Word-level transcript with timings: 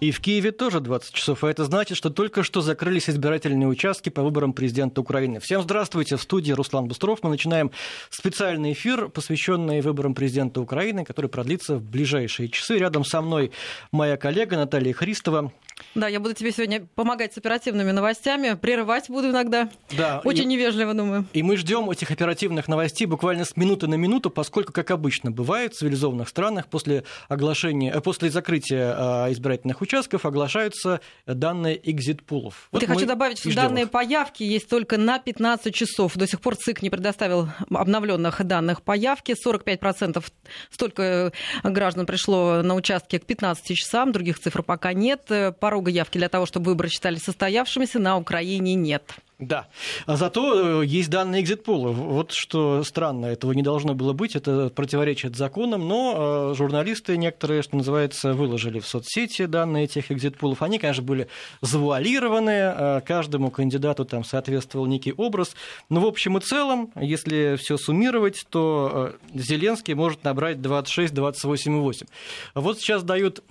И 0.00 0.12
в 0.12 0.20
Киеве 0.20 0.52
тоже 0.52 0.78
20 0.78 1.12
часов. 1.12 1.42
А 1.42 1.50
это 1.50 1.64
значит, 1.64 1.96
что 1.96 2.10
только 2.10 2.44
что 2.44 2.60
закрылись 2.60 3.10
избирательные 3.10 3.66
участки 3.66 4.10
по 4.10 4.22
выборам 4.22 4.52
президента 4.52 5.00
Украины. 5.00 5.40
Всем 5.40 5.60
здравствуйте. 5.62 6.16
В 6.16 6.22
студии 6.22 6.52
Руслан 6.52 6.86
Бустров. 6.86 7.18
Мы 7.22 7.30
начинаем 7.30 7.72
специальный 8.08 8.74
эфир, 8.74 9.08
посвященный 9.08 9.80
выборам 9.80 10.14
президента 10.14 10.60
Украины, 10.60 11.04
который 11.04 11.28
продлится 11.28 11.76
в 11.76 11.82
ближайшие 11.82 12.48
часы. 12.48 12.78
Рядом 12.78 13.04
со 13.04 13.20
мной 13.20 13.50
моя 13.90 14.16
коллега 14.16 14.56
Наталья 14.56 14.92
Христова. 14.92 15.50
Да, 15.94 16.06
я 16.08 16.20
буду 16.20 16.34
тебе 16.34 16.52
сегодня 16.52 16.86
помогать 16.94 17.34
с 17.34 17.38
оперативными 17.38 17.90
новостями, 17.90 18.54
прерывать 18.54 19.08
буду 19.08 19.30
иногда. 19.30 19.68
Да. 19.96 20.20
Очень 20.24 20.44
и, 20.44 20.56
невежливо, 20.56 20.94
думаю. 20.94 21.26
И 21.32 21.42
мы 21.42 21.56
ждем 21.56 21.90
этих 21.90 22.10
оперативных 22.10 22.68
новостей 22.68 23.06
буквально 23.06 23.44
с 23.44 23.56
минуты 23.56 23.86
на 23.86 23.94
минуту, 23.94 24.30
поскольку, 24.30 24.72
как 24.72 24.90
обычно 24.90 25.30
бывает 25.30 25.74
в 25.74 25.78
цивилизованных 25.78 26.28
странах, 26.28 26.66
после 26.66 27.04
оглашения, 27.28 27.92
э, 27.92 28.00
после 28.00 28.30
закрытия 28.30 28.94
а, 28.96 29.32
избирательных 29.32 29.80
участков 29.80 29.87
оглашаются 30.24 31.00
данные 31.26 31.78
экзит-пулов. 31.90 32.68
Вот, 32.72 32.82
я 32.82 32.88
хочу 32.88 33.06
добавить, 33.06 33.38
что 33.38 33.54
данные 33.54 33.84
их. 33.84 33.90
по 33.90 34.02
явке 34.02 34.46
есть 34.46 34.68
только 34.68 34.98
на 34.98 35.18
15 35.18 35.74
часов. 35.74 36.16
До 36.16 36.26
сих 36.26 36.40
пор 36.40 36.56
ЦИК 36.56 36.82
не 36.82 36.90
предоставил 36.90 37.48
обновленных 37.70 38.44
данных 38.44 38.82
по 38.82 38.96
явке. 38.96 39.34
45% 39.34 40.24
столько 40.70 41.32
граждан 41.62 42.06
пришло 42.06 42.62
на 42.62 42.74
участке 42.74 43.18
к 43.18 43.26
15 43.26 43.76
часам, 43.76 44.12
других 44.12 44.38
цифр 44.38 44.62
пока 44.62 44.92
нет. 44.92 45.24
По 45.26 45.52
порога 45.52 45.90
явки 45.90 46.16
для 46.18 46.28
того, 46.28 46.46
чтобы 46.46 46.66
выборы 46.66 46.88
считались 46.88 47.22
состоявшимися, 47.22 47.98
на 47.98 48.16
Украине 48.16 48.74
нет. 48.74 49.02
Да. 49.38 49.68
А 50.06 50.16
зато 50.16 50.82
э, 50.82 50.86
есть 50.86 51.10
данные 51.10 51.42
экзитпола. 51.42 51.90
Вот 51.92 52.32
что 52.32 52.82
странно, 52.82 53.26
этого 53.26 53.52
не 53.52 53.62
должно 53.62 53.94
было 53.94 54.12
быть, 54.12 54.34
это 54.34 54.68
противоречит 54.68 55.36
законам, 55.36 55.86
но 55.86 56.50
э, 56.50 56.54
журналисты 56.56 57.16
некоторые, 57.16 57.62
что 57.62 57.76
называется, 57.76 58.32
выложили 58.32 58.80
в 58.80 58.86
соцсети 58.86 59.46
данные 59.46 59.84
этих 59.84 60.10
экзитполов. 60.10 60.60
Они, 60.62 60.80
конечно, 60.80 61.04
были 61.04 61.28
завуалированы, 61.60 62.50
э, 62.50 63.00
каждому 63.06 63.52
кандидату 63.52 64.04
там 64.04 64.24
соответствовал 64.24 64.86
некий 64.86 65.12
образ. 65.12 65.54
Но 65.88 66.00
в 66.00 66.06
общем 66.06 66.36
и 66.36 66.40
целом, 66.40 66.90
если 66.96 67.54
все 67.60 67.76
суммировать, 67.76 68.44
то 68.50 69.12
Зеленский 69.32 69.94
может 69.94 70.24
набрать 70.24 70.56
26-28,8. 70.56 72.08
Вот 72.56 72.80
сейчас 72.80 73.04
дают 73.04 73.44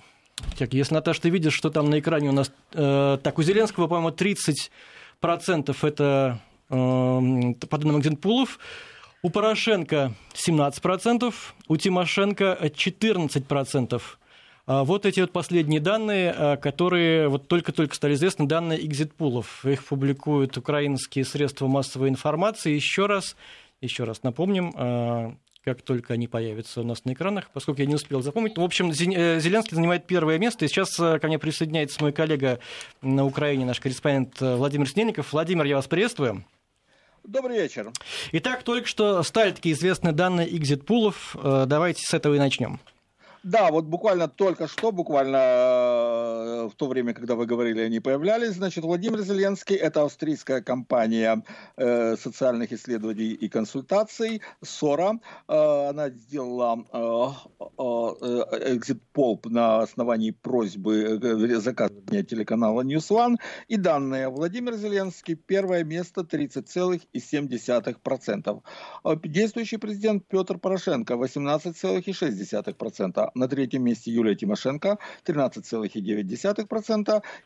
так, 0.56 0.72
если, 0.72 0.94
Наташа, 0.94 1.22
ты 1.22 1.30
видишь, 1.30 1.54
что 1.54 1.68
там 1.68 1.90
на 1.90 1.98
экране 1.98 2.28
у 2.28 2.32
нас... 2.32 2.52
Так, 2.70 3.38
у 3.38 3.42
Зеленского, 3.42 3.88
по-моему, 3.88 4.10
30% 4.10 4.68
это 5.20 6.40
э, 6.70 7.54
по 7.68 7.78
данным 7.78 8.00
Экзенпулов, 8.00 8.58
у 9.22 9.30
Порошенко 9.30 10.12
17%, 10.34 11.34
у 11.68 11.76
Тимошенко 11.76 12.58
14%. 12.62 14.02
А 14.66 14.84
вот 14.84 15.06
эти 15.06 15.20
вот 15.20 15.32
последние 15.32 15.80
данные, 15.80 16.34
э, 16.36 16.56
которые 16.58 17.28
вот 17.28 17.48
только-только 17.48 17.94
стали 17.94 18.14
известны, 18.14 18.46
данные 18.46 18.84
экзитпулов. 18.84 19.64
Их 19.64 19.84
публикуют 19.84 20.56
украинские 20.56 21.24
средства 21.24 21.66
массовой 21.66 22.10
информации. 22.10 22.74
Еще 22.74 23.06
раз, 23.06 23.34
еще 23.80 24.04
раз 24.04 24.22
напомним, 24.22 24.74
э, 24.76 25.32
как 25.64 25.82
только 25.82 26.14
они 26.14 26.28
появятся 26.28 26.80
у 26.80 26.84
нас 26.84 27.04
на 27.04 27.12
экранах, 27.12 27.50
поскольку 27.52 27.80
я 27.80 27.86
не 27.86 27.94
успел 27.94 28.22
запомнить. 28.22 28.56
В 28.56 28.62
общем, 28.62 28.90
э, 28.90 29.40
Зеленский 29.40 29.74
занимает 29.74 30.06
первое 30.06 30.38
место, 30.38 30.64
и 30.64 30.68
сейчас 30.68 30.98
э, 30.98 31.18
ко 31.18 31.26
мне 31.26 31.38
присоединяется 31.38 32.02
мой 32.02 32.12
коллега 32.12 32.58
на 33.02 33.24
Украине, 33.24 33.64
наш 33.64 33.80
корреспондент 33.80 34.40
э, 34.40 34.56
Владимир 34.56 34.88
Снельников. 34.88 35.32
Владимир, 35.32 35.64
я 35.64 35.76
вас 35.76 35.86
приветствую. 35.86 36.44
Добрый 37.24 37.58
вечер. 37.58 37.92
Итак, 38.32 38.62
только 38.62 38.88
что 38.88 39.22
стали 39.22 39.50
такие 39.50 39.74
известные 39.74 40.12
данные 40.12 40.56
экзит-пулов. 40.56 41.36
Давайте 41.42 42.02
с 42.06 42.14
этого 42.14 42.34
и 42.34 42.38
начнем. 42.38 42.80
Да, 43.42 43.70
вот 43.70 43.84
буквально 43.84 44.28
только 44.28 44.66
что, 44.66 44.92
буквально 44.92 45.38
в 46.66 46.74
то 46.74 46.86
время, 46.86 47.14
когда 47.14 47.34
вы 47.34 47.46
говорили, 47.46 47.80
они 47.80 48.00
появлялись, 48.00 48.54
значит, 48.54 48.84
Владимир 48.84 49.20
Зеленский, 49.20 49.76
это 49.76 50.02
австрийская 50.02 50.60
компания 50.60 51.42
э, 51.76 52.16
социальных 52.16 52.72
исследований 52.72 53.32
и 53.32 53.48
консультаций, 53.48 54.42
СОРА, 54.62 55.20
э, 55.48 55.88
она 55.90 56.10
сделала 56.10 56.84
экзит-пол 57.78 59.40
на 59.44 59.82
основании 59.82 60.30
просьбы 60.30 61.18
заказывания 61.60 62.22
телеканала 62.22 62.82
News 62.82 63.10
One, 63.10 63.36
и 63.68 63.76
данные 63.76 64.28
Владимир 64.28 64.74
Зеленский, 64.74 65.34
первое 65.34 65.84
место 65.84 66.22
30,7%. 66.22 68.62
Действующий 69.24 69.76
президент 69.76 70.24
Петр 70.28 70.58
Порошенко 70.58 71.14
18,6%. 71.14 73.30
На 73.34 73.48
третьем 73.48 73.84
месте 73.84 74.10
Юлия 74.10 74.34
Тимошенко 74.34 74.98
13,9%. 75.24 76.47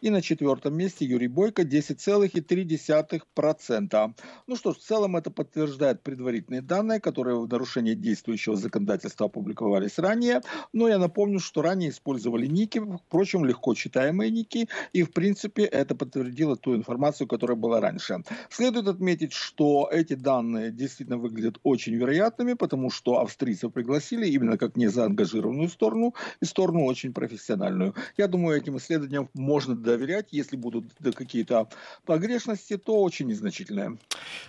И 0.01 0.11
на 0.11 0.23
четвертом 0.23 0.75
месте 0.75 1.05
Юрий 1.05 1.29
Бойко 1.29 1.63
10,3%. 1.63 4.15
Ну 4.47 4.57
что 4.57 4.73
ж, 4.73 4.77
в 4.77 4.81
целом 4.81 5.17
это 5.17 5.31
подтверждает 5.31 6.03
предварительные 6.03 6.63
данные, 6.63 7.01
которые 7.01 7.39
в 7.39 7.49
нарушении 7.49 7.95
действующего 7.95 8.57
законодательства 8.57 9.27
опубликовались 9.27 9.99
ранее. 9.99 10.41
Но 10.73 10.89
я 10.89 10.99
напомню, 10.99 11.39
что 11.39 11.63
ранее 11.63 11.91
использовали 11.91 12.47
ники, 12.47 12.83
впрочем, 13.07 13.45
легко 13.45 13.75
читаемые 13.75 14.31
ники. 14.31 14.69
И 14.93 15.03
в 15.03 15.13
принципе 15.13 15.65
это 15.65 15.95
подтвердило 15.95 16.57
ту 16.57 16.75
информацию, 16.75 17.29
которая 17.29 17.57
была 17.57 17.81
раньше. 17.81 18.23
Следует 18.51 18.89
отметить, 18.89 19.33
что 19.33 19.89
эти 19.93 20.15
данные 20.15 20.71
действительно 20.71 21.19
выглядят 21.19 21.59
очень 21.63 21.95
вероятными, 21.95 22.55
потому 22.55 22.91
что 22.91 23.21
австрийцев 23.21 23.73
пригласили 23.73 24.27
именно 24.27 24.59
как 24.59 24.77
незаангажированную 24.77 25.69
сторону 25.69 26.15
и 26.41 26.45
сторону 26.45 26.85
очень 26.85 27.13
профессиональную. 27.13 27.95
Я 28.17 28.29
думаю, 28.29 28.59
этим 28.59 28.77
исследованиям 28.93 29.31
можно 29.35 29.75
доверять. 29.75 30.29
Если 30.31 30.57
будут 30.57 30.85
какие-то 31.15 31.69
погрешности, 32.05 32.77
то 32.77 33.01
очень 33.03 33.27
незначительные. 33.27 33.99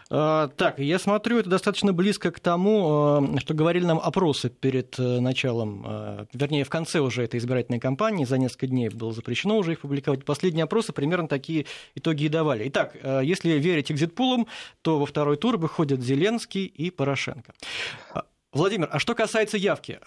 А, 0.10 0.50
так, 0.50 0.80
я 0.80 1.00
смотрю, 1.00 1.40
это 1.40 1.50
достаточно 1.50 1.94
близко 1.94 2.32
к 2.32 2.40
тому, 2.40 2.88
а, 2.88 3.40
что 3.40 3.54
говорили 3.54 3.86
нам 3.86 4.00
опросы 4.00 4.50
перед 4.50 5.00
э, 5.00 5.20
началом, 5.20 5.84
а, 5.86 6.26
вернее, 6.34 6.64
в 6.64 6.70
конце 6.70 7.00
уже 7.00 7.24
этой 7.24 7.40
избирательной 7.40 7.80
кампании, 7.80 8.26
за 8.26 8.38
несколько 8.38 8.68
дней 8.68 8.90
было 8.90 9.14
запрещено 9.14 9.58
уже 9.58 9.74
их 9.74 9.82
публиковать. 9.82 10.26
Последние 10.26 10.64
опросы 10.64 10.94
примерно 10.94 11.28
такие 11.28 11.66
итоги 11.96 12.26
и 12.26 12.30
давали. 12.30 12.68
Итак, 12.68 12.96
если 13.24 13.52
верить 13.52 13.92
экзитпулам, 13.92 14.48
то 14.82 15.00
во 15.00 15.06
второй 15.06 15.38
тур 15.38 15.58
выходят 15.58 16.02
Зеленский 16.02 16.66
и 16.66 16.92
Порошенко. 16.92 17.54
Владимир, 18.52 18.90
а 18.92 19.00
что 19.00 19.16
касается 19.16 19.58
явки, 19.58 20.00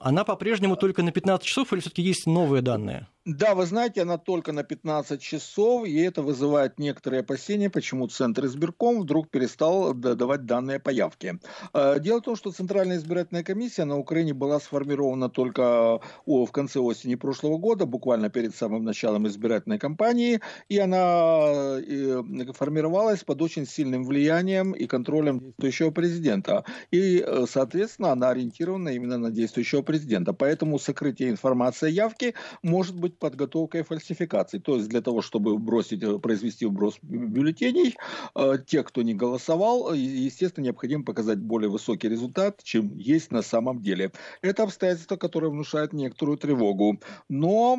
она 0.00 0.24
по-прежнему 0.24 0.76
только 0.76 1.02
на 1.02 1.12
15 1.12 1.46
часов 1.46 1.72
или 1.72 1.80
все-таки 1.80 2.02
есть 2.02 2.26
новые 2.26 2.62
данные? 2.62 3.08
Да, 3.26 3.56
вы 3.56 3.66
знаете, 3.66 4.02
она 4.02 4.18
только 4.18 4.52
на 4.52 4.62
15 4.62 5.20
часов, 5.20 5.84
и 5.84 5.98
это 5.98 6.22
вызывает 6.22 6.78
некоторые 6.78 7.22
опасения, 7.22 7.68
почему 7.68 8.06
Центр 8.06 8.46
избирком 8.46 9.00
вдруг 9.00 9.30
перестал 9.30 9.92
давать 9.94 10.46
данные 10.46 10.78
по 10.78 10.90
явке. 10.90 11.40
Э, 11.74 11.98
дело 11.98 12.20
в 12.20 12.22
том, 12.22 12.36
что 12.36 12.52
Центральная 12.52 12.98
избирательная 12.98 13.42
комиссия 13.42 13.84
на 13.84 13.98
Украине 13.98 14.32
была 14.32 14.60
сформирована 14.60 15.28
только 15.28 15.98
в 16.24 16.46
конце 16.52 16.78
осени 16.78 17.16
прошлого 17.16 17.58
года, 17.58 17.84
буквально 17.84 18.30
перед 18.30 18.54
самым 18.54 18.84
началом 18.84 19.26
избирательной 19.26 19.80
кампании, 19.80 20.40
и 20.68 20.78
она 20.78 21.80
э, 21.80 22.22
формировалась 22.54 23.24
под 23.24 23.42
очень 23.42 23.66
сильным 23.66 24.04
влиянием 24.04 24.70
и 24.70 24.86
контролем 24.86 25.40
действующего 25.40 25.90
президента. 25.90 26.64
И, 26.92 27.24
э, 27.26 27.46
соответственно, 27.50 28.12
она 28.12 28.28
ориентирована 28.30 28.90
именно 28.90 29.18
на 29.18 29.32
действующего 29.32 29.82
президента. 29.86 30.34
Поэтому 30.34 30.78
сокрытие 30.78 31.30
информации 31.30 31.86
о 31.86 31.90
явке 31.90 32.34
может 32.62 32.96
быть 32.96 33.18
подготовкой 33.18 33.82
фальсификаций. 33.82 34.60
То 34.60 34.76
есть 34.76 34.88
для 34.88 35.00
того, 35.00 35.22
чтобы 35.22 35.58
бросить, 35.58 36.02
э, 36.02 36.18
произвести 36.18 36.66
вброс 36.66 36.98
бюллетеней, 37.02 37.96
э, 38.34 38.58
те, 38.66 38.82
кто 38.82 39.02
не 39.02 39.14
голосовал, 39.14 39.94
э, 39.94 39.96
естественно, 39.96 40.64
необходимо 40.64 41.04
показать 41.04 41.38
более 41.38 41.70
высокий 41.70 42.08
результат, 42.08 42.62
чем 42.62 42.96
есть 42.98 43.32
на 43.32 43.42
самом 43.42 43.80
деле. 43.80 44.12
Это 44.42 44.64
обстоятельство, 44.64 45.16
которое 45.16 45.48
внушает 45.48 45.92
некоторую 45.92 46.36
тревогу. 46.36 47.00
Но 47.28 47.78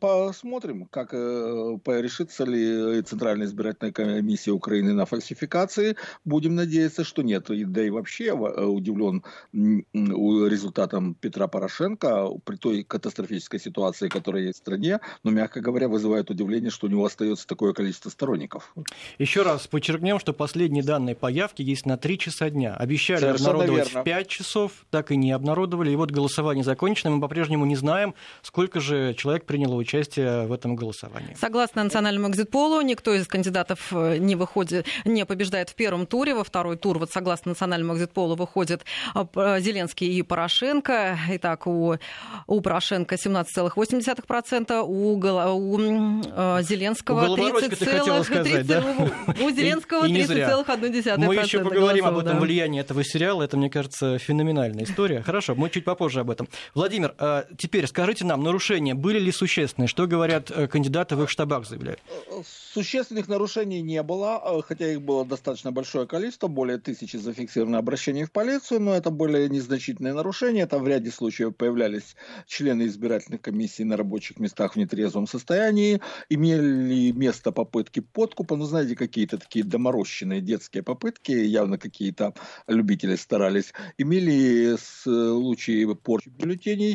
посмотрим, 0.00 0.86
как 0.86 1.12
решится 1.12 2.44
ли 2.44 3.02
Центральная 3.02 3.46
избирательная 3.46 3.92
комиссия 3.92 4.50
Украины 4.50 4.92
на 4.92 5.06
фальсификации. 5.06 5.96
Будем 6.24 6.54
надеяться, 6.54 7.04
что 7.04 7.22
нет. 7.22 7.46
Да 7.48 7.84
и 7.84 7.90
вообще 7.90 8.32
удивлен 8.32 9.22
результатом 9.92 11.11
Петра 11.20 11.46
Порошенко 11.46 12.28
при 12.44 12.56
той 12.56 12.82
катастрофической 12.82 13.60
ситуации, 13.60 14.08
которая 14.08 14.42
своей 14.42 14.54
стране, 14.54 15.00
но, 15.24 15.30
мягко 15.30 15.60
говоря, 15.60 15.88
вызывает 15.88 16.30
удивление, 16.30 16.70
что 16.70 16.86
у 16.86 16.90
него 16.90 17.04
остается 17.04 17.46
такое 17.46 17.72
количество 17.72 18.10
сторонников. 18.10 18.74
Еще 19.18 19.42
раз 19.42 19.66
подчеркнем, 19.66 20.18
что 20.18 20.32
последние 20.32 20.84
данные 20.84 21.14
по 21.14 21.30
явке 21.30 21.62
есть 21.62 21.86
на 21.86 21.96
3 21.96 22.18
часа 22.18 22.50
дня. 22.50 22.74
Обещали 22.74 23.20
Совершенно 23.20 23.50
обнародовать 23.50 23.88
верно. 23.88 24.00
в 24.00 24.04
5 24.04 24.28
часов, 24.28 24.72
так 24.90 25.10
и 25.10 25.16
не 25.16 25.32
обнародовали. 25.32 25.90
И 25.90 25.96
вот 25.96 26.10
голосование 26.10 26.64
закончено, 26.64 27.10
мы 27.10 27.20
по-прежнему 27.20 27.66
не 27.66 27.76
знаем, 27.76 28.14
сколько 28.42 28.80
же 28.80 29.14
человек 29.14 29.44
приняло 29.44 29.74
участие 29.74 30.46
в 30.46 30.52
этом 30.52 30.76
голосовании. 30.76 31.36
Согласно 31.38 31.84
национальному 31.84 32.28
экзитполу, 32.30 32.80
никто 32.82 33.14
из 33.14 33.26
кандидатов 33.26 33.92
э, 33.92 34.18
не 34.18 34.36
выходит, 34.36 34.86
не 35.04 35.24
побеждает 35.24 35.70
в 35.70 35.74
первом 35.74 36.06
туре, 36.06 36.34
во 36.34 36.44
второй 36.44 36.76
тур, 36.76 36.98
вот 36.98 37.10
согласно 37.10 37.50
национальному 37.50 37.94
экзитполу, 37.94 38.34
выходят 38.34 38.84
э, 39.14 39.60
Зеленский 39.60 40.08
и 40.18 40.22
Порошенко. 40.22 41.01
Итак, 41.30 41.66
у, 41.66 41.96
у 42.46 42.60
Порошенко 42.60 43.14
17,8%, 43.14 44.80
у, 44.80 45.12
у 45.12 45.18
э, 45.18 46.62
Зеленского 46.62 47.36
30,30%. 47.36 48.64
Да? 48.64 48.84
У 49.44 49.50
Зеленского 49.50 50.06
30,1%. 50.06 51.18
Мы 51.18 51.36
еще 51.36 51.60
поговорим 51.60 52.04
голосов, 52.04 52.06
об 52.06 52.18
этом 52.18 52.38
да. 52.38 52.40
влиянии 52.40 52.80
этого 52.80 53.04
сериала. 53.04 53.42
Это, 53.42 53.56
мне 53.56 53.70
кажется, 53.70 54.18
феноменальная 54.18 54.84
история. 54.84 55.22
Хорошо, 55.22 55.54
мы 55.54 55.70
чуть 55.70 55.84
попозже 55.84 56.20
об 56.20 56.30
этом. 56.30 56.48
Владимир, 56.74 57.14
а 57.18 57.46
теперь 57.56 57.86
скажите 57.86 58.24
нам, 58.24 58.42
нарушения 58.42 58.94
были 58.94 59.18
ли 59.18 59.32
существенные? 59.32 59.88
Что 59.88 60.06
говорят 60.06 60.50
э, 60.50 60.66
кандидаты 60.66 61.16
в 61.16 61.22
их 61.22 61.30
штабах, 61.30 61.66
заявляют? 61.66 62.00
Существенных 62.72 63.28
нарушений 63.28 63.82
не 63.82 64.02
было, 64.02 64.40
э, 64.44 64.62
хотя 64.66 64.90
их 64.92 65.02
было 65.02 65.24
достаточно 65.24 65.72
большое 65.72 66.06
количество, 66.06 66.48
более 66.48 66.78
тысячи 66.78 67.16
зафиксировано 67.16 67.78
обращений 67.78 68.24
в 68.24 68.32
полицию, 68.32 68.80
но 68.80 68.94
это 68.94 69.10
более 69.10 69.48
незначительные 69.48 70.14
нарушения. 70.14 70.66
Там 70.66 70.84
в 70.84 70.88
ряде 70.92 71.10
случаев 71.10 71.56
появлялись 71.56 72.16
члены 72.46 72.86
избирательных 72.86 73.40
комиссий 73.40 73.84
на 73.84 73.96
рабочих 73.96 74.38
местах 74.38 74.74
в 74.74 74.76
нетрезвом 74.76 75.26
состоянии, 75.26 76.00
имели 76.28 77.12
место 77.12 77.52
попытки 77.52 78.00
подкупа, 78.00 78.56
ну, 78.56 78.64
знаете, 78.64 78.96
какие-то 78.96 79.38
такие 79.38 79.64
доморощенные 79.64 80.40
детские 80.40 80.82
попытки, 80.82 81.32
явно 81.32 81.78
какие-то 81.78 82.34
любители 82.66 83.16
старались, 83.16 83.72
имели 83.98 84.76
случаи 84.78 85.92
порчи 85.94 86.28
бюллетеней 86.28 86.94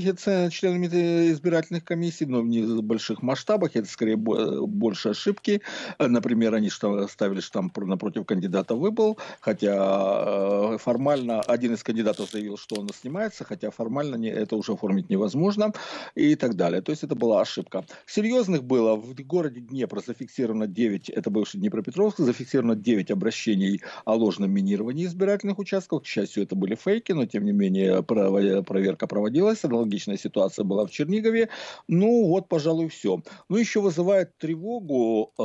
членами 0.49 0.87
избирательных 1.31 1.83
комиссий, 1.83 2.25
но 2.25 2.41
в 2.41 2.47
не 2.47 2.81
больших 2.81 3.21
масштабах, 3.21 3.75
это 3.75 3.87
скорее 3.87 4.17
больше 4.17 5.09
ошибки. 5.09 5.61
Например, 5.99 6.53
они 6.53 6.69
ставили 6.69 7.39
штамп 7.39 7.77
напротив 7.77 8.25
кандидата 8.25 8.75
выбыл, 8.75 9.17
хотя 9.39 10.73
э, 10.73 10.77
формально 10.77 11.41
один 11.41 11.73
из 11.73 11.83
кандидатов 11.83 12.31
заявил, 12.31 12.57
что 12.57 12.79
он 12.79 12.89
снимается, 12.89 13.43
хотя 13.43 13.71
формально 13.77 14.15
не, 14.15 14.29
это 14.29 14.55
уже 14.55 14.73
оформить 14.73 15.09
невозможно 15.09 15.71
и 16.15 16.35
так 16.35 16.55
далее. 16.55 16.81
То 16.81 16.91
есть 16.91 17.03
это 17.03 17.15
была 17.15 17.41
ошибка. 17.41 17.85
Серьезных 18.05 18.63
было 18.63 18.95
в 18.95 19.13
городе 19.25 19.61
Днепр 19.61 20.01
зафиксировано 20.05 20.67
9, 20.67 21.09
это 21.09 21.29
бывший 21.29 21.59
Днепропетровск, 21.59 22.17
зафиксировано 22.19 22.75
9 22.75 23.11
обращений 23.11 23.81
о 24.05 24.15
ложном 24.15 24.51
минировании 24.51 25.05
избирательных 25.05 25.59
участков. 25.59 26.03
К 26.03 26.05
счастью, 26.05 26.43
это 26.43 26.55
были 26.55 26.75
фейки, 26.75 27.11
но 27.11 27.25
тем 27.25 27.45
не 27.45 27.51
менее 27.51 28.03
проверка 28.03 29.07
проводилась. 29.07 29.63
Аналогичная 29.63 30.17
ситуация 30.17 30.65
была 30.65 30.85
в 30.85 30.91
Чернигове. 30.91 31.49
Ну 31.87 32.27
вот, 32.27 32.47
пожалуй, 32.47 32.89
все. 32.89 33.21
Ну 33.49 33.57
еще 33.57 33.81
вызывает 33.81 34.37
тревогу 34.37 35.31
э, 35.37 35.41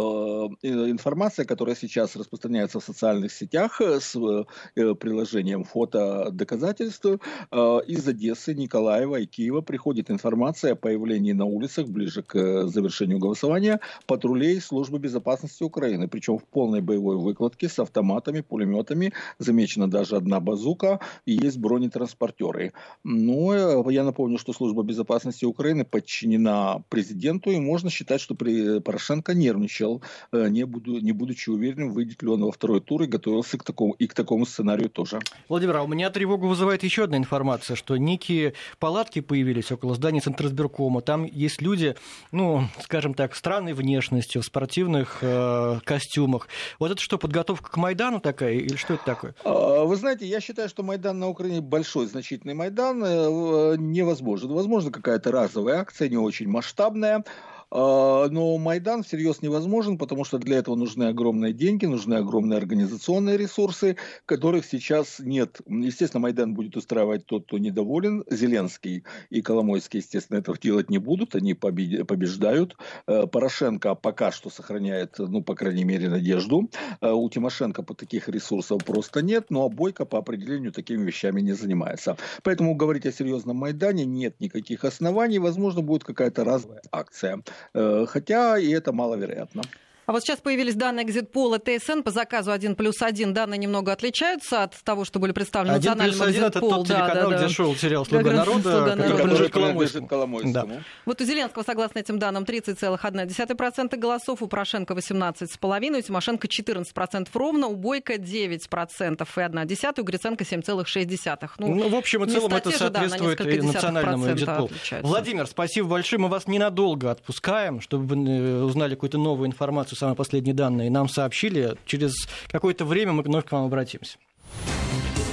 информация, 0.90 1.44
которая 1.44 1.76
сейчас 1.76 2.16
распространяется 2.16 2.80
в 2.80 2.84
социальных 2.84 3.32
сетях 3.32 3.80
с 3.80 4.16
э, 4.16 4.94
приложением 4.94 5.64
фото 5.64 6.30
доказательств. 6.30 7.06
Э, 7.50 7.80
из 7.86 8.06
Одессы, 8.22 8.54
Николаева 8.54 9.16
и 9.16 9.26
Киева 9.26 9.62
приходит 9.62 10.10
информация 10.10 10.72
о 10.72 10.76
появлении 10.76 11.32
на 11.32 11.44
улицах 11.44 11.88
ближе 11.88 12.22
к 12.22 12.36
э, 12.36 12.66
завершению 12.68 13.18
голосования 13.18 13.80
патрулей 14.06 14.60
службы 14.60 15.00
безопасности 15.00 15.64
Украины, 15.64 16.06
причем 16.06 16.38
в 16.38 16.44
полной 16.44 16.80
боевой 16.80 17.16
выкладке 17.16 17.68
с 17.68 17.80
автоматами, 17.80 18.40
пулеметами, 18.40 19.12
замечена 19.38 19.90
даже 19.90 20.16
одна 20.16 20.38
базука 20.38 21.00
и 21.26 21.32
есть 21.32 21.58
бронетранспортеры. 21.58 22.72
Но 23.02 23.82
ну, 23.82 23.90
я 23.90 24.04
напомню, 24.04 24.38
что 24.38 24.52
служба 24.52 24.84
безопасности 24.84 25.44
Украины 25.44 25.84
подчинена 25.84 26.84
президенту, 26.90 27.50
и 27.50 27.58
можно 27.58 27.90
считать, 27.90 28.20
что 28.20 28.36
Порошенко 28.36 29.34
нервничал, 29.34 30.00
не, 30.32 30.64
буду, 30.64 31.00
не 31.00 31.12
будучи 31.12 31.50
уверенным, 31.50 31.90
выйдет 31.90 32.22
ли 32.22 32.28
он 32.28 32.44
во 32.44 32.52
второй 32.52 32.80
тур 32.80 33.02
и 33.02 33.06
готовился 33.06 33.58
к 33.58 33.64
такому, 33.64 33.94
и 33.94 34.06
к 34.06 34.14
такому 34.14 34.46
сценарию 34.46 34.90
тоже. 34.90 35.18
Владимир, 35.48 35.78
а 35.78 35.82
у 35.82 35.88
меня 35.88 36.10
тревогу 36.10 36.46
вызывает 36.46 36.84
еще 36.84 37.04
одна 37.04 37.16
информация, 37.16 37.74
что 37.74 37.96
некие 38.12 38.54
палатки 38.78 39.20
появились 39.20 39.72
около 39.72 39.94
здания 39.94 40.20
Центросберкома. 40.20 41.00
Там 41.00 41.24
есть 41.24 41.62
люди, 41.62 41.96
ну, 42.30 42.64
скажем 42.82 43.14
так, 43.14 43.34
странной 43.34 43.72
внешностью, 43.72 44.42
в 44.42 44.44
спортивных 44.44 45.18
э, 45.22 45.80
костюмах. 45.84 46.48
Вот 46.78 46.90
это 46.92 47.00
что, 47.00 47.18
подготовка 47.18 47.70
к 47.70 47.76
Майдану 47.76 48.20
такая 48.20 48.54
или 48.54 48.76
что 48.76 48.94
это 48.94 49.04
такое? 49.04 49.34
А, 49.44 49.84
вы 49.84 49.96
знаете, 49.96 50.26
я 50.26 50.40
считаю, 50.40 50.68
что 50.68 50.82
Майдан 50.82 51.18
на 51.18 51.28
Украине 51.28 51.60
большой, 51.60 52.06
значительный 52.06 52.54
Майдан 52.54 53.02
э, 53.02 53.76
невозможен. 53.78 54.52
Возможно, 54.52 54.90
какая-то 54.90 55.32
разовая 55.32 55.80
акция, 55.80 56.08
не 56.08 56.18
очень 56.18 56.48
масштабная. 56.48 57.24
А, 57.74 58.28
но 58.28 58.58
Майдан 58.58 59.02
всерьез 59.02 59.40
невозможен, 59.40 59.96
потому 59.96 60.24
что 60.24 60.38
для 60.38 60.58
этого 60.58 60.74
нужны 60.74 61.04
огромные 61.04 61.54
деньги, 61.54 61.86
нужны 61.86 62.14
огромные 62.14 62.58
организационные 62.58 63.38
ресурсы, 63.38 63.96
которых 64.26 64.66
сейчас 64.66 65.18
нет. 65.20 65.62
Естественно, 65.66 66.20
Майдан 66.20 66.52
будет 66.52 66.76
устраивать 66.76 67.24
тот, 67.24 67.46
кто 67.46 67.56
недоволен. 67.56 68.24
Зеленский 68.28 69.04
и 69.30 69.40
Коломойский, 69.40 70.00
естественно, 70.00 70.36
этого 70.36 70.58
делать 70.58 70.90
не 70.90 70.98
будут, 70.98 71.34
они 71.34 71.54
побеждают. 71.54 72.76
Э, 73.06 73.26
Порошенко 73.26 73.94
пока 73.94 74.32
что 74.32 74.50
сохраняет, 74.50 75.14
ну, 75.18 75.42
по 75.42 75.54
крайней 75.54 75.84
мере, 75.84 76.10
надежду. 76.10 76.68
Э, 77.00 77.10
у 77.10 77.26
Тимошенко 77.30 77.82
по 77.82 77.94
таких 77.94 78.28
ресурсов 78.28 78.84
просто 78.84 79.22
нет, 79.22 79.46
но 79.48 79.66
Бойко 79.70 80.04
по 80.04 80.18
определению 80.18 80.72
такими 80.72 81.06
вещами 81.06 81.40
не 81.40 81.54
занимается. 81.54 82.18
Поэтому 82.42 82.74
говорить 82.74 83.06
о 83.06 83.12
серьезном 83.12 83.56
Майдане 83.56 84.04
нет 84.04 84.38
никаких 84.40 84.84
оснований. 84.84 85.38
Возможно, 85.38 85.80
будет 85.80 86.04
какая-то 86.04 86.44
разовая 86.44 86.82
акция. 86.92 87.42
Э, 87.74 88.06
хотя 88.08 88.58
и 88.58 88.70
это 88.70 88.92
маловероятно. 88.92 89.62
А 90.04 90.12
вот 90.12 90.22
сейчас 90.22 90.40
появились 90.40 90.74
данные 90.74 91.04
экзитпола 91.04 91.58
ТСН 91.58 92.00
по 92.00 92.10
заказу 92.10 92.50
1 92.50 92.74
плюс 92.74 93.00
1. 93.00 93.32
Данные 93.32 93.58
немного 93.58 93.92
отличаются 93.92 94.64
от 94.64 94.74
того, 94.82 95.04
что 95.04 95.20
были 95.20 95.32
представлены 95.32 95.76
национальным 95.76 96.28
экзитпол. 96.28 96.48
это 96.48 96.60
тот 96.60 96.88
да, 96.88 97.06
телеканал, 97.06 97.30
да, 97.30 97.36
да. 97.38 97.44
где 97.44 97.54
шел 97.54 97.76
сериал 97.76 98.04
«Слуга 98.04 98.32
народа», 98.32 98.62
Слуга 98.62 98.96
народа. 98.96 99.22
который 99.22 99.48
Коломойскому. 99.48 100.08
Коломойскому. 100.08 100.52
Да. 100.52 100.82
Вот 101.06 101.20
у 101.20 101.24
Зеленского, 101.24 101.62
согласно 101.62 102.00
этим 102.00 102.18
данным, 102.18 102.42
30,1% 102.42 103.96
голосов, 103.96 104.42
у 104.42 104.48
Порошенко 104.48 104.94
18,5%, 104.94 105.98
у 105.98 106.02
Тимошенко 106.02 106.48
14% 106.48 107.28
ровно, 107.34 107.68
у 107.68 107.76
Бойко 107.76 108.14
9% 108.14 108.58
и 108.58 109.40
1,1%, 109.40 110.00
у 110.00 110.04
Гриценко 110.04 110.44
7,6%. 110.44 111.50
Ну, 111.58 111.74
ну, 111.74 111.88
в 111.88 111.94
общем 111.94 112.24
и 112.24 112.28
целом 112.28 112.52
это 112.54 112.70
соответствует 112.70 113.38
да, 113.38 113.50
и 113.50 113.60
национальному 113.60 114.32
экзитполу. 114.32 114.70
Владимир, 115.02 115.46
спасибо 115.46 115.88
большое. 115.88 116.20
Мы 116.20 116.28
вас 116.28 116.46
ненадолго 116.46 117.10
отпускаем, 117.10 117.80
чтобы 117.80 118.16
вы 118.16 118.28
э, 118.28 118.62
узнали 118.62 118.94
какую-то 118.94 119.18
новую 119.18 119.46
информацию 119.46 119.91
информацию, 119.92 119.98
самые 119.98 120.16
последние 120.16 120.54
данные, 120.54 120.90
нам 120.90 121.08
сообщили. 121.08 121.76
Через 121.86 122.12
какое-то 122.48 122.84
время 122.84 123.12
мы 123.12 123.22
вновь 123.22 123.44
к 123.44 123.52
вам 123.52 123.64
обратимся. 123.66 124.18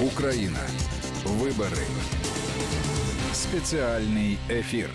Украина. 0.00 0.60
Выборы. 1.24 1.76
Специальный 3.32 4.38
эфир. 4.48 4.90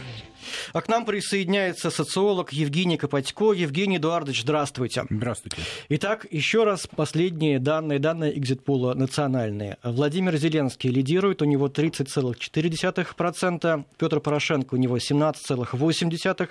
А 0.74 0.82
к 0.82 0.88
нам 0.88 1.06
присоединяется 1.06 1.90
социолог 1.90 2.54
Евгений 2.54 2.98
Копатько. 2.98 3.54
Евгений 3.54 3.98
Эдуардович, 3.98 4.42
здравствуйте. 4.42 5.06
Здравствуйте. 5.10 5.58
Итак, 5.90 6.26
еще 6.32 6.64
раз 6.64 6.88
последние 6.88 7.60
данные, 7.60 8.00
данные 8.00 8.38
экзитпола 8.38 8.94
национальные. 8.94 9.78
Владимир 9.84 10.38
Зеленский 10.38 10.90
лидирует, 10.90 11.42
у 11.42 11.46
него 11.46 11.68
30,4%, 11.68 13.86
Петр 13.98 14.20
Порошенко 14.20 14.76
у 14.76 14.78
него 14.78 14.98
17,8%, 14.98 16.50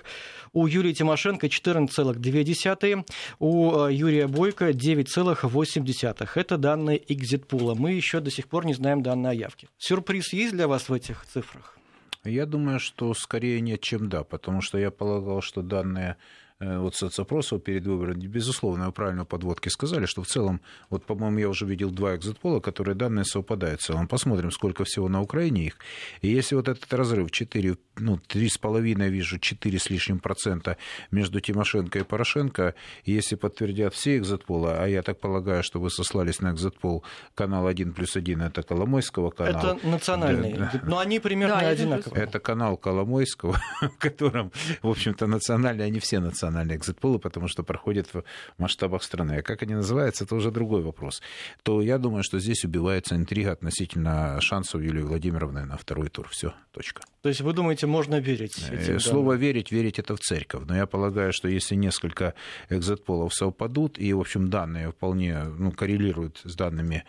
у 0.52 0.66
Юлии 0.66 0.92
Тимошенко 0.92 1.46
14,2%, 1.46 3.04
у 3.38 3.86
э, 3.86 3.92
Юрия 3.92 4.26
Бойко 4.26 4.70
9,8%. 4.70 6.28
Это 6.34 6.58
данные 6.58 7.12
экзитпула. 7.12 7.74
Мы 7.74 7.92
еще 7.92 8.20
до 8.20 8.30
сих 8.30 8.48
пор 8.48 8.66
не 8.66 8.74
знаем 8.74 9.02
данные 9.02 9.30
о 9.30 9.34
явке. 9.34 9.68
Сюрприз 9.78 10.32
есть 10.32 10.52
для 10.52 10.68
вас 10.68 10.88
в 10.88 10.92
этих 10.92 11.24
цифрах? 11.26 11.78
Я 12.24 12.46
думаю, 12.46 12.80
что 12.80 13.12
скорее 13.12 13.60
нет, 13.60 13.80
чем 13.82 14.08
да, 14.08 14.24
потому 14.24 14.62
что 14.62 14.78
я 14.78 14.90
полагал, 14.90 15.42
что 15.42 15.60
данные 15.62 16.16
вот 16.64 16.94
соцопросов 16.94 17.62
перед 17.62 17.86
выборами, 17.86 18.26
безусловно, 18.26 18.86
вы 18.86 18.92
правильно 18.92 19.24
подводки 19.24 19.68
сказали, 19.68 20.06
что 20.06 20.22
в 20.22 20.26
целом, 20.26 20.60
вот, 20.90 21.04
по-моему, 21.04 21.38
я 21.38 21.48
уже 21.48 21.66
видел 21.66 21.90
два 21.90 22.16
экзитпола, 22.16 22.60
которые 22.60 22.94
данные 22.94 23.24
совпадают 23.24 23.80
в 23.80 23.84
целом. 23.84 24.08
Посмотрим, 24.08 24.50
сколько 24.50 24.84
всего 24.84 25.08
на 25.08 25.20
Украине 25.20 25.66
их. 25.66 25.76
И 26.22 26.28
если 26.28 26.54
вот 26.54 26.68
этот 26.68 26.92
разрыв 26.92 27.30
4, 27.30 27.76
ну, 27.96 28.16
3,5, 28.16 29.08
вижу, 29.08 29.38
4 29.38 29.78
с 29.78 29.90
лишним 29.90 30.18
процента 30.18 30.76
между 31.10 31.40
Тимошенко 31.40 31.98
и 31.98 32.02
Порошенко, 32.02 32.74
если 33.04 33.36
подтвердят 33.36 33.94
все 33.94 34.16
экзитпола, 34.16 34.76
а 34.78 34.86
я 34.86 35.02
так 35.02 35.20
полагаю, 35.20 35.62
что 35.62 35.80
вы 35.80 35.90
сослались 35.90 36.40
на 36.40 36.52
экзитпол 36.52 37.04
канал 37.34 37.66
1 37.66 37.92
плюс 37.92 38.16
1, 38.16 38.40
это 38.42 38.62
Коломойского 38.62 39.30
канал. 39.30 39.76
Это 39.76 39.86
национальный, 39.86 40.54
да, 40.54 40.80
но 40.84 40.98
они 40.98 41.20
примерно 41.20 41.60
да, 41.60 41.68
одинаковые. 41.68 42.24
Это 42.24 42.38
канал 42.38 42.76
Коломойского, 42.76 43.60
в 43.80 43.98
котором, 43.98 44.52
в 44.82 44.88
общем-то, 44.88 45.26
национальные, 45.26 45.86
они 45.86 45.98
все 45.98 46.20
национальные 46.20 46.53
региональные 46.54 46.76
экзит-полы, 46.76 47.18
потому 47.18 47.48
что 47.48 47.62
проходят 47.62 48.14
в 48.14 48.24
масштабах 48.58 49.02
страны. 49.02 49.38
А 49.38 49.42
как 49.42 49.62
они 49.62 49.74
называются, 49.74 50.24
это 50.24 50.34
уже 50.34 50.50
другой 50.50 50.82
вопрос. 50.82 51.22
То 51.62 51.82
я 51.82 51.98
думаю, 51.98 52.22
что 52.22 52.38
здесь 52.38 52.64
убивается 52.64 53.16
интрига 53.16 53.52
относительно 53.52 54.40
шансов 54.40 54.80
Юлии 54.80 55.02
Владимировны 55.02 55.64
на 55.64 55.76
второй 55.76 56.08
тур. 56.08 56.28
Все, 56.30 56.52
точка. 56.72 57.02
То 57.22 57.28
есть 57.28 57.40
вы 57.40 57.52
думаете, 57.52 57.86
можно 57.86 58.20
верить? 58.20 58.64
Э, 58.70 58.76
этим 58.76 59.00
Слово 59.00 59.34
«верить», 59.34 59.72
«верить»— 59.72 59.98
это 59.98 60.14
в 60.14 60.20
церковь. 60.20 60.64
Но 60.68 60.76
я 60.76 60.86
полагаю, 60.86 61.32
что 61.32 61.48
если 61.48 61.76
несколько 61.76 62.34
экзит-полов 62.70 63.34
совпадут, 63.34 63.98
и, 63.98 64.12
в 64.12 64.20
общем, 64.20 64.50
данные 64.50 64.90
вполне 64.90 65.44
ну, 65.58 65.72
коррелируют 65.72 66.40
с 66.44 66.54
данными 66.54 67.04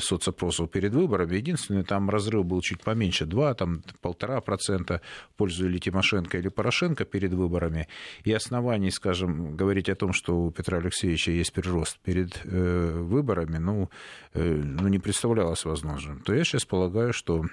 соцопросов 0.00 0.70
перед 0.70 0.92
выборами. 0.92 1.36
Единственное, 1.36 1.84
там 1.84 2.10
разрыв 2.10 2.44
был 2.44 2.60
чуть 2.60 2.82
поменьше, 2.82 3.26
2, 3.26 3.54
там 3.54 3.82
полтора 4.00 4.40
процента 4.40 5.00
в 5.30 5.36
пользу 5.36 5.66
или 5.66 5.78
Тимошенко, 5.78 6.38
или 6.38 6.48
Порошенко 6.48 7.04
перед 7.04 7.32
выборами. 7.32 7.88
И 8.24 8.32
оснований, 8.32 8.90
скажем, 8.90 9.56
говорить 9.56 9.88
о 9.88 9.94
том, 9.94 10.12
что 10.12 10.36
у 10.36 10.50
Петра 10.50 10.78
Алексеевича 10.78 11.30
есть 11.32 11.52
прирост 11.52 11.98
перед 11.98 12.40
э, 12.44 13.00
выборами, 13.02 13.58
ну, 13.58 13.90
э, 14.34 14.42
ну, 14.42 14.88
не 14.88 14.98
представлялось 14.98 15.64
возможным. 15.64 16.20
То 16.20 16.34
я 16.34 16.44
сейчас 16.44 16.64
полагаю, 16.64 17.12
что, 17.12 17.44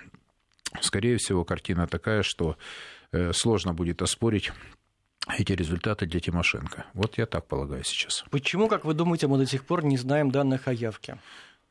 скорее 0.81 1.17
всего, 1.17 1.43
картина 1.45 1.87
такая, 1.87 2.23
что 2.23 2.57
э, 3.11 3.33
сложно 3.33 3.73
будет 3.73 4.01
оспорить 4.01 4.51
эти 5.37 5.53
результаты 5.53 6.05
для 6.05 6.19
Тимошенко. 6.19 6.85
Вот 6.93 7.17
я 7.17 7.25
так 7.25 7.47
полагаю 7.47 7.83
сейчас. 7.83 8.23
Почему, 8.29 8.67
как 8.67 8.85
вы 8.85 8.93
думаете, 8.93 9.27
мы 9.27 9.37
до 9.37 9.45
сих 9.45 9.65
пор 9.65 9.83
не 9.83 9.97
знаем 9.97 10.31
данных 10.31 10.67
о 10.67 10.73
явке? 10.73 11.17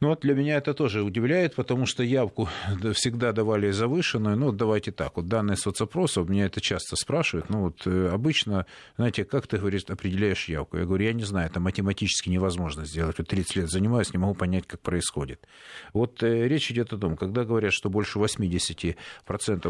Ну 0.00 0.08
вот 0.08 0.20
для 0.20 0.34
меня 0.34 0.56
это 0.56 0.74
тоже 0.74 1.02
удивляет, 1.02 1.54
потому 1.54 1.86
что 1.86 2.02
явку 2.02 2.48
всегда 2.94 3.32
давали 3.32 3.70
завышенную. 3.70 4.36
Ну, 4.36 4.50
давайте 4.52 4.90
так, 4.90 5.16
вот 5.16 5.28
данные 5.28 5.56
соцопроса, 5.56 6.22
меня 6.22 6.46
это 6.46 6.60
часто 6.60 6.96
спрашивают. 6.96 7.48
Ну, 7.48 7.60
вот 7.62 7.86
э, 7.86 8.08
обычно, 8.12 8.66
знаете, 8.96 9.24
как 9.24 9.46
ты, 9.46 9.56
говоришь, 9.56 9.84
определяешь 9.84 10.48
явку? 10.48 10.78
Я 10.78 10.84
говорю, 10.84 11.04
я 11.04 11.12
не 11.12 11.22
знаю, 11.22 11.48
это 11.48 11.60
математически 11.60 12.28
невозможно 12.28 12.84
сделать. 12.84 13.18
Вот 13.18 13.28
30 13.28 13.56
лет 13.56 13.70
занимаюсь, 13.70 14.12
не 14.12 14.18
могу 14.18 14.34
понять, 14.34 14.66
как 14.66 14.80
происходит. 14.80 15.46
Вот 15.92 16.22
э, 16.24 16.48
речь 16.48 16.70
идет 16.72 16.92
о 16.92 16.98
том, 16.98 17.16
когда 17.16 17.44
говорят, 17.44 17.72
что 17.72 17.88
больше 17.88 18.18
80% 18.18 18.96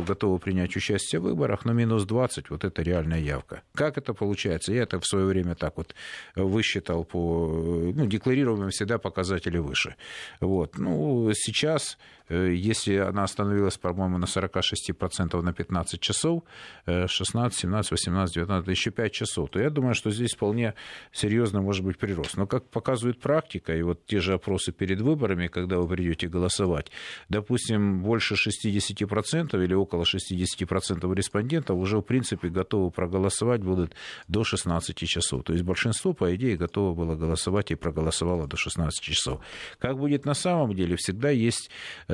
готовы 0.04 0.38
принять 0.38 0.75
участие 0.75 1.21
в 1.21 1.25
выборах, 1.25 1.66
но 1.66 1.75
минус 1.75 2.04
20, 2.07 2.49
вот 2.50 2.64
это 2.64 2.83
реальная 2.83 3.21
явка. 3.21 3.62
Как 3.75 3.99
это 3.99 4.14
получается? 4.14 4.73
Я 4.73 4.85
это 4.85 4.99
в 4.99 5.07
свое 5.07 5.26
время 5.26 5.54
так 5.54 5.76
вот 5.76 5.95
высчитал 6.35 7.04
по, 7.04 7.47
э, 7.52 7.93
ну, 7.95 8.07
декларируемым 8.07 8.71
всегда 8.71 8.99
показатели 8.99 9.59
выше. 9.59 9.97
Вот. 10.40 10.78
Ну, 10.78 11.33
сейчас 11.35 11.99
если 12.28 12.97
она 12.97 13.25
остановилась, 13.25 13.76
по-моему, 13.76 14.16
на 14.16 14.25
46% 14.25 15.40
на 15.43 15.52
15 15.52 16.00
часов, 16.00 16.43
16, 16.87 17.59
17, 17.59 17.90
18, 17.90 18.35
19, 18.35 18.69
еще 18.69 18.90
5 18.90 19.12
часов, 19.12 19.50
то 19.50 19.61
я 19.61 19.69
думаю, 19.69 19.95
что 19.95 20.11
здесь 20.11 20.35
вполне 20.35 20.75
серьезно 21.12 21.61
может 21.61 21.85
быть 21.85 21.99
прирост. 21.99 22.37
Но 22.37 22.47
как 22.47 22.71
показывает 22.71 23.21
практика, 23.21 23.76
и 23.76 23.83
вот 23.83 24.07
те 24.07 24.21
же 24.21 24.35
опросы 24.35 24.73
перед 24.73 25.02
выборами, 25.02 25.49
когда 25.49 25.76
вы 25.76 25.87
придете 25.87 26.28
голосовать, 26.28 26.90
допустим, 27.28 28.02
больше 28.02 28.35
60% 28.35 29.62
или 29.62 29.75
около 29.75 30.04
60% 30.04 31.14
респондентов 31.14 31.76
уже, 31.76 31.99
в 31.99 32.02
принципе, 32.02 32.49
готовы 32.49 32.90
проголосовать 32.90 33.62
будут 33.62 33.95
до 34.28 34.45
16 34.45 34.97
часов. 34.97 35.45
То 35.45 35.52
есть 35.52 35.64
большинство, 35.64 36.14
по 36.14 36.35
идее, 36.35 36.57
готово 36.57 36.95
было 36.95 37.16
голосовать 37.16 37.71
и 37.71 37.75
проголосовало 37.75 38.47
до 38.47 38.57
16 38.57 39.02
часов. 39.02 39.43
Как 39.78 39.99
будет 39.99 40.25
на 40.25 40.35
самом 40.35 40.75
деле, 40.75 40.97
всегда 40.97 41.28
есть 41.28 41.71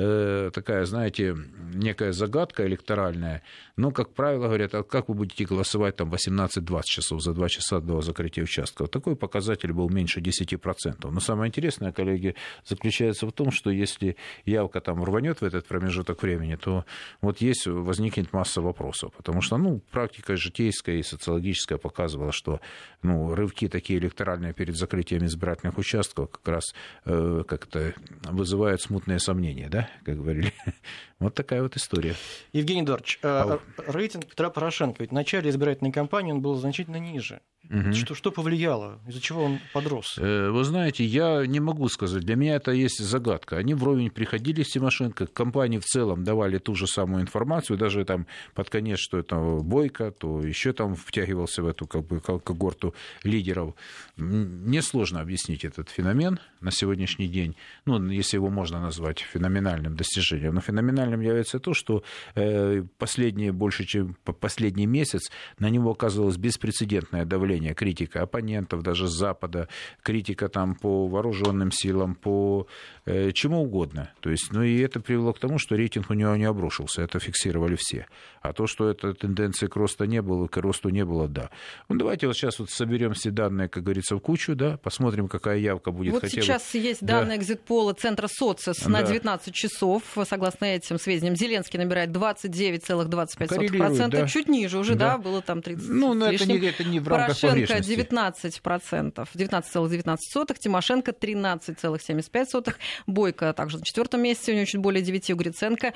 такая, 0.53 0.85
знаете, 0.85 1.35
некая 1.73 2.11
загадка 2.11 2.65
электоральная. 2.65 3.43
Но, 3.77 3.91
как 3.91 4.13
правило, 4.13 4.47
говорят, 4.47 4.73
а 4.75 4.83
как 4.83 5.09
вы 5.09 5.15
будете 5.15 5.45
голосовать 5.45 5.95
там 5.95 6.13
18-20 6.13 6.81
часов 6.85 7.21
за 7.21 7.33
2 7.33 7.49
часа 7.49 7.79
до 7.79 8.01
закрытия 8.01 8.43
участка? 8.43 8.87
Такой 8.87 9.15
показатель 9.15 9.73
был 9.73 9.89
меньше 9.89 10.19
10%. 10.19 11.09
Но 11.09 11.19
самое 11.19 11.49
интересное, 11.49 11.91
коллеги, 11.91 12.35
заключается 12.65 13.27
в 13.27 13.31
том, 13.31 13.51
что 13.51 13.69
если 13.69 14.17
явка 14.45 14.81
там 14.81 15.03
рванет 15.03 15.41
в 15.41 15.43
этот 15.43 15.67
промежуток 15.67 16.21
времени, 16.23 16.55
то 16.55 16.85
вот 17.21 17.41
есть, 17.41 17.67
возникнет 17.67 18.33
масса 18.33 18.61
вопросов. 18.61 19.13
Потому 19.15 19.41
что, 19.41 19.57
ну, 19.57 19.81
практика 19.91 20.35
житейская 20.35 20.97
и 20.97 21.03
социологическая 21.03 21.77
показывала, 21.77 22.31
что 22.31 22.59
ну, 23.01 23.33
рывки 23.35 23.67
такие 23.67 23.99
электоральные 23.99 24.53
перед 24.53 24.75
закрытием 24.75 25.25
избирательных 25.25 25.77
участков 25.77 26.29
как 26.31 26.47
раз 26.47 26.75
э, 27.05 27.43
как-то 27.47 27.93
вызывают 28.23 28.81
смутные 28.81 29.19
сомнения, 29.19 29.69
да? 29.69 29.89
Как 30.03 30.17
говорили. 30.17 30.53
Вот 31.19 31.35
такая 31.35 31.61
вот 31.61 31.77
история. 31.77 32.15
Евгений 32.51 32.81
Эдуардович, 32.81 33.19
а... 33.21 33.59
рейтинг 33.85 34.25
Петра 34.25 34.49
Порошенко, 34.49 35.03
ведь 35.03 35.11
в 35.11 35.13
начале 35.13 35.51
избирательной 35.51 35.91
кампании 35.91 36.31
он 36.31 36.41
был 36.41 36.55
значительно 36.55 36.97
ниже. 36.97 37.41
Угу. 37.69 37.93
Что, 37.93 38.15
что 38.15 38.31
повлияло? 38.31 38.99
Из-за 39.07 39.21
чего 39.21 39.43
он 39.43 39.59
подрос? 39.71 40.17
Э, 40.17 40.49
вы 40.49 40.63
знаете, 40.63 41.05
я 41.05 41.45
не 41.45 41.59
могу 41.59 41.87
сказать. 41.89 42.23
Для 42.23 42.35
меня 42.35 42.55
это 42.55 42.71
есть 42.71 42.99
загадка. 42.99 43.57
Они 43.57 43.73
вровень 43.73 44.09
приходили 44.09 44.63
с 44.63 44.69
Тимошенко, 44.69 45.27
компании 45.27 45.77
в 45.77 45.85
целом 45.85 46.23
давали 46.23 46.57
ту 46.57 46.75
же 46.75 46.87
самую 46.87 47.21
информацию, 47.21 47.77
даже 47.77 48.03
там 48.03 48.25
под 48.55 48.69
конец, 48.69 48.99
что 48.99 49.19
это 49.19 49.35
Бойко, 49.37 50.11
то 50.11 50.41
еще 50.41 50.73
там 50.73 50.95
втягивался 50.95 51.61
в 51.61 51.67
эту 51.67 51.85
как 51.85 52.03
бы, 52.05 52.19
когорту 52.19 52.95
лидеров. 53.23 53.75
Несложно 54.17 55.21
объяснить 55.21 55.63
этот 55.63 55.89
феномен 55.89 56.39
на 56.61 56.71
сегодняшний 56.71 57.27
день, 57.27 57.55
ну, 57.85 58.03
если 58.09 58.37
его 58.37 58.49
можно 58.49 58.81
назвать 58.81 59.19
феноменальным 59.19 59.95
достижением. 59.95 60.55
Но 60.55 60.61
феноменальным 60.61 61.21
является 61.21 61.59
то, 61.59 61.73
что 61.73 62.03
э, 62.35 62.83
последние, 62.97 63.51
больше 63.51 63.85
чем 63.85 64.17
последний 64.39 64.87
месяц 64.87 65.31
на 65.59 65.69
него 65.69 65.91
оказывалось 65.91 66.37
беспрецедентное 66.37 67.23
давление 67.25 67.50
давление, 67.51 67.73
критика 67.73 68.21
оппонентов, 68.21 68.81
даже 68.81 69.07
с 69.07 69.11
Запада, 69.11 69.67
критика 70.03 70.47
там 70.47 70.75
по 70.75 71.07
вооруженным 71.07 71.71
силам, 71.71 72.15
по 72.15 72.67
э, 73.05 73.31
чему 73.31 73.63
угодно. 73.63 74.11
То 74.21 74.29
есть, 74.29 74.51
ну 74.51 74.63
и 74.63 74.79
это 74.79 74.99
привело 74.99 75.33
к 75.33 75.39
тому, 75.39 75.59
что 75.59 75.75
рейтинг 75.75 76.09
у 76.09 76.13
него 76.13 76.35
не 76.35 76.45
обрушился, 76.45 77.01
это 77.01 77.19
фиксировали 77.19 77.75
все. 77.77 78.07
А 78.41 78.53
то, 78.53 78.67
что 78.67 78.89
это 78.89 79.13
тенденции 79.13 79.67
к 79.67 79.75
росту 79.75 80.05
не 80.05 80.21
было, 80.21 80.47
к 80.47 80.57
росту 80.57 80.89
не 80.89 81.03
было, 81.05 81.27
да. 81.27 81.49
Ну 81.89 81.95
давайте 81.97 82.27
вот 82.27 82.35
сейчас 82.35 82.59
вот 82.59 82.69
соберем 82.69 83.13
все 83.13 83.31
данные, 83.31 83.67
как 83.67 83.83
говорится, 83.83 84.15
в 84.15 84.19
кучу, 84.19 84.55
да, 84.55 84.77
посмотрим, 84.77 85.27
какая 85.27 85.57
явка 85.57 85.91
будет. 85.91 86.13
Вот 86.13 86.21
хотя 86.21 86.41
сейчас 86.41 86.71
бы... 86.73 86.79
есть 86.79 87.05
данные 87.05 87.37
да. 87.37 87.43
экзит-пола 87.43 87.93
Центра 87.93 88.27
СОЦИС 88.27 88.85
на 88.85 89.03
19 89.03 89.53
часов. 89.53 90.03
Согласно 90.27 90.65
этим 90.65 90.97
сведениям, 90.97 91.35
Зеленский 91.35 91.77
набирает 91.77 92.09
29,25%. 92.11 94.07
Да. 94.07 94.27
Чуть 94.27 94.47
ниже 94.47 94.79
уже, 94.79 94.95
да, 94.95 95.11
да 95.11 95.17
было 95.17 95.41
там 95.41 95.61
30 95.61 95.89
Ну, 95.89 96.13
но 96.13 96.31
это 96.31 96.45
не, 96.45 96.57
это 96.57 96.83
не 96.83 96.99
в 96.99 97.07
рамках 97.07 97.40
Порошенко 97.41 97.73
19%, 97.79 99.27
19,19, 99.35 100.59
Тимошенко 100.59 101.11
13,75, 101.11 102.75
Бойко 103.07 103.53
также 103.53 103.77
на 103.77 103.83
четвертом 103.83 104.21
месте, 104.21 104.51
у 104.51 104.55
него 104.55 104.65
чуть 104.65 104.81
более 104.81 105.01
9, 105.01 105.31
у 105.31 105.35
Гриценко 105.35 105.93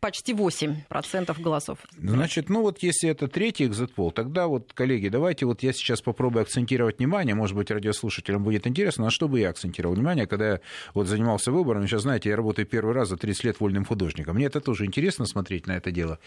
почти 0.00 0.32
8% 0.32 1.40
голосов. 1.42 1.78
Значит, 1.96 2.48
ну 2.48 2.62
вот 2.62 2.82
если 2.82 3.10
это 3.10 3.28
третий 3.28 3.66
экзитпол, 3.66 4.12
тогда 4.12 4.46
вот, 4.46 4.72
коллеги, 4.72 5.08
давайте 5.08 5.46
вот 5.46 5.62
я 5.62 5.72
сейчас 5.72 6.00
попробую 6.00 6.42
акцентировать 6.42 6.98
внимание, 6.98 7.34
может 7.34 7.56
быть, 7.56 7.70
радиослушателям 7.70 8.44
будет 8.44 8.66
интересно, 8.66 9.04
на 9.04 9.10
что 9.10 9.28
бы 9.28 9.40
я 9.40 9.50
акцентировал 9.50 9.94
внимание, 9.94 10.26
когда 10.26 10.52
я 10.52 10.60
вот 10.94 11.06
занимался 11.06 11.50
выборами, 11.50 11.86
сейчас, 11.86 12.02
знаете, 12.02 12.28
я 12.28 12.36
работаю 12.36 12.66
первый 12.66 12.94
раз 12.94 13.08
за 13.08 13.16
30 13.16 13.44
лет 13.44 13.60
вольным 13.60 13.84
художником, 13.84 14.36
мне 14.36 14.46
это 14.46 14.60
тоже 14.60 14.84
интересно 14.84 15.26
смотреть 15.26 15.66
на 15.66 15.72
это 15.72 15.90
дело. 15.90 16.18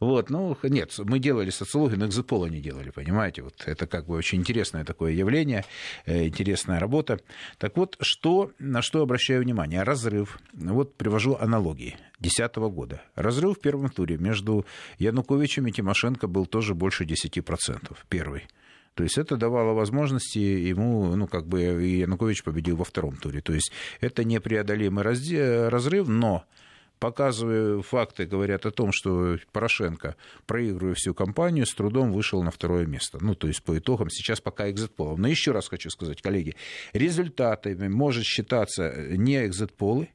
Вот, 0.00 0.30
ну, 0.30 0.56
нет, 0.62 0.94
мы 0.98 1.18
делали 1.18 1.50
социологию, 1.50 1.98
но 1.98 2.06
экзитпола 2.06 2.46
не 2.46 2.60
делали, 2.60 2.90
понимаете, 2.90 3.42
вот 3.42 3.62
это 3.66 3.86
как 3.86 4.06
бы 4.06 4.14
очень 4.14 4.38
интересное 4.38 4.84
такое 4.84 5.12
явление, 5.12 5.64
э, 6.06 6.26
интересная 6.26 6.80
работа. 6.80 7.20
Так 7.58 7.76
вот, 7.76 7.96
что, 8.00 8.52
на 8.58 8.82
что 8.82 9.02
обращаю 9.02 9.42
внимание? 9.42 9.82
Разрыв, 9.82 10.38
вот 10.52 10.94
привожу 10.94 11.36
аналогии 11.38 11.96
2010 12.20 12.56
года 12.56 13.02
Разрыв 13.14 13.58
в 13.58 13.60
первом 13.60 13.90
туре 13.90 14.16
между 14.18 14.66
Януковичем 14.98 15.66
и 15.66 15.72
Тимошенко 15.72 16.26
был 16.26 16.46
тоже 16.46 16.74
больше 16.74 17.04
10%, 17.04 17.96
первый. 18.08 18.46
То 18.94 19.04
есть 19.04 19.16
это 19.16 19.36
давало 19.36 19.74
возможности 19.74 20.38
ему, 20.38 21.14
ну, 21.14 21.28
как 21.28 21.46
бы, 21.46 21.62
и 21.86 22.00
Янукович 22.00 22.42
победил 22.42 22.76
во 22.76 22.84
втором 22.84 23.16
туре. 23.16 23.40
То 23.40 23.52
есть 23.52 23.70
это 24.00 24.24
непреодолимый 24.24 25.04
разрыв, 25.04 26.08
но 26.08 26.44
показывая 26.98 27.80
факты, 27.82 28.26
говорят 28.26 28.66
о 28.66 28.72
том, 28.72 28.90
что 28.92 29.36
Порошенко, 29.52 30.16
проигрывая 30.46 30.94
всю 30.94 31.14
кампанию, 31.14 31.64
с 31.64 31.74
трудом 31.74 32.10
вышел 32.10 32.42
на 32.42 32.50
второе 32.50 32.86
место. 32.86 33.18
Ну, 33.20 33.36
то 33.36 33.46
есть 33.46 33.62
по 33.62 33.78
итогам 33.78 34.10
сейчас 34.10 34.40
пока 34.40 34.68
экзит-полов. 34.68 35.16
Но 35.18 35.28
еще 35.28 35.52
раз 35.52 35.68
хочу 35.68 35.90
сказать, 35.90 36.20
коллеги, 36.20 36.56
результатами 36.92 37.86
может 37.86 38.24
считаться 38.24 38.92
не 39.16 39.46
экзит-полы, 39.46 40.08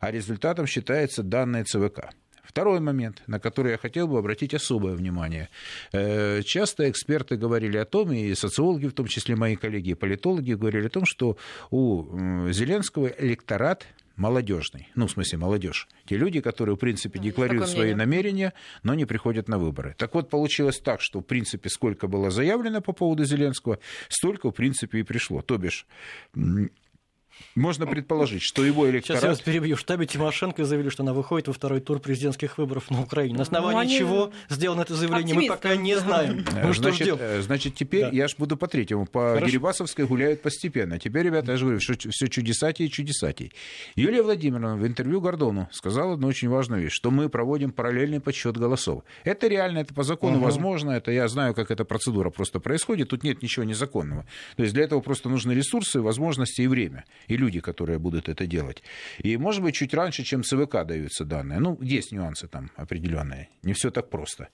а 0.00 0.10
результатом 0.10 0.66
считается 0.66 1.22
данные 1.22 1.64
ЦВК. 1.64 2.10
Второй 2.42 2.80
момент, 2.80 3.22
на 3.28 3.38
который 3.38 3.72
я 3.72 3.78
хотел 3.78 4.08
бы 4.08 4.18
обратить 4.18 4.54
особое 4.54 4.94
внимание. 4.94 5.48
Э, 5.92 6.42
часто 6.42 6.90
эксперты 6.90 7.36
говорили 7.36 7.76
о 7.76 7.84
том, 7.84 8.12
и 8.12 8.34
социологи, 8.34 8.86
в 8.86 8.92
том 8.92 9.06
числе 9.06 9.36
мои 9.36 9.54
коллеги 9.54 9.90
и 9.90 9.94
политологи, 9.94 10.54
говорили 10.54 10.86
о 10.86 10.90
том, 10.90 11.04
что 11.04 11.36
у 11.70 12.50
Зеленского 12.50 13.06
электорат 13.06 13.86
молодежный. 14.20 14.88
Ну, 14.94 15.06
в 15.06 15.10
смысле, 15.10 15.38
молодежь. 15.38 15.88
Те 16.06 16.16
люди, 16.16 16.40
которые, 16.40 16.76
в 16.76 16.78
принципе, 16.78 17.18
декларируют 17.18 17.70
свои 17.70 17.94
намерения, 17.94 18.52
но 18.82 18.94
не 18.94 19.06
приходят 19.06 19.48
на 19.48 19.58
выборы. 19.58 19.94
Так 19.96 20.14
вот, 20.14 20.28
получилось 20.28 20.78
так, 20.78 21.00
что, 21.00 21.20
в 21.20 21.22
принципе, 21.22 21.70
сколько 21.70 22.06
было 22.06 22.30
заявлено 22.30 22.80
по 22.80 22.92
поводу 22.92 23.24
Зеленского, 23.24 23.78
столько, 24.08 24.50
в 24.50 24.54
принципе, 24.54 24.98
и 24.98 25.02
пришло. 25.02 25.40
То 25.40 25.56
бишь, 25.56 25.86
можно 27.54 27.86
предположить, 27.86 28.42
что 28.42 28.64
его 28.64 28.88
электорат... 28.88 29.20
Сейчас 29.20 29.22
я 29.22 29.30
вас 29.30 29.40
перебью. 29.40 29.76
В 29.76 29.80
штабе 29.80 30.06
Тимошенко 30.06 30.64
заявили, 30.64 30.88
что 30.88 31.02
она 31.02 31.12
выходит 31.12 31.48
во 31.48 31.54
второй 31.54 31.80
тур 31.80 31.98
президентских 32.00 32.58
выборов 32.58 32.90
на 32.90 33.02
Украине. 33.02 33.36
На 33.36 33.42
основании 33.42 33.74
ну, 33.74 33.80
они... 33.80 33.98
чего 33.98 34.32
сделано 34.48 34.82
это 34.82 34.94
заявление, 34.94 35.34
мы 35.34 35.46
пока 35.46 35.76
не 35.76 35.98
знаем. 35.98 36.44
Ну, 36.62 36.72
что 36.72 36.84
значит, 36.84 37.06
ждем? 37.06 37.16
Э, 37.20 37.42
значит, 37.42 37.74
теперь 37.74 38.02
да. 38.02 38.10
я 38.10 38.28
ж 38.28 38.34
буду 38.38 38.56
по 38.56 38.68
третьему. 38.68 39.06
По 39.06 39.34
Хорошо. 39.34 39.46
Дерибасовской 39.46 40.06
гуляют 40.06 40.42
постепенно. 40.42 40.98
Теперь, 40.98 41.26
ребята, 41.26 41.52
я 41.52 41.56
же 41.56 41.64
говорю, 41.64 41.80
что 41.80 41.94
все 41.96 42.28
чудесатей 42.28 42.86
и 42.86 42.90
чудесатей. 42.90 43.52
Юлия 43.96 44.22
Владимировна 44.22 44.76
в 44.76 44.86
интервью 44.86 45.20
Гордону 45.20 45.68
сказала 45.72 46.14
одну 46.14 46.28
очень 46.28 46.48
важную 46.48 46.82
вещь, 46.82 46.92
что 46.92 47.10
мы 47.10 47.28
проводим 47.28 47.72
параллельный 47.72 48.20
подсчет 48.20 48.56
голосов. 48.56 49.02
Это 49.24 49.48
реально, 49.48 49.78
это 49.78 49.94
по 49.94 50.02
закону 50.02 50.36
угу. 50.36 50.44
возможно, 50.44 50.92
это 50.92 51.10
я 51.10 51.28
знаю, 51.28 51.54
как 51.54 51.70
эта 51.70 51.84
процедура 51.84 52.30
просто 52.30 52.60
происходит, 52.60 53.08
тут 53.08 53.22
нет 53.22 53.42
ничего 53.42 53.64
незаконного. 53.64 54.26
То 54.56 54.62
есть 54.62 54.74
для 54.74 54.84
этого 54.84 55.00
просто 55.00 55.28
нужны 55.28 55.52
ресурсы, 55.52 56.00
возможности 56.00 56.62
и 56.62 56.66
время 56.66 57.04
и 57.30 57.36
люди, 57.36 57.60
которые 57.60 57.98
будут 57.98 58.28
это 58.28 58.46
делать. 58.46 58.82
И, 59.18 59.36
может 59.36 59.62
быть, 59.62 59.74
чуть 59.74 59.94
раньше, 59.94 60.24
чем 60.24 60.42
ЦВК 60.42 60.84
даются 60.84 61.24
данные. 61.24 61.60
Ну, 61.60 61.78
есть 61.80 62.12
нюансы 62.12 62.48
там 62.48 62.70
определенные. 62.76 63.48
Не 63.62 63.72
все 63.72 63.90
так 63.90 64.10
просто. 64.10 64.48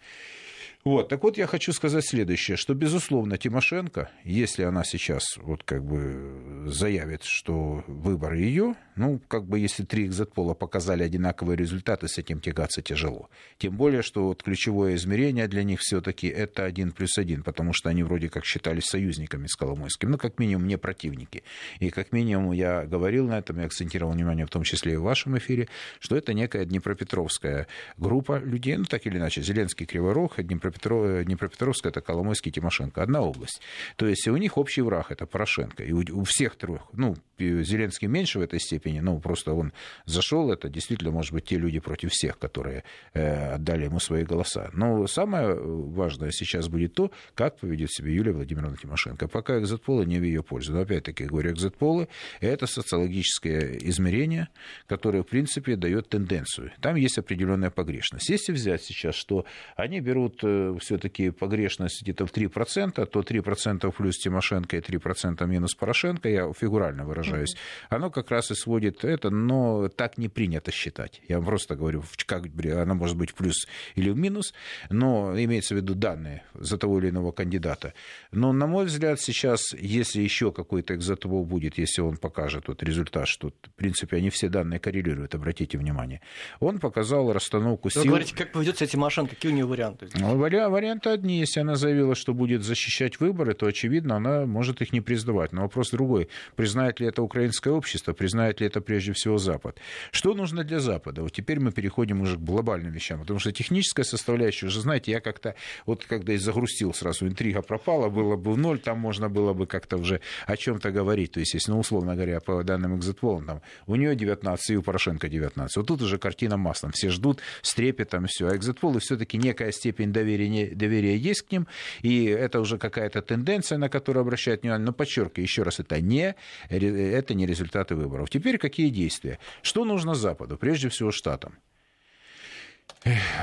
Вот, 0.86 1.08
так 1.08 1.24
вот 1.24 1.36
я 1.36 1.48
хочу 1.48 1.72
сказать 1.72 2.06
следующее, 2.06 2.56
что, 2.56 2.72
безусловно, 2.72 3.36
Тимошенко, 3.38 4.08
если 4.22 4.62
она 4.62 4.84
сейчас 4.84 5.36
вот 5.38 5.64
как 5.64 5.84
бы 5.84 6.62
заявит, 6.66 7.24
что 7.24 7.82
выбор 7.88 8.34
ее, 8.34 8.76
ну, 8.94 9.20
как 9.26 9.48
бы 9.48 9.58
если 9.58 9.82
три 9.82 10.06
экзитпола 10.06 10.54
показали 10.54 11.02
одинаковые 11.02 11.56
результаты, 11.56 12.06
с 12.06 12.18
этим 12.18 12.38
тягаться 12.38 12.82
тяжело. 12.82 13.28
Тем 13.58 13.76
более, 13.76 14.02
что 14.02 14.28
вот 14.28 14.44
ключевое 14.44 14.94
измерение 14.94 15.48
для 15.48 15.64
них 15.64 15.80
все 15.80 16.00
таки 16.00 16.28
это 16.28 16.64
один 16.64 16.92
плюс 16.92 17.18
один, 17.18 17.42
потому 17.42 17.72
что 17.72 17.88
они 17.88 18.04
вроде 18.04 18.28
как 18.28 18.44
считались 18.44 18.84
союзниками 18.84 19.48
с 19.48 19.56
Коломойским, 19.56 20.12
ну, 20.12 20.18
как 20.18 20.38
минимум, 20.38 20.68
не 20.68 20.78
противники. 20.78 21.42
И 21.80 21.90
как 21.90 22.12
минимум 22.12 22.52
я 22.52 22.86
говорил 22.86 23.26
на 23.26 23.38
этом, 23.38 23.58
я 23.58 23.66
акцентировал 23.66 24.12
внимание 24.12 24.46
в 24.46 24.50
том 24.50 24.62
числе 24.62 24.92
и 24.92 24.96
в 24.96 25.02
вашем 25.02 25.36
эфире, 25.36 25.66
что 25.98 26.16
это 26.16 26.32
некая 26.32 26.64
Днепропетровская 26.64 27.66
группа 27.96 28.38
людей, 28.38 28.76
ну, 28.76 28.84
так 28.84 29.04
или 29.04 29.18
иначе, 29.18 29.42
Зеленский, 29.42 29.84
Криворог, 29.84 30.40
Днепропетровская 30.40 30.75
Днепропетро... 30.76 31.22
Днепропетровская, 31.22 31.90
это 31.90 32.00
Коломойский, 32.00 32.52
Тимошенко. 32.52 33.02
Одна 33.02 33.22
область. 33.22 33.60
То 33.96 34.06
есть 34.06 34.26
у 34.28 34.36
них 34.36 34.58
общий 34.58 34.82
враг, 34.82 35.10
это 35.10 35.26
Порошенко. 35.26 35.82
И 35.82 35.92
у 35.92 36.24
всех 36.24 36.56
трех, 36.56 36.82
ну, 36.92 37.16
Зеленский 37.38 38.08
меньше 38.08 38.38
в 38.38 38.42
этой 38.42 38.60
степени, 38.60 39.00
ну, 39.00 39.18
просто 39.20 39.52
он 39.52 39.72
зашел, 40.04 40.50
это 40.52 40.68
действительно, 40.68 41.10
может 41.10 41.32
быть, 41.32 41.44
те 41.44 41.56
люди 41.56 41.78
против 41.80 42.10
всех, 42.12 42.38
которые 42.38 42.84
э, 43.12 43.54
отдали 43.54 43.84
ему 43.84 44.00
свои 44.00 44.24
голоса. 44.24 44.70
Но 44.72 45.06
самое 45.06 45.54
важное 45.54 46.30
сейчас 46.30 46.68
будет 46.68 46.94
то, 46.94 47.10
как 47.34 47.58
поведет 47.58 47.90
себя 47.92 48.10
Юлия 48.10 48.32
Владимировна 48.32 48.76
Тимошенко. 48.76 49.28
Пока 49.28 49.58
экзитполы 49.58 50.06
не 50.06 50.18
в 50.18 50.22
ее 50.22 50.42
пользу. 50.42 50.72
Но 50.72 50.80
опять-таки 50.80 51.24
говорю, 51.24 51.52
экзитполы– 51.52 52.08
это 52.40 52.66
социологическое 52.66 53.78
измерение, 53.82 54.48
которое, 54.86 55.22
в 55.22 55.26
принципе, 55.26 55.76
дает 55.76 56.08
тенденцию. 56.08 56.72
Там 56.80 56.96
есть 56.96 57.18
определенная 57.18 57.70
погрешность. 57.70 58.28
Если 58.28 58.52
взять 58.52 58.82
сейчас, 58.82 59.14
что 59.14 59.44
они 59.76 60.00
берут 60.00 60.40
э, 60.42 60.65
все-таки 60.78 61.30
погрешность 61.30 62.02
где-то 62.02 62.26
в 62.26 62.32
3%, 62.32 63.06
то 63.06 63.20
3% 63.20 63.92
плюс 63.92 64.18
Тимошенко 64.18 64.76
и 64.76 64.80
3% 64.80 65.46
минус 65.46 65.74
Порошенко, 65.74 66.28
я 66.28 66.52
фигурально 66.52 67.04
выражаюсь, 67.04 67.54
mm-hmm. 67.54 67.96
оно 67.96 68.10
как 68.10 68.30
раз 68.30 68.50
и 68.50 68.54
сводит 68.54 69.04
это, 69.04 69.30
но 69.30 69.88
так 69.88 70.18
не 70.18 70.28
принято 70.28 70.70
считать. 70.70 71.20
Я 71.28 71.36
вам 71.36 71.46
просто 71.46 71.76
говорю, 71.76 72.02
как 72.26 72.44
она 72.64 72.94
может 72.94 73.16
быть 73.16 73.30
в 73.30 73.34
плюс 73.34 73.66
или 73.94 74.10
в 74.10 74.16
минус, 74.16 74.54
но 74.90 75.34
имеется 75.38 75.74
в 75.74 75.78
виду 75.78 75.94
данные 75.94 76.42
за 76.54 76.78
того 76.78 76.98
или 76.98 77.10
иного 77.10 77.32
кандидата. 77.32 77.94
Но, 78.32 78.52
на 78.52 78.66
мой 78.66 78.86
взгляд, 78.86 79.20
сейчас, 79.20 79.72
если 79.72 80.22
еще 80.22 80.52
какой-то 80.52 80.94
экзотвол 80.94 81.44
будет, 81.44 81.78
если 81.78 82.02
он 82.02 82.16
покажет 82.16 82.68
вот 82.68 82.82
результат, 82.82 83.28
что, 83.28 83.48
в 83.48 83.74
принципе, 83.76 84.16
они 84.16 84.30
все 84.30 84.48
данные 84.48 84.80
коррелируют, 84.80 85.34
обратите 85.34 85.78
внимание, 85.78 86.20
он 86.60 86.78
показал 86.78 87.32
расстановку 87.32 87.90
сил... 87.90 88.02
Вы 88.02 88.08
говорите, 88.08 88.34
как 88.36 88.52
поведет 88.52 88.76
себя 88.76 88.86
Тимошенко, 88.86 89.34
какие 89.34 89.52
у 89.52 89.54
него 89.54 89.68
варианты? 89.68 90.08
Ну, 90.14 90.36
варианты 90.48 91.10
одни. 91.10 91.38
Если 91.38 91.60
она 91.60 91.76
заявила, 91.76 92.14
что 92.14 92.34
будет 92.34 92.62
защищать 92.62 93.20
выборы, 93.20 93.54
то, 93.54 93.66
очевидно, 93.66 94.16
она 94.16 94.46
может 94.46 94.82
их 94.82 94.92
не 94.92 95.00
признавать. 95.00 95.52
Но 95.52 95.62
вопрос 95.62 95.90
другой. 95.90 96.28
Признает 96.54 97.00
ли 97.00 97.06
это 97.06 97.22
украинское 97.22 97.72
общество, 97.72 98.12
признает 98.12 98.60
ли 98.60 98.66
это 98.66 98.80
прежде 98.80 99.12
всего 99.12 99.38
Запад? 99.38 99.78
Что 100.10 100.34
нужно 100.34 100.64
для 100.64 100.80
Запада? 100.80 101.22
Вот 101.22 101.32
теперь 101.32 101.60
мы 101.60 101.72
переходим 101.72 102.20
уже 102.20 102.36
к 102.36 102.40
глобальным 102.40 102.92
вещам. 102.92 103.20
Потому 103.20 103.38
что 103.38 103.52
техническая 103.52 104.04
составляющая, 104.04 104.66
уже 104.66 104.80
знаете, 104.80 105.12
я 105.12 105.20
как-то, 105.20 105.54
вот 105.86 106.04
когда 106.04 106.32
и 106.32 106.36
загрустил 106.36 106.94
сразу, 106.94 107.26
интрига 107.26 107.62
пропала, 107.62 108.08
было 108.08 108.36
бы 108.36 108.52
в 108.52 108.58
ноль, 108.58 108.78
там 108.78 108.98
можно 108.98 109.28
было 109.28 109.52
бы 109.52 109.66
как-то 109.66 109.96
уже 109.96 110.20
о 110.46 110.56
чем-то 110.56 110.90
говорить. 110.90 111.32
То 111.32 111.40
есть, 111.40 111.54
если, 111.54 111.72
ну, 111.72 111.80
условно 111.80 112.14
говоря, 112.14 112.40
по 112.40 112.62
данным 112.62 112.96
экзитполам, 112.96 113.46
там, 113.46 113.62
у 113.86 113.96
нее 113.96 114.14
19, 114.14 114.70
и 114.70 114.76
у 114.76 114.82
Порошенко 114.82 115.28
19. 115.28 115.76
Вот 115.76 115.86
тут 115.86 116.02
уже 116.02 116.18
картина 116.18 116.56
маслом. 116.56 116.92
Все 116.92 117.10
ждут 117.10 117.40
с 117.62 117.74
трепетом, 117.74 118.26
все. 118.26 118.48
А 118.48 118.56
экзитполы 118.56 119.00
все-таки 119.00 119.38
некая 119.38 119.72
степень 119.72 120.12
доверия 120.12 120.35
доверие, 120.36 120.74
доверие 120.74 121.18
есть 121.18 121.42
к 121.42 121.52
ним, 121.52 121.66
и 122.02 122.24
это 122.24 122.60
уже 122.60 122.78
какая-то 122.78 123.22
тенденция, 123.22 123.78
на 123.78 123.88
которую 123.88 124.22
обращают 124.22 124.62
внимание. 124.62 124.84
Но 124.84 124.92
подчеркиваю, 124.92 125.44
еще 125.44 125.62
раз, 125.62 125.80
это 125.80 126.00
не, 126.00 126.34
это 126.68 127.34
не 127.34 127.46
результаты 127.46 127.94
выборов. 127.94 128.30
Теперь 128.30 128.58
какие 128.58 128.90
действия? 128.90 129.38
Что 129.62 129.84
нужно 129.84 130.14
Западу? 130.14 130.56
Прежде 130.56 130.88
всего, 130.88 131.10
Штатам. 131.10 131.58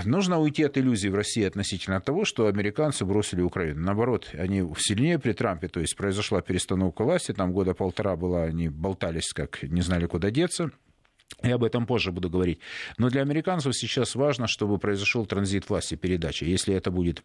Нужно 0.05 0.39
уйти 0.39 0.63
от 0.63 0.77
иллюзий 0.77 1.09
в 1.09 1.15
России 1.15 1.43
относительно 1.43 2.01
того, 2.01 2.25
что 2.25 2.47
американцы 2.47 3.05
бросили 3.05 3.41
Украину. 3.41 3.81
Наоборот, 3.81 4.29
они 4.33 4.63
сильнее 4.77 5.19
при 5.19 5.33
Трампе, 5.33 5.67
то 5.67 5.79
есть 5.79 5.95
произошла 5.95 6.41
перестановка 6.41 7.03
власти, 7.03 7.33
там 7.33 7.53
года 7.53 7.73
полтора 7.73 8.15
была, 8.15 8.43
они 8.43 8.69
болтались, 8.69 9.31
как 9.33 9.63
не 9.63 9.81
знали, 9.81 10.05
куда 10.05 10.31
деться. 10.31 10.71
Я 11.41 11.55
об 11.55 11.63
этом 11.63 11.85
позже 11.85 12.11
буду 12.11 12.29
говорить. 12.29 12.59
Но 12.97 13.09
для 13.09 13.21
американцев 13.21 13.75
сейчас 13.75 14.15
важно, 14.15 14.47
чтобы 14.47 14.77
произошел 14.77 15.25
транзит 15.25 15.69
власти, 15.69 15.95
передача. 15.95 16.45
Если 16.45 16.73
это 16.73 16.91
будет 16.91 17.23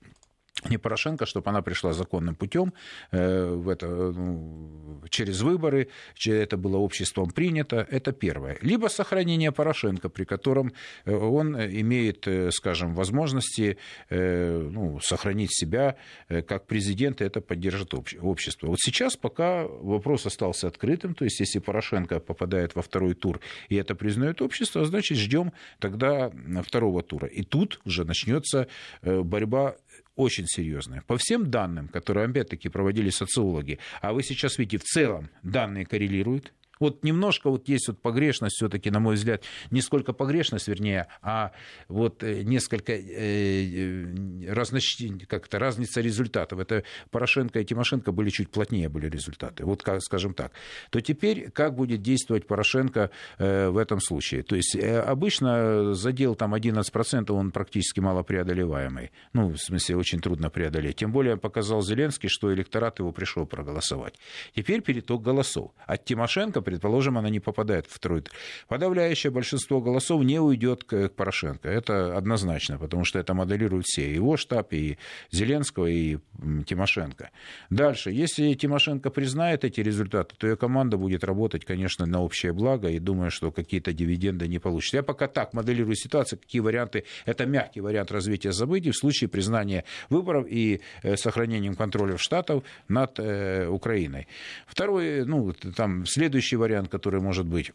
не 0.68 0.78
Порошенко, 0.78 1.26
чтобы 1.26 1.50
она 1.50 1.62
пришла 1.62 1.92
законным 1.92 2.34
путем 2.34 2.72
э, 3.10 3.46
в 3.46 3.68
это, 3.68 3.86
ну, 3.86 5.02
через 5.10 5.40
выборы, 5.40 5.88
это 6.26 6.56
было 6.56 6.76
обществом 6.76 7.30
принято, 7.30 7.86
это 7.90 8.12
первое. 8.12 8.58
Либо 8.62 8.88
сохранение 8.88 9.52
Порошенко, 9.52 10.08
при 10.08 10.24
котором 10.24 10.72
э, 11.04 11.14
он 11.14 11.56
имеет, 11.56 12.26
э, 12.26 12.50
скажем, 12.50 12.94
возможности 12.94 13.76
ну, 14.10 15.00
сохранить 15.00 15.52
себя 15.52 15.96
как 16.28 16.66
президент, 16.66 17.20
и 17.20 17.24
это 17.24 17.40
поддержит 17.40 17.94
общество. 17.94 18.68
Вот 18.68 18.78
сейчас 18.80 19.16
пока 19.16 19.64
вопрос 19.64 20.26
остался 20.26 20.68
открытым, 20.68 21.14
то 21.14 21.24
есть 21.24 21.40
если 21.40 21.58
Порошенко 21.58 22.20
попадает 22.20 22.74
во 22.74 22.82
второй 22.82 23.14
тур, 23.14 23.40
и 23.68 23.76
это 23.76 23.94
признает 23.94 24.42
общество, 24.42 24.84
значит, 24.84 25.18
ждем 25.18 25.52
тогда 25.78 26.30
второго 26.62 27.02
тура. 27.02 27.26
И 27.26 27.42
тут 27.42 27.80
уже 27.84 28.04
начнется 28.04 28.68
борьба 29.02 29.76
очень 30.18 30.46
серьезная. 30.48 31.02
По 31.06 31.16
всем 31.16 31.48
данным, 31.48 31.86
которые, 31.88 32.26
опять-таки, 32.26 32.68
проводили 32.68 33.08
социологи, 33.08 33.78
а 34.02 34.12
вы 34.12 34.24
сейчас 34.24 34.58
видите, 34.58 34.78
в 34.78 34.82
целом 34.82 35.30
данные 35.44 35.86
коррелируют, 35.86 36.52
вот 36.78 37.04
немножко 37.04 37.50
вот 37.50 37.68
есть 37.68 37.88
вот 37.88 38.00
погрешность 38.00 38.56
все-таки, 38.56 38.90
на 38.90 39.00
мой 39.00 39.14
взгляд, 39.14 39.42
не 39.70 39.80
сколько 39.80 40.12
погрешность, 40.12 40.68
вернее, 40.68 41.08
а 41.22 41.52
вот 41.88 42.22
э, 42.22 42.42
несколько 42.42 42.92
э, 42.92 44.46
э, 44.46 45.26
как-то 45.26 45.58
разница 45.58 46.00
результатов. 46.00 46.58
Это 46.60 46.84
Порошенко 47.10 47.60
и 47.60 47.64
Тимошенко 47.64 48.12
были 48.12 48.30
чуть 48.30 48.50
плотнее 48.50 48.88
были 48.88 49.08
результаты, 49.08 49.64
вот 49.64 49.82
как, 49.82 50.00
скажем 50.02 50.34
так. 50.34 50.52
То 50.90 51.00
теперь 51.00 51.50
как 51.50 51.74
будет 51.74 52.02
действовать 52.02 52.46
Порошенко 52.46 53.10
в 53.38 53.76
этом 53.76 54.00
случае? 54.00 54.42
То 54.42 54.56
есть 54.56 54.76
обычно 54.76 55.94
задел 55.94 56.34
там 56.34 56.54
11%, 56.54 57.30
он 57.32 57.50
практически 57.50 58.00
малопреодолеваемый. 58.00 59.10
Ну, 59.32 59.48
в 59.50 59.58
смысле, 59.58 59.96
очень 59.96 60.20
трудно 60.20 60.50
преодолеть. 60.50 60.96
Тем 60.96 61.12
более 61.12 61.36
показал 61.36 61.82
Зеленский, 61.82 62.28
что 62.28 62.52
электорат 62.52 62.98
его 62.98 63.12
пришел 63.12 63.46
проголосовать. 63.46 64.14
Теперь 64.54 64.82
переток 64.82 65.22
голосов. 65.22 65.72
От 65.86 66.04
Тимошенко 66.04 66.60
предположим, 66.68 67.16
она 67.16 67.30
не 67.30 67.40
попадает 67.40 67.86
в 67.86 67.94
второй. 67.94 68.24
Подавляющее 68.68 69.30
большинство 69.30 69.80
голосов 69.80 70.22
не 70.22 70.38
уйдет 70.38 70.84
к 70.84 71.08
Порошенко. 71.08 71.68
Это 71.68 72.16
однозначно, 72.16 72.78
потому 72.78 73.04
что 73.04 73.18
это 73.18 73.32
моделируют 73.32 73.86
все. 73.86 74.12
Его 74.12 74.36
штаб, 74.36 74.72
и 74.72 74.98
Зеленского, 75.30 75.86
и 75.86 76.18
Тимошенко. 76.66 77.30
Дальше. 77.70 78.10
Если 78.10 78.52
Тимошенко 78.52 79.08
признает 79.10 79.64
эти 79.64 79.80
результаты, 79.80 80.34
то 80.36 80.46
ее 80.46 80.56
команда 80.56 80.98
будет 80.98 81.24
работать, 81.24 81.64
конечно, 81.64 82.04
на 82.04 82.22
общее 82.22 82.52
благо, 82.52 82.88
и 82.88 82.98
думаю, 82.98 83.30
что 83.30 83.50
какие-то 83.50 83.94
дивиденды 83.94 84.46
не 84.46 84.58
получится. 84.58 84.98
Я 84.98 85.02
пока 85.02 85.26
так 85.26 85.54
моделирую 85.54 85.96
ситуацию, 85.96 86.38
какие 86.38 86.60
варианты. 86.60 87.04
Это 87.24 87.46
мягкий 87.46 87.80
вариант 87.80 88.12
развития 88.12 88.52
событий 88.52 88.90
в 88.90 88.96
случае 88.96 89.28
признания 89.28 89.84
выборов 90.10 90.46
и 90.50 90.82
э, 91.02 91.16
сохранением 91.16 91.76
контроля 91.76 92.18
штатов 92.18 92.62
над 92.88 93.18
э, 93.18 93.68
Украиной. 93.68 94.28
Второй, 94.66 95.24
ну, 95.24 95.54
там, 95.74 96.04
следующий 96.04 96.57
вариант, 96.58 96.88
который 96.88 97.20
может 97.20 97.46
быть 97.46 97.72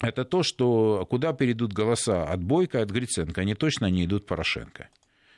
это 0.00 0.24
то, 0.24 0.42
что 0.42 1.06
куда 1.08 1.32
перейдут 1.32 1.72
голоса 1.72 2.24
от 2.24 2.42
Бойко, 2.42 2.82
от 2.82 2.90
Гриценко, 2.90 3.40
они 3.40 3.54
точно 3.54 3.86
не 3.86 4.04
идут 4.04 4.26
Порошенко. 4.26 4.88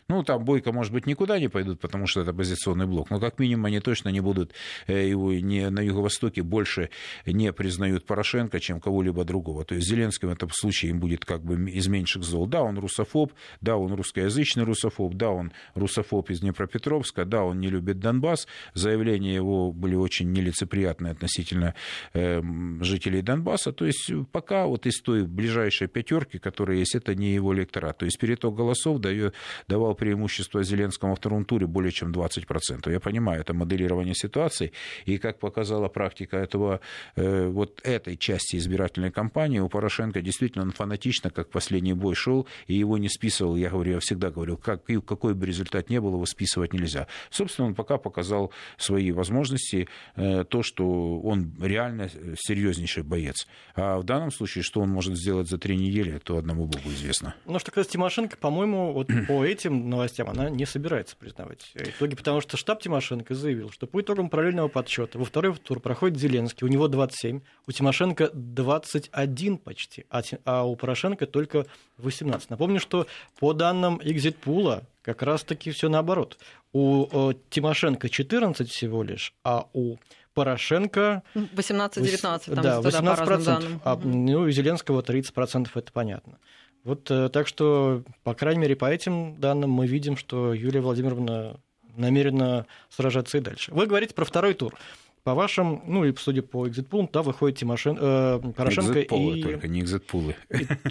Ну, 0.09 0.23
там 0.23 0.45
Бойко, 0.45 0.71
может 0.71 0.93
быть, 0.93 1.07
никуда 1.07 1.41
не 1.41 1.49
пойдут, 1.49 1.81
потому 1.81 2.07
что 2.07 2.21
это 2.21 2.31
оппозиционный 2.31 2.87
блок, 2.87 3.11
но 3.11 3.19
как 3.19 3.41
минимум 3.41 3.65
они 3.67 3.81
точно 3.81 4.11
не 4.11 4.21
будут 4.21 4.53
э, 4.87 5.09
его 5.09 5.33
не, 5.33 5.69
на 5.69 5.81
Юго-Востоке 5.81 6.45
больше 6.45 6.91
не 7.27 7.53
признают 7.53 8.07
Порошенко, 8.07 8.61
чем 8.61 8.81
кого-либо 8.81 9.25
другого. 9.25 9.65
То 9.65 9.75
есть 9.75 9.89
Зеленский 9.89 10.29
в 10.29 10.31
этом 10.31 10.51
случае 10.53 10.93
им 10.93 11.01
будет 11.01 11.25
как 11.25 11.43
бы 11.43 11.69
из 11.69 11.89
меньших 11.89 12.23
зол. 12.23 12.47
Да, 12.47 12.63
он 12.63 12.79
русофоб, 12.79 13.33
да, 13.61 13.77
он 13.77 13.95
русскоязычный 13.95 14.63
русофоб, 14.63 15.15
да, 15.15 15.31
он 15.31 15.51
русофоб 15.75 16.31
из 16.31 16.39
Днепропетровска, 16.39 17.25
да, 17.25 17.43
он 17.43 17.59
не 17.59 17.69
любит 17.69 17.99
Донбасс. 17.99 18.47
Заявления 18.75 19.35
его 19.35 19.73
были 19.73 19.97
очень 19.97 20.31
нелицеприятные 20.31 21.15
относительно 21.15 21.75
э, 22.13 22.41
жителей 22.81 23.23
Донбасса. 23.23 23.73
То 23.73 23.85
есть 23.85 24.13
пока 24.31 24.67
вот 24.67 24.87
из 24.87 25.01
той 25.01 25.27
ближайшей 25.27 25.89
пятерки, 25.89 26.39
которая 26.39 26.77
есть, 26.79 26.95
это 26.95 27.17
не 27.17 27.35
его 27.35 27.53
электорат. 27.53 27.99
То 27.99 28.05
есть 28.05 28.21
переток 28.21 28.55
голосов 28.55 29.01
дает, 29.01 29.35
давал 29.67 29.96
преимущество 29.97 30.63
Зеленскому 30.63 31.13
во 31.13 31.17
втором 31.17 31.45
туре 31.45 31.67
более 31.67 31.93
чем 31.93 32.13
20%. 32.13 32.91
Я 32.91 33.01
понимаю, 33.01 33.41
это 33.41 33.55
моделирование 33.55 34.15
ситуации, 34.15 34.73
и 35.05 35.19
как 35.19 35.39
показала 35.39 35.89
практика 35.89 36.37
этого, 36.37 36.81
э, 37.17 37.49
вот 37.49 37.81
этой 37.83 38.17
части 38.17 38.57
избирательной 38.57 39.11
кампании, 39.11 39.59
у 39.59 39.69
Порошенко 39.69 40.23
действительно 40.23 40.65
он 40.65 40.71
фанатично, 40.73 41.31
как 41.31 41.51
последний 41.51 41.95
бой 41.95 42.15
шел, 42.15 42.47
и 42.69 42.75
его 42.75 42.99
не 42.99 43.09
списывал, 43.09 43.57
я 43.57 43.71
говорю, 43.71 43.95
я 43.95 44.01
всегда 44.01 44.31
говорил, 44.31 44.57
как, 44.57 44.85
какой 44.85 45.35
бы 45.35 45.47
результат 45.47 45.91
ни 45.91 45.99
был, 45.99 46.15
его 46.15 46.27
списывать 46.27 46.73
нельзя. 46.73 47.07
Собственно, 47.31 47.69
он 47.69 47.75
пока 47.75 47.99
показал 47.99 48.53
свои 48.77 49.11
возможности, 49.13 49.89
э, 50.17 50.45
то, 50.45 50.63
что 50.63 51.19
он 51.21 51.53
реально 51.61 52.09
серьезнейший 52.37 53.03
боец. 53.03 53.47
А 53.75 53.99
в 53.99 54.05
данном 54.05 54.31
случае, 54.31 54.63
что 54.63 54.81
он 54.81 54.91
может 54.91 55.17
сделать 55.17 55.49
за 55.49 55.59
три 55.59 55.77
недели, 55.77 56.19
то 56.19 56.37
одному 56.37 56.67
богу 56.67 56.89
известно. 56.89 57.35
Ну, 57.47 57.59
что 57.59 57.71
касается 57.71 57.93
Тимошенко, 57.93 58.37
по-моему, 58.37 58.93
вот 58.93 59.09
по 59.29 59.45
этим 59.45 59.86
новостям 59.87 60.29
она 60.29 60.51
не 60.51 60.67
собирается 60.67 61.17
признавать 61.17 61.73
итоги, 61.75 62.15
потому 62.15 62.41
что 62.41 62.57
штаб 62.57 62.81
Тимошенко 62.83 63.35
заявил, 63.35 63.71
что 63.71 63.87
по 63.87 64.01
итогам 64.01 64.29
параллельного 64.29 64.69
подсчета 64.69 65.19
во 65.19 65.25
второй 65.25 65.55
тур 65.57 65.81
проходит 65.81 66.19
Зеленский, 66.19 66.67
у 66.67 66.71
него 66.71 66.89
27, 66.89 67.41
у 67.67 67.73
Тимошенко 67.73 68.31
21 68.33 69.59
почти, 69.59 70.07
а, 70.11 70.23
а 70.45 70.65
у 70.65 70.77
Порошенко 70.77 71.27
только 71.27 71.67
18. 71.99 72.51
Напомню, 72.51 72.81
что 72.81 73.07
по 73.39 73.53
данным 73.53 74.01
экзитпула 74.03 74.83
как 75.03 75.23
раз-таки 75.23 75.71
все 75.71 75.89
наоборот. 75.89 76.39
У 76.73 77.33
Тимошенко 77.49 78.09
14 78.09 78.69
всего 78.69 79.03
лишь, 79.03 79.33
а 79.45 79.69
у 79.73 79.97
Порошенко... 80.35 81.23
18-19, 81.35 82.21
там 82.21 82.63
да, 82.63 82.81
18%, 82.81 83.81
а 83.85 83.97
ну, 83.97 84.41
у 84.41 84.51
Зеленского 84.51 85.01
30%, 85.01 85.69
это 85.75 85.93
понятно. 85.93 86.39
Вот 86.87 87.11
э, 87.11 87.29
так 87.31 87.49
что, 87.49 88.05
по 88.23 88.33
крайней 88.33 88.61
мере, 88.61 88.77
по 88.77 88.85
этим 88.85 89.35
данным 89.41 89.71
мы 89.71 89.89
видим, 89.89 90.17
что 90.17 90.55
Юлия 90.55 90.81
Владимировна 90.81 91.59
намерена 91.97 92.67
сражаться 92.91 93.39
и 93.39 93.41
дальше. 93.41 93.75
Вы 93.75 93.87
говорите 93.87 94.15
про 94.15 94.25
второй 94.25 94.55
тур. 94.55 94.73
По 95.25 95.35
вашим, 95.35 95.83
ну 95.85 96.05
и 96.05 96.15
судя 96.17 96.43
по 96.43 96.69
экзитпулам, 96.69 97.11
да, 97.13 97.25
выходит 97.25 97.59
Тимошен, 97.59 97.99
э, 98.01 98.41
Порошенко 98.57 99.01
и... 99.01 99.05
только, 99.43 99.67
не 99.67 99.81
экзитпулы. 99.81 100.37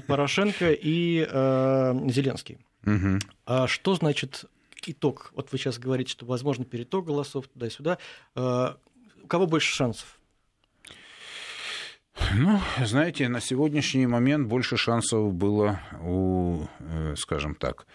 Порошенко 0.08 0.73
и 0.73 1.25
э, 1.31 2.10
Зеленский. 2.10 2.58
Угу. 2.86 3.19
А 3.45 3.67
что 3.67 3.95
значит 3.95 4.43
итог? 4.86 5.31
Вот 5.34 5.53
вы 5.53 5.58
сейчас 5.58 5.79
говорите, 5.79 6.12
что 6.12 6.25
возможно 6.25 6.65
переток 6.65 7.05
голосов 7.05 7.47
туда-сюда. 7.47 7.99
Э, 8.36 8.73
у 9.23 9.27
кого 9.27 9.47
больше 9.47 9.73
шансов? 9.73 10.19
Ну, 12.34 12.60
знаете, 12.84 13.28
на 13.30 13.41
сегодняшний 13.41 14.08
момент 14.08 14.47
больше 14.47 14.78
шансов 14.78 15.34
было 15.34 15.80
у, 16.01 16.65
э, 16.80 17.15
скажем 17.17 17.56
так, 17.56 17.86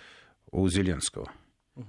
у 0.50 0.68
Зеленского. 0.68 1.30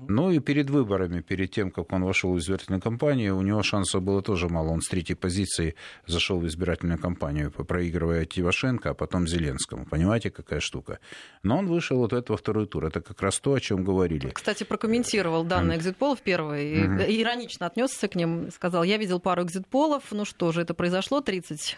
Ну 0.07 0.31
и 0.31 0.39
перед 0.39 0.69
выборами, 0.69 1.21
перед 1.21 1.51
тем, 1.51 1.71
как 1.71 1.91
он 1.93 2.03
вошел 2.03 2.33
в 2.33 2.39
избирательную 2.39 2.81
кампанию, 2.81 3.37
у 3.37 3.41
него 3.41 3.63
шансов 3.63 4.01
было 4.01 4.21
тоже 4.21 4.47
мало. 4.49 4.69
Он 4.69 4.81
с 4.81 4.87
третьей 4.87 5.15
позиции 5.15 5.75
зашел 6.07 6.39
в 6.39 6.47
избирательную 6.47 6.99
кампанию, 6.99 7.51
проигрывая 7.51 8.25
Тивошенко, 8.25 8.91
а 8.91 8.93
потом 8.93 9.27
Зеленскому. 9.27 9.85
Понимаете, 9.85 10.29
какая 10.29 10.59
штука? 10.59 10.99
Но 11.43 11.57
он 11.57 11.67
вышел 11.67 11.97
вот 11.97 12.13
это 12.13 12.33
во 12.33 12.37
второй 12.37 12.67
тур. 12.67 12.85
Это 12.85 13.01
как 13.01 13.21
раз 13.21 13.39
то, 13.39 13.53
о 13.53 13.59
чем 13.59 13.83
говорили. 13.83 14.29
Кстати, 14.29 14.63
прокомментировал 14.63 15.43
данные 15.43 15.77
экзитполов 15.77 16.21
первый. 16.21 16.85
Угу. 16.85 17.01
Иронично 17.07 17.67
отнесся 17.67 18.07
к 18.07 18.15
ним. 18.15 18.51
Сказал, 18.51 18.83
я 18.83 18.97
видел 18.97 19.19
пару 19.19 19.43
экзитполов. 19.43 20.03
Ну 20.11 20.25
что 20.25 20.51
же, 20.51 20.61
это 20.61 20.73
произошло. 20.73 21.21
30%. 21.21 21.75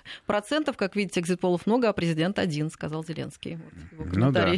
Как 0.75 0.95
видите, 0.95 1.19
экзитполов 1.19 1.65
много, 1.65 1.89
а 1.89 1.93
президент 1.93 2.39
один, 2.39 2.69
сказал 2.69 3.03
Зеленский. 3.03 3.59
Вот 3.97 4.15
ну 4.15 4.31
да. 4.31 4.53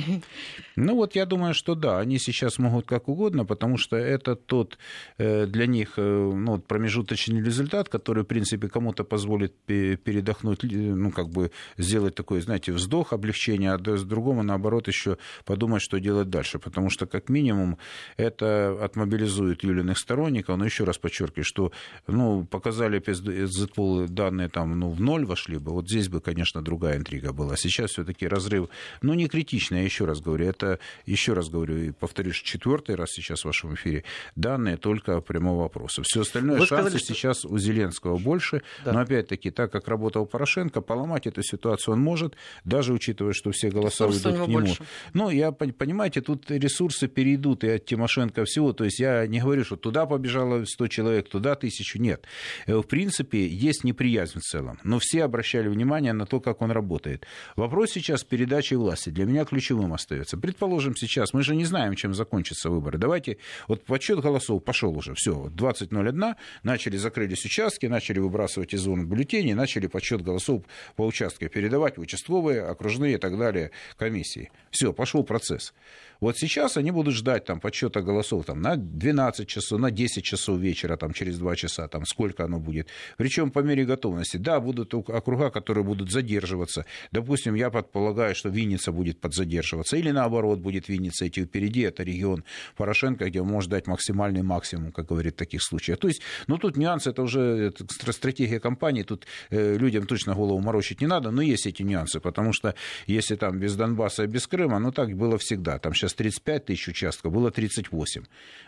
Ну 0.75 0.95
вот 0.95 1.15
я 1.15 1.25
думаю, 1.25 1.53
что 1.53 1.75
да, 1.75 1.99
они 1.99 2.19
сейчас 2.19 2.57
могут 2.57 2.85
как 2.85 3.07
угодно 3.07 3.44
потому 3.45 3.77
что 3.77 3.95
это 3.95 4.35
тот 4.35 4.77
э, 5.17 5.45
для 5.45 5.65
них 5.65 5.93
э, 5.97 6.01
ну, 6.01 6.59
промежуточный 6.59 7.41
результат, 7.41 7.89
который, 7.89 8.23
в 8.23 8.27
принципе, 8.27 8.67
кому-то 8.67 9.03
позволит 9.03 9.53
передохнуть, 9.65 10.63
ну, 10.63 11.11
как 11.11 11.29
бы 11.29 11.51
сделать 11.77 12.15
такой, 12.15 12.41
знаете, 12.41 12.71
вздох, 12.71 13.13
облегчение, 13.13 13.73
а 13.73 13.97
с 13.97 14.03
другому, 14.03 14.43
наоборот, 14.43 14.87
еще 14.87 15.17
подумать, 15.45 15.81
что 15.81 15.99
делать 15.99 16.29
дальше, 16.29 16.59
потому 16.59 16.89
что, 16.89 17.05
как 17.05 17.29
минимум, 17.29 17.77
это 18.17 18.77
отмобилизует 18.83 19.63
Юлиных 19.63 19.97
сторонников, 19.97 20.57
но 20.57 20.65
еще 20.65 20.83
раз 20.83 20.97
подчеркиваю, 20.97 21.45
что, 21.45 21.71
ну, 22.07 22.45
показали 22.45 23.01
Зетпол 23.05 24.07
данные 24.07 24.49
там, 24.49 24.79
ну, 24.79 24.89
в 24.89 25.01
ноль 25.01 25.25
вошли 25.25 25.57
бы, 25.57 25.71
вот 25.71 25.89
здесь 25.89 26.09
бы, 26.09 26.21
конечно, 26.21 26.61
другая 26.61 26.97
интрига 26.97 27.33
была. 27.33 27.55
Сейчас 27.57 27.91
все-таки 27.91 28.27
разрыв, 28.27 28.69
ну, 29.01 29.13
не 29.13 29.27
критичный, 29.27 29.79
я 29.79 29.83
еще 29.83 30.05
раз 30.05 30.21
говорю, 30.21 30.45
это, 30.47 30.79
еще 31.05 31.33
раз 31.33 31.49
говорю, 31.49 31.77
и 31.77 31.91
повторюсь, 31.91 32.37
четвертый 32.37 32.95
раз 32.95 33.11
сейчас 33.11 33.34
сейчас 33.35 33.41
в 33.41 33.45
вашем 33.45 33.73
эфире, 33.75 34.03
данные 34.35 34.77
только 34.77 35.21
прямого 35.21 35.63
вопроса. 35.63 36.01
Все 36.03 36.21
остальное 36.21 36.59
Вы 36.59 36.65
шансы 36.65 36.83
сказали, 36.83 36.97
что... 36.97 37.13
сейчас 37.13 37.45
у 37.45 37.57
Зеленского 37.57 38.17
больше, 38.17 38.61
да. 38.83 38.93
но 38.93 38.99
опять-таки, 39.01 39.51
так 39.51 39.71
как 39.71 39.87
работал 39.87 40.25
Порошенко, 40.25 40.81
поломать 40.81 41.27
эту 41.27 41.43
ситуацию 41.43 41.95
он 41.95 42.01
может, 42.01 42.35
даже 42.63 42.93
учитывая, 42.93 43.33
что 43.33 43.51
все 43.51 43.69
голоса 43.69 44.05
Ресурсы 44.05 44.29
уйдут 44.29 44.45
к 44.45 44.47
нему. 44.47 44.59
Больше. 44.59 44.83
Ну, 45.13 45.29
я, 45.29 45.51
понимаете, 45.51 46.21
тут 46.21 46.49
ресурсы 46.49 47.07
перейдут 47.07 47.63
и 47.63 47.69
от 47.69 47.85
Тимошенко 47.85 48.45
всего, 48.45 48.73
то 48.73 48.85
есть 48.85 48.99
я 48.99 49.27
не 49.27 49.39
говорю, 49.39 49.63
что 49.63 49.75
туда 49.75 50.05
побежало 50.05 50.65
100 50.65 50.87
человек, 50.87 51.29
туда 51.29 51.55
тысячу, 51.55 51.99
нет. 51.99 52.25
Э, 52.67 52.77
в 52.77 52.83
принципе, 52.83 53.47
есть 53.47 53.83
неприязнь 53.83 54.39
в 54.39 54.43
целом, 54.43 54.79
но 54.83 54.99
все 54.99 55.23
обращали 55.23 55.67
внимание 55.67 56.13
на 56.13 56.25
то, 56.25 56.39
как 56.39 56.61
он 56.61 56.71
работает. 56.71 57.25
Вопрос 57.55 57.91
сейчас 57.91 58.23
передачи 58.23 58.75
власти 58.75 59.09
для 59.09 59.25
меня 59.25 59.45
ключевым 59.45 59.93
остается. 59.93 60.37
Предположим, 60.37 60.95
сейчас, 60.95 61.33
мы 61.33 61.43
же 61.43 61.55
не 61.55 61.65
знаем, 61.65 61.95
чем 61.95 62.13
закончатся 62.13 62.69
выборы. 62.69 62.97
Давайте 62.97 63.14
давайте, 63.15 63.37
вот 63.67 63.85
подсчет 63.85 64.19
голосов 64.19 64.63
пошел 64.63 64.95
уже, 64.97 65.13
все, 65.13 65.47
20.01, 65.55 66.35
начали, 66.63 66.97
закрылись 66.97 67.45
участки, 67.45 67.85
начали 67.85 68.19
выбрасывать 68.19 68.73
из 68.73 68.81
зоны 68.81 69.03
бюллетеней, 69.03 69.53
начали 69.53 69.87
подсчет 69.87 70.21
голосов 70.21 70.63
по 70.95 71.05
участкам 71.05 71.49
передавать 71.49 71.97
в 71.97 72.01
участковые, 72.01 72.63
окружные 72.63 73.15
и 73.15 73.17
так 73.17 73.37
далее 73.37 73.71
комиссии. 73.97 74.51
Все, 74.75 74.91
пошел 74.91 75.23
процесс. 75.23 75.73
Вот 76.19 76.37
сейчас 76.37 76.75
они 76.75 76.91
будут 76.91 77.13
ждать 77.13 77.45
там 77.45 77.61
подсчета 77.61 78.01
голосов 78.01 78.45
там, 78.45 78.61
на 78.61 78.75
12 78.75 79.47
часов, 79.47 79.79
на 79.79 79.89
10 79.89 80.21
часов 80.21 80.59
вечера, 80.59 80.97
там, 80.97 81.13
через 81.13 81.37
2 81.37 81.55
часа, 81.55 81.87
там, 81.87 82.05
сколько 82.05 82.43
оно 82.43 82.59
будет. 82.59 82.89
Причем 83.15 83.51
по 83.51 83.59
мере 83.59 83.85
готовности. 83.85 84.35
Да, 84.35 84.59
будут 84.59 84.93
округа, 84.93 85.49
которые 85.49 85.85
будут 85.85 86.11
задерживаться. 86.11 86.85
Допустим, 87.13 87.55
я 87.55 87.69
предполагаю, 87.69 88.35
что 88.35 88.49
Винница 88.49 88.91
будет 88.91 89.21
подзадерживаться. 89.21 89.95
Или 89.95 90.11
наоборот, 90.11 90.59
будет 90.59 90.89
Винница 90.89 91.25
идти 91.25 91.45
впереди. 91.45 91.81
Это 91.81 92.03
регион 92.03 92.43
Порошенко, 92.75 93.29
где 93.29 93.39
он 93.39 93.47
может 93.47 93.69
дать 93.69 93.87
максимальный 93.87 94.41
максимум, 94.43 94.91
как 94.91 95.05
говорит 95.05 95.35
в 95.35 95.37
таких 95.37 95.63
случаях. 95.63 95.99
То 95.99 96.09
есть, 96.09 96.21
ну 96.47 96.57
тут 96.57 96.75
нюансы, 96.75 97.11
это 97.11 97.21
уже 97.21 97.71
стратегия 98.09 98.59
компании. 98.59 99.03
Тут 99.03 99.25
э, 99.51 99.77
людям 99.77 100.05
точно 100.05 100.33
голову 100.33 100.59
морочить 100.59 100.99
не 100.99 101.07
надо, 101.07 101.31
но 101.31 101.41
есть 101.41 101.65
эти 101.65 101.81
нюансы. 101.83 102.19
Потому 102.19 102.51
что 102.51 102.75
если 103.07 103.35
там 103.35 103.57
без 103.57 103.75
Донбасса 103.77 104.23
и 104.23 104.27
без 104.27 104.47
Крыма, 104.47 104.64
ну 104.67 104.91
так 104.91 105.15
было 105.15 105.37
всегда. 105.37 105.79
Там 105.79 105.93
сейчас 105.93 106.13
35 106.13 106.65
тысяч 106.65 106.87
участков, 106.87 107.31
было 107.31 107.51
38 107.51 108.23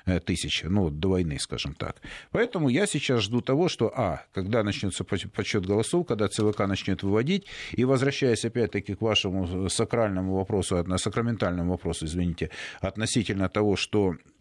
э, 0.06 0.20
тысяч, 0.20 0.64
ну, 0.64 0.90
до 0.90 1.10
войны, 1.10 1.40
скажем 1.40 1.74
так. 1.74 1.98
Поэтому 2.32 2.70
я 2.70 2.88
сейчас 2.88 3.22
жду 3.22 3.42
того, 3.42 3.70
что, 3.70 3.92
а, 3.96 4.24
когда 4.34 4.64
начнется 4.64 5.04
подсчет 5.04 5.66
голосов, 5.66 6.08
когда 6.08 6.28
ЦВК 6.28 6.60
начнет 6.68 7.04
выводить, 7.04 7.46
и 7.72 7.86
возвращаясь 7.86 8.46
опять-таки 8.46 8.96
к 8.96 9.02
вашему 9.02 9.70
сакральному 9.70 10.36
вопросу, 10.36 10.86
сакраментальному 10.98 11.72
вопросу, 11.72 12.06
извините, 12.06 12.50
относительно 12.82 13.50
того, 13.50 13.76
что 13.76 14.16
Э, 14.16 14.37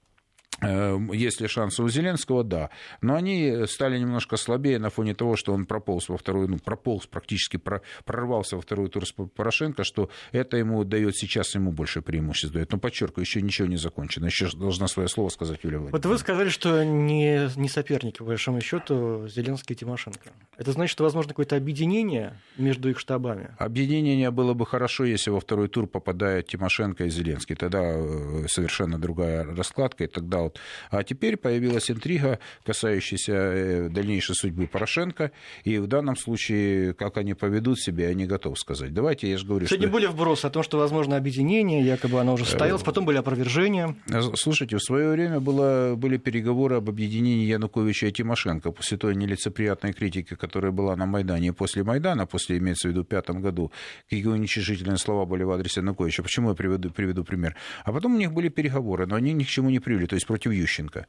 есть 0.63 1.41
ли 1.41 1.49
шансы 1.49 1.83
у 1.83 1.89
Зеленского? 1.89 2.45
Да. 2.45 2.71
Но 3.01 3.15
они 3.15 3.67
стали 3.67 3.99
немножко 3.99 4.37
слабее 4.37 4.79
на 4.79 4.91
фоне 4.91 5.15
того, 5.15 5.37
что 5.37 5.53
он 5.53 5.67
прополз 5.67 6.09
во 6.09 6.17
вторую, 6.17 6.49
ну, 6.49 6.59
прополз, 6.59 7.07
практически 7.07 7.61
прорвался 8.05 8.57
во 8.57 8.63
второй 8.63 8.89
тур 8.89 9.07
с 9.07 9.13
Порошенко, 9.13 9.85
что 9.85 10.11
это 10.33 10.57
ему 10.57 10.85
дает 10.85 11.17
сейчас 11.17 11.55
ему 11.55 11.73
больше 11.73 12.03
преимуществ 12.03 12.55
дает. 12.55 12.73
Но 12.73 12.79
подчеркиваю, 12.79 13.25
еще 13.25 13.43
ничего 13.43 13.69
не 13.69 13.77
закончено. 13.77 14.27
Еще 14.27 14.49
должна 14.57 14.89
свое 14.89 15.09
слово 15.09 15.29
сказать 15.29 15.61
Юлия 15.63 15.79
Владимировна. 15.79 16.09
Вот 16.09 16.13
вы 16.13 16.19
сказали, 16.19 16.49
что 16.49 16.85
не, 16.85 17.51
не 17.57 17.69
соперники, 17.69 18.19
по 18.19 18.25
большому 18.25 18.61
счету, 18.61 19.29
Зеленский 19.29 19.75
и 19.75 19.79
Тимошенко. 19.79 20.31
Это 20.57 20.73
значит, 20.73 20.93
что 20.93 21.05
возможно 21.05 21.31
какое-то 21.31 21.57
объединение 21.57 22.41
между 22.57 22.89
их 22.89 22.99
штабами? 22.99 23.55
Объединение 23.59 24.31
было 24.31 24.55
бы 24.55 24.65
хорошо, 24.65 25.05
если 25.05 25.31
во 25.31 25.41
второй 25.41 25.69
тур 25.69 25.87
попадает 25.87 26.47
Тимошенко 26.47 27.05
и 27.05 27.11
Зеленский. 27.11 27.57
Тогда 27.57 27.83
э, 27.83 28.47
совершенно 28.49 28.99
другая 28.99 29.45
раскладка, 29.45 30.05
и 30.05 30.07
тогда 30.07 30.46
вот. 30.47 30.61
А 30.91 31.03
теперь 31.03 31.37
появилась 31.37 31.91
интрига, 31.91 32.39
касающаяся 32.65 33.33
э, 33.33 33.89
дальнейшей 33.89 34.35
судьбы 34.35 34.67
Порошенко, 34.67 35.33
и 35.65 35.79
в 35.79 35.87
данном 35.87 36.17
случае, 36.17 36.95
как 36.95 37.17
они 37.17 37.35
поведут 37.35 37.81
себя, 37.81 38.09
я 38.09 38.15
не 38.15 38.27
готов 38.27 38.59
сказать. 38.59 38.93
Давайте, 38.93 39.31
я 39.31 39.39
же 39.39 39.47
говорю, 39.47 39.67
Сегодня 39.67 39.89
что... 39.89 39.93
были 39.93 40.07
вбросы 40.07 40.47
о 40.47 40.51
том, 40.51 40.63
что 40.63 40.79
возможно 40.79 41.17
объединение, 41.17 41.83
якобы 41.85 42.21
оно 42.21 42.35
уже 42.35 42.45
э, 42.45 42.47
состоялось, 42.47 42.83
потом 42.83 43.05
были 43.05 43.19
опровержения. 43.19 43.97
Слушайте, 44.35 44.77
в 44.77 44.83
свое 44.83 45.11
время 45.11 45.41
было, 45.41 45.95
были 45.97 46.17
переговоры 46.17 46.77
об 46.77 46.89
объединении 46.89 47.47
Януковича 47.47 48.07
и 48.07 48.13
Тимошенко 48.13 48.73
после 48.73 48.97
той 48.97 49.15
нелицеприятной 49.15 49.93
критики, 49.93 50.35
которая 50.35 50.73
была 50.73 50.97
на 50.97 51.07
Майдане 51.07 51.49
и 51.49 51.51
после 51.51 51.83
Майдана, 51.83 52.27
после, 52.27 52.59
имеется 52.59 52.89
в 52.89 52.91
виду, 52.93 53.03
в 53.03 53.07
пятом 53.07 53.43
году, 53.43 53.73
какие 54.09 54.27
уничижительные 54.27 54.99
слова 54.99 55.27
были 55.27 55.43
в 55.43 55.51
адрес 55.51 55.77
Януковича. 55.77 56.23
Почему 56.23 56.51
я 56.51 56.55
приведу, 56.55 56.91
приведу 56.91 57.25
пример? 57.25 57.57
А 57.85 57.93
потом 57.93 58.15
у 58.15 58.19
них 58.19 58.33
были 58.33 58.49
переговоры, 58.49 59.07
но 59.07 59.17
они 59.17 59.33
ни 59.33 59.45
к 59.45 59.47
чему 59.47 59.71
не 59.71 59.81
привели, 59.81 60.07
то 60.07 60.15
есть 60.15 60.27
против 60.37 60.53
Ющенко. 60.53 61.07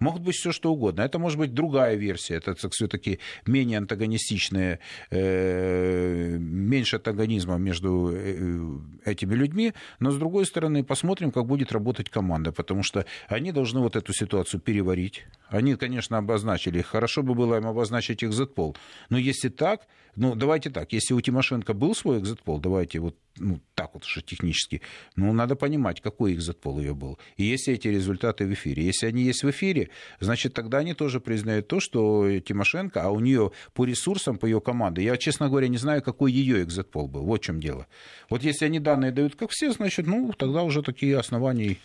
Могут 0.00 0.22
быть 0.22 0.34
все 0.34 0.50
что 0.50 0.72
угодно. 0.72 1.02
Это 1.02 1.18
может 1.18 1.38
быть 1.38 1.52
другая 1.52 1.94
версия. 1.96 2.36
Это 2.36 2.54
все-таки 2.70 3.18
менее 3.46 3.76
антагонистичная, 3.76 4.78
э, 5.10 6.38
меньше 6.38 6.96
антагонизма 6.96 7.58
между 7.58 8.10
э, 8.10 8.78
этими 9.04 9.34
людьми. 9.34 9.74
Но 9.98 10.10
с 10.10 10.16
другой 10.16 10.46
стороны, 10.46 10.82
посмотрим, 10.84 11.30
как 11.30 11.44
будет 11.44 11.72
работать 11.72 12.08
команда. 12.08 12.50
Потому 12.50 12.82
что 12.82 13.04
они 13.28 13.52
должны 13.52 13.80
вот 13.80 13.94
эту 13.94 14.14
ситуацию 14.14 14.60
переварить. 14.60 15.26
Они, 15.50 15.76
конечно, 15.76 16.16
обозначили. 16.16 16.80
Хорошо 16.80 17.22
бы 17.22 17.34
было 17.34 17.56
им 17.56 17.66
обозначить 17.66 18.24
экзит-пол. 18.24 18.76
Но 19.10 19.18
если 19.18 19.50
так, 19.50 19.86
ну 20.16 20.34
давайте 20.34 20.70
так. 20.70 20.94
Если 20.94 21.12
у 21.14 21.20
Тимошенко 21.20 21.74
был 21.74 21.94
свой 21.94 22.20
экзит-пол, 22.20 22.58
давайте 22.58 23.00
вот 23.00 23.16
ну, 23.40 23.60
так 23.74 23.94
вот 23.94 24.04
уже 24.04 24.22
технически, 24.22 24.82
ну, 25.16 25.32
надо 25.32 25.56
понимать, 25.56 26.00
какой 26.00 26.34
экзит-пол 26.34 26.78
ее 26.80 26.94
был. 26.94 27.18
И 27.36 27.44
если 27.44 27.74
эти 27.74 27.88
результаты 27.88 28.46
в 28.46 28.52
эфире. 28.52 28.84
Если 28.84 29.06
они 29.06 29.22
есть 29.22 29.42
в 29.42 29.50
эфире, 29.50 29.90
значит, 30.20 30.54
тогда 30.54 30.78
они 30.78 30.94
тоже 30.94 31.20
признают 31.20 31.68
то, 31.68 31.80
что 31.80 32.38
Тимошенко, 32.40 33.02
а 33.02 33.10
у 33.10 33.20
нее 33.20 33.50
по 33.74 33.84
ресурсам, 33.84 34.38
по 34.38 34.46
ее 34.46 34.60
команде, 34.60 35.02
я, 35.02 35.16
честно 35.16 35.48
говоря, 35.48 35.68
не 35.68 35.78
знаю, 35.78 36.02
какой 36.02 36.32
ее 36.32 36.62
экзит-пол 36.62 37.08
был. 37.08 37.22
Вот 37.22 37.40
в 37.40 37.44
чем 37.44 37.60
дело. 37.60 37.86
Вот 38.28 38.42
если 38.42 38.66
они 38.66 38.78
данные 38.78 39.12
дают, 39.12 39.36
как 39.36 39.50
все, 39.50 39.72
значит, 39.72 40.06
ну, 40.06 40.32
тогда 40.32 40.62
уже 40.62 40.82
такие 40.82 41.18
основания 41.18 41.76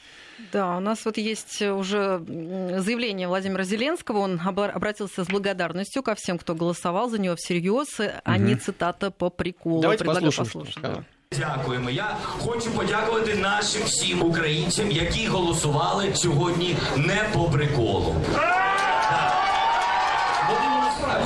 да, 0.51 0.75
у 0.77 0.79
нас 0.81 1.05
вот 1.05 1.17
есть 1.17 1.61
уже 1.61 2.19
заявление 2.27 3.27
Владимира 3.27 3.63
Зеленского. 3.63 4.17
Он 4.19 4.39
обратился 4.43 5.23
с 5.23 5.27
благодарностью 5.27 6.03
ко 6.03 6.13
всем, 6.15 6.37
кто 6.37 6.55
голосовал 6.55 7.09
за 7.09 7.19
него 7.19 7.35
всерьез, 7.37 7.99
угу. 7.99 8.09
а 8.23 8.37
не 8.37 8.55
цитата 8.55 9.11
по 9.11 9.29
приколу. 9.29 9.81
Давайте 9.81 10.03
Предлагаю 10.03 10.31
послушаем. 10.31 10.65
послушать. 10.65 11.05
Дякуємо. 11.37 11.89
Я 11.89 12.17
хочу 12.45 12.71
подякувати 12.71 13.35
нашим 13.35 13.83
всім 13.83 14.23
українцям, 14.23 14.91
які 14.91 15.27
голосували 15.27 16.11
сьогодні 16.15 16.77
не 16.95 17.29
по 17.33 17.43
приколу. 17.43 18.15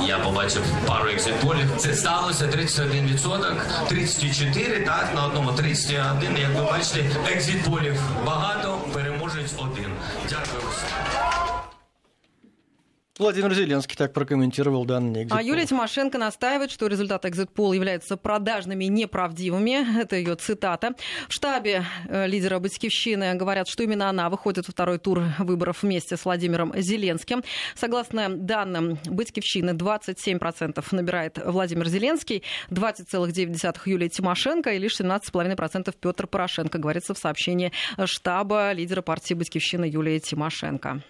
Я 0.06 0.18
побачив 0.18 0.62
пару 0.86 1.10
екзитполів. 1.10 1.76
Це 1.76 1.94
сталося 1.94 2.44
31%, 2.44 3.60
34, 3.88 4.80
так, 4.80 5.10
на 5.14 5.26
одному 5.26 5.52
31. 5.52 6.36
Як 6.36 6.54
ви 6.54 6.62
бачите, 6.62 7.04
екзитполів 7.32 8.00
багато, 8.26 8.78
переможець 8.92 9.52
один. 9.58 9.92
Дякую. 10.28 10.62
Владимир 13.20 13.52
Зеленский 13.52 13.96
так 13.96 14.14
прокомментировал 14.14 14.86
данные 14.86 15.24
экзит 15.24 15.36
А 15.36 15.42
Юлия 15.42 15.66
Тимошенко 15.66 16.16
настаивает, 16.16 16.70
что 16.70 16.86
результаты 16.86 17.28
экзит-пола 17.28 17.74
являются 17.74 18.16
продажными 18.16 18.86
и 18.86 18.88
неправдивыми. 18.88 20.00
Это 20.00 20.16
ее 20.16 20.36
цитата. 20.36 20.94
В 21.28 21.34
штабе 21.34 21.84
э, 22.08 22.26
лидера 22.26 22.58
Батькивщины 22.60 23.34
говорят, 23.34 23.68
что 23.68 23.82
именно 23.82 24.08
она 24.08 24.30
выходит 24.30 24.68
во 24.68 24.72
второй 24.72 24.98
тур 24.98 25.22
выборов 25.38 25.82
вместе 25.82 26.16
с 26.16 26.24
Владимиром 26.24 26.72
Зеленским. 26.74 27.44
Согласно 27.74 28.30
данным 28.30 28.98
Батькивщины, 29.04 29.72
27% 29.72 30.82
набирает 30.92 31.38
Владимир 31.44 31.88
Зеленский, 31.88 32.42
20,9% 32.70 33.76
Юлия 33.84 34.08
Тимошенко 34.08 34.70
и 34.70 34.78
лишь 34.78 34.98
17,5% 34.98 35.94
Петр 36.00 36.26
Порошенко, 36.26 36.78
говорится 36.78 37.12
в 37.12 37.18
сообщении 37.18 37.70
штаба 38.02 38.72
лидера 38.72 39.02
партии 39.02 39.34
Батькивщины 39.34 39.84
Юлии 39.84 40.20
Тимошенко. 40.20 41.02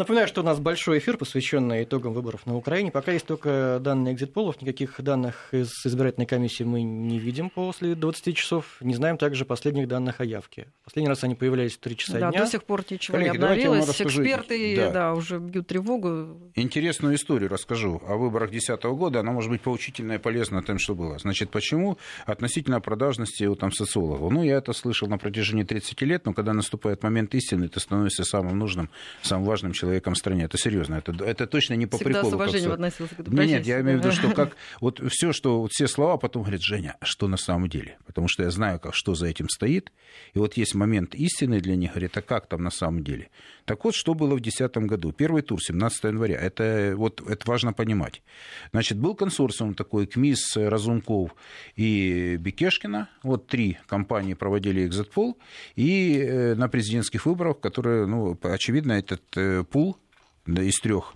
Напоминаю, 0.00 0.28
что 0.28 0.40
у 0.40 0.44
нас 0.44 0.58
большой 0.58 0.96
эфир, 0.96 1.18
посвященный 1.18 1.84
итогам 1.84 2.14
выборов 2.14 2.46
на 2.46 2.56
Украине. 2.56 2.90
Пока 2.90 3.12
есть 3.12 3.26
только 3.26 3.78
данные 3.82 4.14
экзит-полов, 4.14 4.62
никаких 4.62 4.98
данных 5.02 5.52
из 5.52 5.84
избирательной 5.84 6.26
комиссии 6.26 6.64
мы 6.64 6.80
не 6.80 7.18
видим 7.18 7.50
после 7.50 7.94
20 7.94 8.34
часов. 8.34 8.78
Не 8.80 8.94
знаем 8.94 9.18
также 9.18 9.44
последних 9.44 9.88
данных 9.88 10.22
о 10.22 10.24
явке. 10.24 10.68
Последний 10.84 11.10
раз 11.10 11.22
они 11.22 11.34
появлялись 11.34 11.74
в 11.74 11.80
3 11.80 11.96
часа 11.98 12.18
да, 12.18 12.30
дня. 12.30 12.44
до 12.44 12.50
сих 12.50 12.64
пор 12.64 12.82
ничего 12.88 13.18
Коллеги, 13.18 13.36
не 13.36 13.44
обновилось. 13.44 14.00
Эксперты 14.00 14.76
да. 14.76 14.90
Да, 14.90 15.12
уже 15.12 15.38
бьют 15.38 15.66
тревогу. 15.66 16.50
Интересную 16.54 17.16
историю 17.16 17.50
расскажу 17.50 18.00
о 18.06 18.16
выборах 18.16 18.52
2010 18.52 18.82
года. 18.96 19.20
Она 19.20 19.32
может 19.32 19.50
быть 19.50 19.60
поучительная 19.60 20.16
и 20.16 20.18
полезна 20.18 20.62
тем, 20.62 20.78
что 20.78 20.94
было. 20.94 21.18
Значит, 21.18 21.50
почему 21.50 21.98
относительно 22.24 22.80
продажности 22.80 23.44
у 23.44 23.54
там, 23.54 23.70
социологов? 23.70 24.32
Ну, 24.32 24.44
я 24.44 24.56
это 24.56 24.72
слышал 24.72 25.08
на 25.08 25.18
протяжении 25.18 25.64
30 25.64 26.00
лет, 26.00 26.24
но 26.24 26.32
когда 26.32 26.54
наступает 26.54 27.02
момент 27.02 27.34
истины, 27.34 27.68
ты 27.68 27.80
становишься 27.80 28.24
самым 28.24 28.58
нужным, 28.58 28.88
самым 29.20 29.44
важным 29.44 29.72
человеком 29.72 29.89
в 29.98 30.14
стране. 30.14 30.44
Это 30.44 30.58
серьезно. 30.58 30.96
Это, 30.96 31.12
это 31.24 31.46
точно 31.46 31.74
не 31.74 31.86
по 31.86 31.96
Всегда 31.96 32.20
приколу. 32.20 32.30
с 32.30 32.34
уважением 32.34 32.72
относился 32.72 33.14
к 33.14 33.20
этому. 33.20 33.42
Нет, 33.42 33.66
я 33.66 33.80
имею 33.80 33.98
в 33.98 34.04
виду, 34.04 34.12
что 34.12 34.30
как 34.34 34.56
вот 34.80 35.00
все, 35.10 35.32
что 35.32 35.60
вот 35.60 35.72
все 35.72 35.88
слова, 35.88 36.16
потом 36.16 36.42
говорит, 36.42 36.62
Женя, 36.62 36.96
а 37.00 37.04
что 37.04 37.28
на 37.28 37.36
самом 37.36 37.68
деле? 37.68 37.98
Потому 38.06 38.28
что 38.28 38.42
я 38.42 38.50
знаю, 38.50 38.78
как, 38.78 38.94
что 38.94 39.14
за 39.14 39.26
этим 39.26 39.48
стоит. 39.48 39.92
И 40.34 40.38
вот 40.38 40.56
есть 40.56 40.74
момент 40.74 41.14
истины 41.14 41.60
для 41.60 41.76
них, 41.76 41.90
говорит, 41.90 42.16
а 42.16 42.22
как 42.22 42.46
там 42.46 42.62
на 42.62 42.70
самом 42.70 43.02
деле? 43.02 43.30
Так 43.70 43.84
вот, 43.84 43.94
что 43.94 44.14
было 44.14 44.34
в 44.34 44.40
2010 44.40 44.76
году? 44.88 45.12
Первый 45.12 45.42
тур, 45.42 45.62
17 45.62 46.02
января. 46.02 46.40
Это, 46.40 46.94
вот, 46.96 47.20
это 47.20 47.48
важно 47.48 47.72
понимать. 47.72 48.20
Значит, 48.72 48.98
был 48.98 49.14
консорциум 49.14 49.74
такой, 49.74 50.08
КМИС, 50.08 50.56
Разумков 50.56 51.36
и 51.76 52.36
Бекешкина. 52.36 53.08
Вот 53.22 53.46
три 53.46 53.78
компании 53.86 54.34
проводили 54.34 54.84
экзит-пол. 54.84 55.38
И 55.76 56.18
э, 56.18 56.54
на 56.56 56.68
президентских 56.68 57.26
выборах, 57.26 57.60
которые, 57.60 58.06
ну, 58.06 58.36
очевидно, 58.42 58.94
этот 58.94 59.22
э, 59.36 59.62
пул 59.62 59.98
из 60.48 60.80
трех 60.80 61.14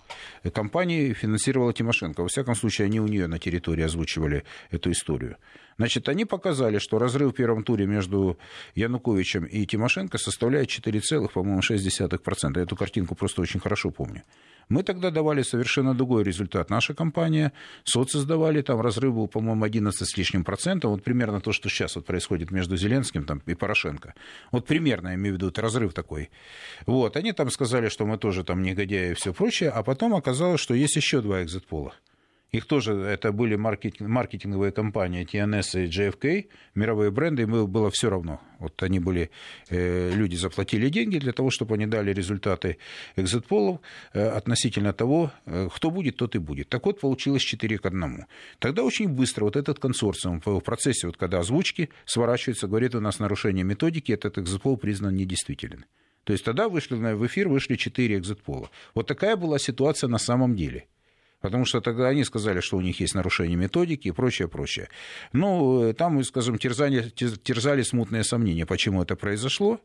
компаний 0.51 1.13
финансировала 1.13 1.73
Тимошенко. 1.73 2.21
Во 2.21 2.27
всяком 2.27 2.55
случае, 2.55 2.85
они 2.85 2.99
у 2.99 3.07
нее 3.07 3.27
на 3.27 3.39
территории 3.39 3.83
озвучивали 3.83 4.43
эту 4.71 4.91
историю. 4.91 5.37
Значит, 5.77 6.07
они 6.07 6.25
показали, 6.25 6.79
что 6.79 6.99
разрыв 6.99 7.33
в 7.33 7.35
первом 7.35 7.63
туре 7.63 7.85
между 7.85 8.37
Януковичем 8.75 9.43
и 9.43 9.65
Тимошенко 9.65 10.17
составляет 10.17 10.69
4,6%. 10.69 12.57
Я 12.57 12.63
эту 12.63 12.75
картинку 12.75 13.15
просто 13.15 13.41
очень 13.41 13.59
хорошо 13.59 13.91
помню. 13.91 14.23
Мы 14.69 14.83
тогда 14.83 15.11
давали 15.11 15.43
совершенно 15.43 15.93
другой 15.93 16.23
результат. 16.23 16.69
Наша 16.69 16.93
компания, 16.93 17.51
соцы 17.83 18.19
сдавали, 18.19 18.61
там 18.61 18.81
разрыв 18.81 19.13
был, 19.13 19.27
по-моему, 19.27 19.63
11 19.63 20.07
с 20.07 20.17
лишним 20.17 20.43
процентов. 20.43 20.91
Вот 20.91 21.03
примерно 21.03 21.39
то, 21.39 21.51
что 21.51 21.69
сейчас 21.69 21.95
вот 21.95 22.05
происходит 22.05 22.51
между 22.51 22.75
Зеленским 22.75 23.25
там, 23.25 23.41
и 23.45 23.53
Порошенко. 23.53 24.15
Вот 24.51 24.65
примерно, 24.65 25.09
я 25.09 25.15
имею 25.15 25.35
в 25.35 25.37
виду, 25.37 25.51
разрыв 25.55 25.93
такой. 25.93 26.29
Вот, 26.87 27.15
они 27.15 27.31
там 27.31 27.51
сказали, 27.51 27.89
что 27.89 28.05
мы 28.05 28.17
тоже 28.17 28.43
там 28.43 28.63
негодяи 28.63 29.11
и 29.11 29.13
все 29.13 29.33
прочее, 29.33 29.69
а 29.69 29.83
потом 29.83 30.15
оказалось, 30.15 30.34
что 30.57 30.73
есть 30.73 30.95
еще 30.95 31.21
два 31.21 31.43
экзит-пола. 31.43 31.93
Их 32.55 32.65
тоже, 32.65 32.93
это 32.93 33.33
были 33.33 33.55
маркетинг, 33.57 34.09
маркетинговые 34.09 34.71
компании 34.71 35.25
TNS 35.25 35.83
и 35.83 35.87
JFK, 35.89 36.47
мировые 36.73 37.11
бренды, 37.11 37.41
им 37.41 37.67
было 37.67 37.89
все 37.91 38.09
равно. 38.09 38.39
Вот 38.59 38.81
они 38.81 38.99
были, 38.99 39.29
э, 39.69 40.11
люди 40.15 40.37
заплатили 40.37 40.87
деньги 40.89 41.19
для 41.19 41.33
того, 41.33 41.49
чтобы 41.49 41.75
они 41.75 41.85
дали 41.85 42.13
результаты 42.13 42.77
экзит-полов 43.17 43.81
э, 44.13 44.25
относительно 44.25 44.93
того, 44.93 45.31
э, 45.45 45.67
кто 45.73 45.91
будет, 45.91 46.15
тот 46.15 46.35
и 46.35 46.39
будет. 46.39 46.69
Так 46.69 46.85
вот, 46.85 47.01
получилось 47.01 47.43
4 47.43 47.77
к 47.77 47.85
1. 47.85 48.25
Тогда 48.59 48.83
очень 48.83 49.09
быстро 49.09 49.43
вот 49.43 49.57
этот 49.57 49.79
консорциум 49.79 50.41
в 50.45 50.61
процессе, 50.61 51.07
вот 51.07 51.17
когда 51.17 51.39
озвучки 51.39 51.89
сворачивается, 52.05 52.67
говорит, 52.67 52.95
у 52.95 53.01
нас 53.01 53.19
нарушение 53.19 53.65
методики, 53.65 54.13
этот 54.13 54.37
экзит-пол 54.37 54.77
признан 54.77 55.15
недействителен. 55.15 55.85
То 56.25 56.33
есть 56.33 56.43
тогда 56.43 56.67
вышли 56.67 56.95
в 56.95 57.25
эфир 57.25 57.47
вышли 57.47 57.75
4 57.75 58.17
экзит-пола. 58.17 58.69
Вот 58.95 59.07
такая 59.07 59.35
была 59.37 59.59
ситуация 59.59 60.09
на 60.09 60.17
самом 60.17 60.55
деле. 60.55 60.87
Потому 61.39 61.65
что 61.65 61.79
тогда 61.79 62.07
они 62.07 62.23
сказали, 62.23 62.59
что 62.59 62.77
у 62.77 62.81
них 62.81 62.99
есть 62.99 63.13
нарушение 63.13 63.55
методики 63.55 64.07
и 64.07 64.11
прочее, 64.11 64.47
прочее. 64.47 64.89
Ну, 65.33 65.93
там, 65.93 66.23
скажем, 66.23 66.57
терзали, 66.57 67.09
терзали 67.09 67.83
смутные 67.83 68.23
сомнения, 68.23 68.65
почему 68.65 69.03
это 69.03 69.15
произошло. 69.15 69.79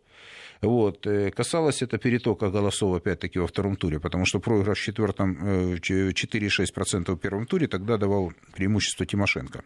Вот. 0.62 1.06
Э, 1.06 1.30
касалось 1.30 1.82
это 1.82 1.98
перетока 1.98 2.50
голосов, 2.50 2.96
опять-таки, 2.96 3.38
во 3.38 3.46
втором 3.46 3.76
туре, 3.76 4.00
потому 4.00 4.24
что 4.24 4.40
проигрыш 4.40 4.78
в 4.78 4.84
четвертом 4.84 5.74
4,6% 5.74 7.14
в 7.14 7.18
первом 7.18 7.46
туре 7.46 7.66
тогда 7.66 7.98
давал 7.98 8.32
преимущество 8.54 9.04
Тимошенко. 9.04 9.62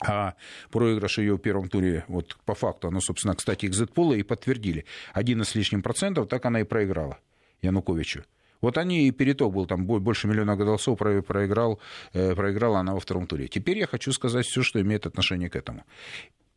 А 0.00 0.34
проигрыш 0.70 1.18
ее 1.18 1.34
в 1.34 1.38
первом 1.38 1.68
туре, 1.68 2.04
вот 2.08 2.36
по 2.44 2.54
факту, 2.54 2.88
оно, 2.88 3.00
собственно, 3.00 3.34
кстати, 3.34 3.66
экзит-полы 3.66 4.18
и 4.18 4.22
подтвердили. 4.22 4.84
Один 5.12 5.44
с 5.44 5.54
лишним 5.54 5.82
процентов, 5.82 6.28
так 6.28 6.44
она 6.46 6.60
и 6.60 6.64
проиграла 6.64 7.18
Януковичу. 7.62 8.24
Вот 8.60 8.78
они 8.78 9.06
и 9.06 9.10
переток 9.10 9.52
был 9.52 9.66
там 9.66 9.84
больше 9.84 10.26
миллиона 10.26 10.56
голосов 10.56 10.98
проиграл, 10.98 11.80
э, 12.14 12.34
проиграла 12.34 12.80
она 12.80 12.94
во 12.94 13.00
втором 13.00 13.26
туре. 13.26 13.46
Теперь 13.46 13.78
я 13.78 13.86
хочу 13.86 14.10
сказать 14.12 14.46
все, 14.46 14.62
что 14.62 14.80
имеет 14.80 15.06
отношение 15.06 15.50
к 15.50 15.56
этому. 15.56 15.84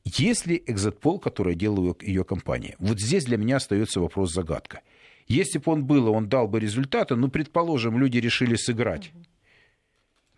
Если 0.05 0.63
экзит-пол, 0.65 1.19
который 1.19 1.55
делала 1.55 1.93
ее 2.01 2.23
компания, 2.23 2.75
вот 2.79 2.99
здесь 2.99 3.25
для 3.25 3.37
меня 3.37 3.57
остается 3.57 3.99
вопрос 3.99 4.31
загадка. 4.31 4.81
Если 5.27 5.59
бы 5.59 5.69
он 5.73 5.83
был, 5.83 6.09
он 6.09 6.29
дал 6.29 6.47
бы 6.47 6.61
результаты, 6.61 7.15
ну, 7.15 7.27
предположим, 7.27 7.99
люди 7.99 8.19
решили 8.19 8.55
сыграть. 8.55 9.11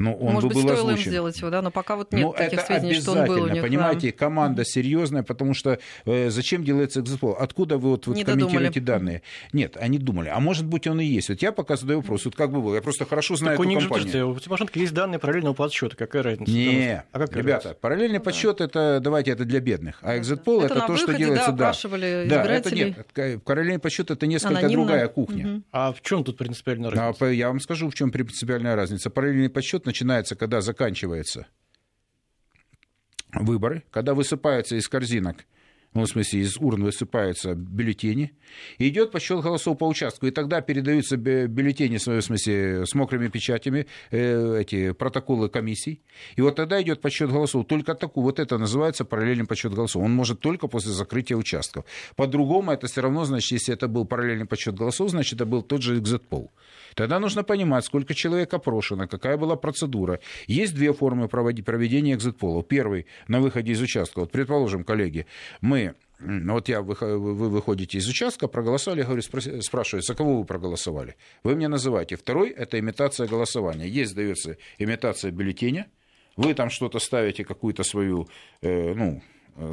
Ну, 0.01 0.15
он 0.15 0.35
Может 0.35 0.43
бы 0.43 0.55
быть, 0.55 0.55
был 0.55 0.61
стоило 0.61 0.91
озвучен. 0.91 1.03
им 1.03 1.09
сделать 1.09 1.37
его, 1.39 1.49
да, 1.49 1.61
но 1.61 1.71
пока 1.71 1.97
вот 1.97 2.13
нет 2.13 2.23
но 2.23 2.31
таких 2.31 2.59
это 2.59 2.67
сведений, 2.67 2.93
что 2.93 3.11
он 3.11 3.25
был 3.25 3.43
у 3.43 3.47
них. 3.49 3.61
понимаете, 3.61 4.11
да. 4.11 4.17
команда 4.17 4.63
серьезная, 4.63 5.23
потому 5.23 5.53
что 5.53 5.77
э, 6.05 6.29
зачем 6.29 6.63
делается 6.63 7.01
экзитпол? 7.01 7.35
Откуда 7.37 7.77
вы 7.77 7.89
вот, 7.89 8.07
вот 8.07 8.23
комментируете 8.23 8.79
данные? 8.79 9.23
Нет, 9.51 9.75
они 9.75 9.97
думали, 9.97 10.29
а 10.29 10.39
может 10.39 10.65
быть 10.65 10.87
он 10.87 11.01
и 11.01 11.05
есть. 11.05 11.27
Вот 11.27 11.41
я 11.41 11.51
пока 11.51 11.75
задаю 11.75 11.99
вопрос, 11.99 12.23
вот 12.23 12.35
как 12.37 12.49
бы 12.49 12.61
было, 12.61 12.75
я 12.75 12.81
просто 12.81 13.05
хорошо 13.05 13.35
знаю 13.35 13.57
так 13.57 13.67
эту 13.67 13.75
у 13.77 13.79
компанию. 13.81 14.09
Же, 14.09 14.25
у 14.25 14.39
Тимошенко 14.39 14.79
есть 14.79 14.93
данные 14.93 15.19
параллельного 15.19 15.53
подсчета, 15.53 15.97
какая 15.97 16.23
разница? 16.23 16.49
Не, 16.49 17.03
а 17.11 17.19
как 17.19 17.35
ребята, 17.35 17.65
разница? 17.65 17.81
параллельный 17.81 18.19
подсчет 18.21 18.59
да. 18.59 18.65
это, 18.65 18.99
давайте, 19.03 19.31
это 19.31 19.43
для 19.43 19.59
бедных, 19.59 19.99
а 20.01 20.17
экзитпол 20.17 20.61
это, 20.61 20.75
это 20.75 20.87
то, 20.87 20.93
выходе, 20.93 21.03
что 21.03 21.17
делается, 21.17 21.51
да, 21.51 21.73
да. 21.73 22.43
Да, 22.43 22.43
это 22.45 22.73
нет, 22.73 23.05
параллельный 23.43 23.79
подсчет 23.79 24.11
это 24.11 24.25
несколько 24.27 24.59
Анонимно. 24.59 24.85
другая 24.85 25.07
кухня. 25.09 25.55
Угу. 25.55 25.63
А 25.73 25.91
в 25.91 26.01
чем 26.01 26.23
тут 26.23 26.37
принципиальная 26.37 26.89
разница? 26.89 27.25
А, 27.25 27.29
я 27.29 27.49
вам 27.49 27.59
скажу, 27.59 27.89
в 27.89 27.95
чем 27.95 28.11
принципиальная 28.11 28.77
разница. 28.77 29.09
Параллельный 29.09 29.49
подсчет 29.49 29.88
начинается, 29.89 30.35
когда 30.35 30.61
заканчивается 30.61 31.47
выборы, 33.33 33.83
когда 33.89 34.13
высыпаются 34.13 34.75
из 34.75 34.87
корзинок 34.87 35.45
ну, 35.93 36.03
в 36.03 36.07
смысле, 36.07 36.41
из 36.41 36.57
урн 36.57 36.83
высыпаются 36.83 37.55
бюллетени, 37.55 38.33
и 38.77 38.89
идет 38.89 39.11
подсчет 39.11 39.41
голосов 39.41 39.77
по 39.77 39.87
участку, 39.87 40.27
и 40.27 40.31
тогда 40.31 40.61
передаются 40.61 41.17
бюллетени, 41.17 41.97
в 41.97 42.21
смысле, 42.21 42.85
с 42.85 42.93
мокрыми 42.93 43.27
печатями, 43.27 43.87
э, 44.11 44.61
эти 44.61 44.91
протоколы 44.91 45.49
комиссий, 45.49 46.01
и 46.35 46.41
вот 46.41 46.55
тогда 46.55 46.81
идет 46.81 47.01
подсчет 47.01 47.29
голосов. 47.29 47.65
Только 47.67 47.95
такой, 47.95 48.23
вот 48.23 48.39
это 48.39 48.57
называется 48.57 49.03
параллельный 49.03 49.45
подсчет 49.45 49.73
голосов. 49.73 50.03
Он 50.03 50.11
может 50.11 50.39
только 50.39 50.67
после 50.67 50.91
закрытия 50.91 51.37
участков. 51.37 51.85
По-другому 52.15 52.71
это 52.71 52.87
все 52.87 53.01
равно, 53.01 53.25
значит, 53.25 53.51
если 53.51 53.73
это 53.73 53.87
был 53.87 54.05
параллельный 54.05 54.45
подсчет 54.45 54.75
голосов, 54.75 55.09
значит, 55.09 55.33
это 55.33 55.45
был 55.45 55.63
тот 55.63 55.81
же 55.81 55.97
экзит-пол. 55.97 56.51
Тогда 56.95 57.19
нужно 57.19 57.43
понимать, 57.43 57.85
сколько 57.85 58.13
человек 58.13 58.53
опрошено, 58.53 59.07
какая 59.07 59.37
была 59.37 59.55
процедура. 59.55 60.19
Есть 60.47 60.75
две 60.75 60.91
формы 60.93 61.27
проведения 61.27 62.13
экзит-пола. 62.13 62.63
Первый 62.63 63.05
на 63.27 63.39
выходе 63.39 63.71
из 63.71 63.81
участка. 63.81 64.19
Вот, 64.19 64.31
предположим, 64.31 64.83
коллеги, 64.83 65.25
мы 65.61 65.78
ну, 66.19 66.53
вот 66.53 66.67
я, 66.67 66.81
вы, 66.81 66.95
вы 67.17 67.49
выходите 67.49 67.97
из 67.97 68.07
участка, 68.07 68.47
проголосовали, 68.47 68.99
я 68.99 69.05
говорю, 69.05 69.21
спрашиваю, 69.21 70.01
за 70.01 70.15
кого 70.15 70.39
вы 70.39 70.45
проголосовали? 70.45 71.15
Вы 71.43 71.55
мне 71.55 71.69
называете. 71.69 72.17
Второй– 72.17 72.49
это 72.57 72.77
имитация 72.77 73.27
голосования. 73.27 73.87
Есть, 73.87 74.15
дается 74.15 74.57
имитация 74.77 75.31
бюллетеня, 75.31 75.87
вы 76.35 76.53
там 76.53 76.69
что-то 76.69 76.99
ставите, 76.99 77.45
какую-то 77.45 77.83
свою, 77.83 78.27
э, 78.61 78.93
ну, 78.93 79.21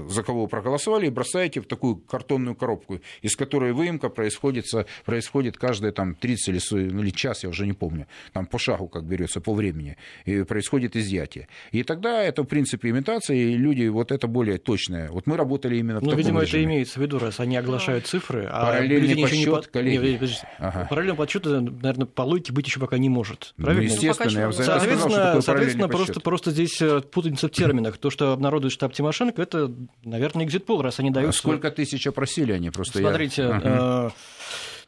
за 0.08 0.22
кого 0.22 0.42
вы 0.42 0.48
проголосовали, 0.48 1.06
и 1.06 1.10
бросаете 1.10 1.60
в 1.60 1.66
такую 1.66 1.96
картонную 1.96 2.54
коробку, 2.54 3.00
из 3.22 3.36
которой 3.36 3.72
выемка 3.72 4.08
происходит, 4.08 4.66
происходит 5.04 5.56
каждые 5.56 5.92
там, 5.92 6.14
30 6.14 6.48
или, 6.48 7.00
или 7.00 7.10
час, 7.10 7.44
я 7.44 7.50
уже 7.50 7.66
не 7.66 7.72
помню, 7.72 8.06
там 8.32 8.46
по 8.46 8.58
шагу 8.58 8.88
как 8.88 9.04
берется, 9.04 9.40
по 9.40 9.54
времени, 9.54 9.96
и 10.24 10.42
происходит 10.42 10.96
изъятие. 10.96 11.48
И 11.72 11.82
тогда 11.82 12.22
это, 12.22 12.42
в 12.42 12.46
принципе, 12.46 12.90
имитация, 12.90 13.36
и 13.36 13.56
люди, 13.56 13.86
вот 13.88 14.12
это 14.12 14.26
более 14.26 14.58
точное. 14.58 15.10
Вот 15.10 15.26
мы 15.26 15.36
работали 15.36 15.76
именно 15.76 16.00
в 16.00 16.02
ну, 16.02 16.10
таком 16.10 16.18
видимо, 16.18 16.40
режиме. 16.42 16.62
это 16.62 16.72
имеется 16.72 16.98
в 16.98 17.02
виду, 17.02 17.18
раз 17.18 17.40
они 17.40 17.56
оглашают 17.56 18.06
цифры, 18.06 18.46
а 18.50 18.66
Параллельный 18.66 19.22
подсчет, 19.22 19.66
не... 19.66 19.72
коллеги. 19.72 20.06
Не, 20.06 20.30
ага. 20.58 20.86
Параллельный 20.88 21.16
подсчет, 21.16 21.44
наверное, 21.44 22.06
по 22.06 22.22
логике 22.22 22.52
быть 22.52 22.66
еще 22.66 22.80
пока 22.80 22.98
не 22.98 23.08
может. 23.08 23.54
Ну, 23.56 23.64
правильно? 23.64 23.88
Ну, 23.88 23.94
естественно, 23.94 24.38
я 24.38 24.52
соответственно, 24.52 24.98
сказал, 24.98 25.30
что 25.32 25.42
соответственно 25.42 25.88
просто, 25.88 26.20
просто 26.20 26.50
здесь 26.50 26.80
э, 26.80 27.00
путаница 27.00 27.48
в 27.48 27.50
терминах. 27.50 27.98
То, 27.98 28.10
что 28.10 28.32
обнародует 28.32 28.72
штаб 28.72 28.92
Тимошенко, 28.92 29.40
это, 29.40 29.68
наверное, 30.04 30.44
экзит-пол, 30.44 30.82
раз 30.82 31.00
они 31.00 31.10
дают... 31.10 31.30
А 31.30 31.32
сколько 31.32 31.70
тысяч 31.70 32.06
опросили 32.06 32.52
они? 32.52 32.70
Просто 32.70 32.98
Смотрите, 32.98 33.42
я... 33.42 34.12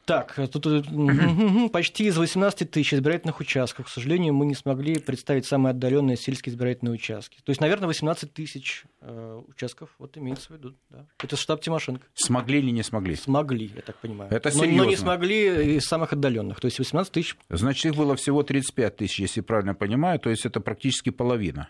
Так, 0.09 0.39
тут 0.51 0.67
э, 0.67 1.69
почти 1.71 2.07
из 2.07 2.17
18 2.17 2.71
тысяч 2.71 2.95
избирательных 2.95 3.41
участков. 3.41 3.87
К 3.87 3.89
сожалению, 3.91 4.33
мы 4.33 4.47
не 4.47 4.55
смогли 4.55 4.99
представить 4.99 5.45
самые 5.45 5.73
отдаленные 5.73 6.17
сельские 6.17 6.55
избирательные 6.55 6.95
участки. 6.95 7.37
То 7.45 7.51
есть, 7.51 7.61
наверное, 7.61 7.89
18 7.89 8.33
тысяч 8.33 8.85
э, 9.03 9.43
участков 9.49 9.91
вот 9.99 10.17
имеется 10.17 10.47
в 10.49 10.57
виду. 10.57 10.75
Да. 10.89 11.05
Это 11.23 11.37
штаб 11.37 11.61
Тимошенко. 11.61 12.07
Смогли 12.15 12.61
или 12.61 12.71
не 12.71 12.83
смогли? 12.83 13.17
Смогли, 13.17 13.71
я 13.77 13.83
так 13.83 13.97
понимаю. 13.97 14.33
Это 14.33 14.51
серьезно. 14.51 14.79
Но, 14.79 14.85
но 14.85 14.91
не 14.91 14.97
смогли 14.97 15.77
из 15.77 15.85
самых 15.85 16.15
отдаленных. 16.15 16.59
То 16.59 16.69
есть 16.69 16.79
18 16.79 17.13
тысяч. 17.13 17.37
Значит, 17.51 17.93
их 17.93 17.95
было 17.95 18.17
всего 18.17 18.43
35 18.43 18.97
тысяч, 18.97 19.21
если 19.21 19.43
правильно 19.43 19.75
понимаю. 19.75 20.19
То 20.21 20.31
есть 20.31 20.47
это 20.47 20.61
практически 20.61 21.11
половина. 21.11 21.69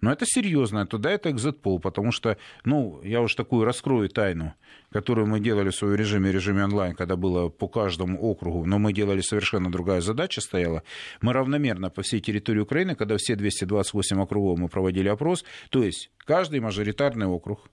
Но 0.00 0.10
это 0.12 0.24
серьезно, 0.26 0.86
туда 0.86 1.10
это 1.10 1.30
экзит-пол, 1.30 1.78
потому 1.78 2.10
что, 2.10 2.38
ну, 2.64 3.00
я 3.02 3.20
уж 3.20 3.34
такую 3.34 3.64
раскрою 3.64 4.08
тайну, 4.08 4.54
которую 4.90 5.26
мы 5.26 5.40
делали 5.40 5.70
в 5.70 5.74
своем 5.74 5.94
режиме, 5.94 6.32
режиме 6.32 6.64
онлайн, 6.64 6.94
когда 6.94 7.16
было 7.16 7.48
по 7.48 7.68
каждому 7.68 8.18
округу, 8.18 8.64
но 8.64 8.78
мы 8.78 8.92
делали 8.92 9.20
совершенно 9.20 9.70
другая 9.70 10.00
задача 10.00 10.40
стояла. 10.40 10.82
Мы 11.20 11.32
равномерно 11.32 11.90
по 11.90 12.02
всей 12.02 12.20
территории 12.20 12.60
Украины, 12.60 12.94
когда 12.94 13.16
все 13.18 13.36
228 13.36 14.20
округов 14.20 14.58
мы 14.58 14.68
проводили 14.68 15.08
опрос, 15.08 15.44
то 15.68 15.82
есть 15.82 16.10
каждый 16.24 16.60
мажоритарный 16.60 17.26
округ, 17.26 17.70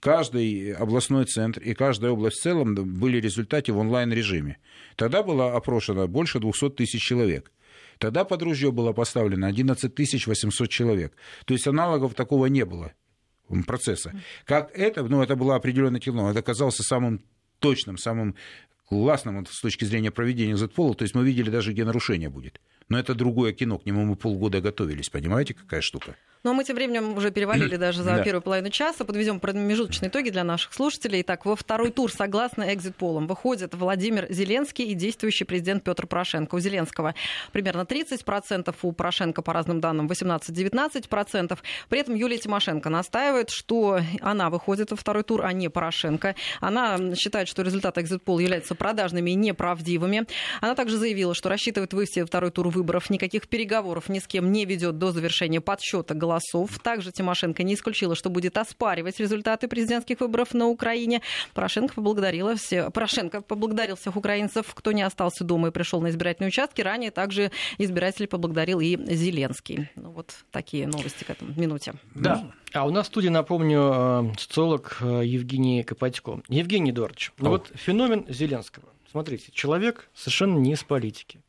каждый 0.00 0.72
областной 0.72 1.24
центр 1.26 1.60
и 1.60 1.74
каждая 1.74 2.12
область 2.12 2.38
в 2.38 2.42
целом 2.42 2.74
были 2.74 3.20
в 3.20 3.24
результате 3.24 3.72
в 3.72 3.78
онлайн-режиме. 3.78 4.58
Тогда 4.96 5.22
было 5.22 5.54
опрошено 5.54 6.08
больше 6.08 6.40
200 6.40 6.70
тысяч 6.70 7.02
человек. 7.02 7.50
Тогда 7.98 8.24
под 8.24 8.42
ружье 8.42 8.72
было 8.72 8.92
поставлено 8.92 9.46
11 9.46 10.26
800 10.26 10.68
человек. 10.68 11.14
То 11.44 11.54
есть 11.54 11.66
аналогов 11.66 12.14
такого 12.14 12.46
не 12.46 12.64
было 12.64 12.92
процесса. 13.66 14.12
Как 14.44 14.76
это, 14.76 15.04
ну, 15.04 15.22
это 15.22 15.36
было 15.36 15.54
определенное 15.54 16.00
тело, 16.00 16.28
это 16.30 16.40
оказался 16.40 16.82
самым 16.82 17.22
точным, 17.60 17.96
самым 17.96 18.34
классным 18.88 19.46
с 19.46 19.60
точки 19.60 19.84
зрения 19.84 20.10
проведения 20.10 20.52
экзит-пола, 20.52 20.94
то 20.94 21.02
есть 21.02 21.14
мы 21.14 21.24
видели 21.24 21.50
даже, 21.50 21.72
где 21.72 21.84
нарушение 21.84 22.28
будет. 22.28 22.60
Но 22.88 22.98
это 22.98 23.14
другое 23.14 23.52
кино, 23.52 23.78
к 23.78 23.86
нему 23.86 24.04
мы 24.04 24.16
полгода 24.16 24.60
готовились, 24.60 25.08
понимаете, 25.08 25.54
какая 25.54 25.80
штука? 25.80 26.16
Ну, 26.46 26.52
а 26.52 26.54
мы 26.54 26.62
тем 26.62 26.76
временем 26.76 27.16
уже 27.16 27.32
перевалили 27.32 27.74
даже 27.74 28.04
за 28.04 28.18
да. 28.18 28.22
первую 28.22 28.40
половину 28.40 28.70
часа. 28.70 29.04
Подведем 29.04 29.40
промежуточные 29.40 30.10
итоги 30.10 30.30
для 30.30 30.44
наших 30.44 30.74
слушателей. 30.74 31.22
Итак, 31.22 31.44
во 31.44 31.56
второй 31.56 31.90
тур, 31.90 32.08
согласно 32.12 32.72
экзит-полам, 32.72 33.26
выходят 33.26 33.74
Владимир 33.74 34.28
Зеленский 34.30 34.84
и 34.84 34.94
действующий 34.94 35.42
президент 35.42 35.82
Петр 35.82 36.06
Порошенко. 36.06 36.54
У 36.54 36.60
Зеленского 36.60 37.16
примерно 37.50 37.80
30%, 37.80 38.72
у 38.80 38.92
Порошенко, 38.92 39.42
по 39.42 39.52
разным 39.52 39.80
данным, 39.80 40.06
18-19%. 40.06 41.58
При 41.88 41.98
этом 41.98 42.14
Юлия 42.14 42.38
Тимошенко 42.38 42.90
настаивает, 42.90 43.50
что 43.50 43.98
она 44.20 44.48
выходит 44.48 44.92
во 44.92 44.96
второй 44.96 45.24
тур, 45.24 45.44
а 45.44 45.52
не 45.52 45.68
Порошенко. 45.68 46.36
Она 46.60 46.96
считает, 47.16 47.48
что 47.48 47.62
результаты 47.62 48.02
экзит-пола 48.02 48.38
являются 48.38 48.76
продажными 48.76 49.32
и 49.32 49.34
неправдивыми. 49.34 50.26
Она 50.60 50.76
также 50.76 50.96
заявила, 50.96 51.34
что 51.34 51.48
рассчитывает 51.48 51.92
вывести 51.92 52.22
второй 52.22 52.52
тур 52.52 52.68
выборов, 52.68 53.10
никаких 53.10 53.48
переговоров 53.48 54.08
ни 54.08 54.20
с 54.20 54.28
кем 54.28 54.52
не 54.52 54.64
ведет 54.64 54.96
до 54.98 55.10
завершения 55.10 55.60
подсчета 55.60 56.14
голосов 56.14 56.35
голосов. 56.36 56.78
Также 56.78 57.12
Тимошенко 57.12 57.62
не 57.62 57.74
исключила, 57.74 58.14
что 58.14 58.30
будет 58.30 58.58
оспаривать 58.58 59.18
результаты 59.20 59.68
президентских 59.68 60.20
выборов 60.20 60.54
на 60.54 60.66
Украине. 60.66 61.22
Порошенко, 61.54 61.94
поблагодарила 61.94 62.56
все... 62.56 62.90
Порошенко 62.90 63.40
поблагодарил 63.40 63.96
всех 63.96 64.16
украинцев, 64.16 64.74
кто 64.74 64.92
не 64.92 65.02
остался 65.02 65.44
дома 65.44 65.68
и 65.68 65.70
пришел 65.70 66.00
на 66.00 66.10
избирательные 66.10 66.48
участки. 66.48 66.82
Ранее 66.82 67.10
также 67.10 67.50
избирателей 67.78 68.26
поблагодарил 68.26 68.80
и 68.80 68.96
Зеленский. 69.14 69.88
Ну, 69.96 70.10
вот 70.10 70.34
такие 70.50 70.86
новости 70.86 71.24
к 71.24 71.30
этому 71.30 71.52
минуте. 71.56 71.94
Да. 72.14 72.50
А 72.72 72.86
у 72.86 72.90
нас 72.90 73.06
в 73.06 73.08
студии, 73.08 73.28
напомню, 73.28 73.80
э, 73.80 74.32
социолог 74.38 74.98
э, 75.00 75.22
Евгений 75.24 75.82
Копатько. 75.82 76.42
Евгений 76.48 76.90
Эдуардович, 76.90 77.32
ну 77.38 77.50
вот 77.50 77.70
феномен 77.74 78.26
Зеленского. 78.28 78.88
Смотрите, 79.10 79.50
человек 79.52 80.10
совершенно 80.14 80.58
не 80.58 80.72
из 80.72 80.82
политики. 80.82 81.40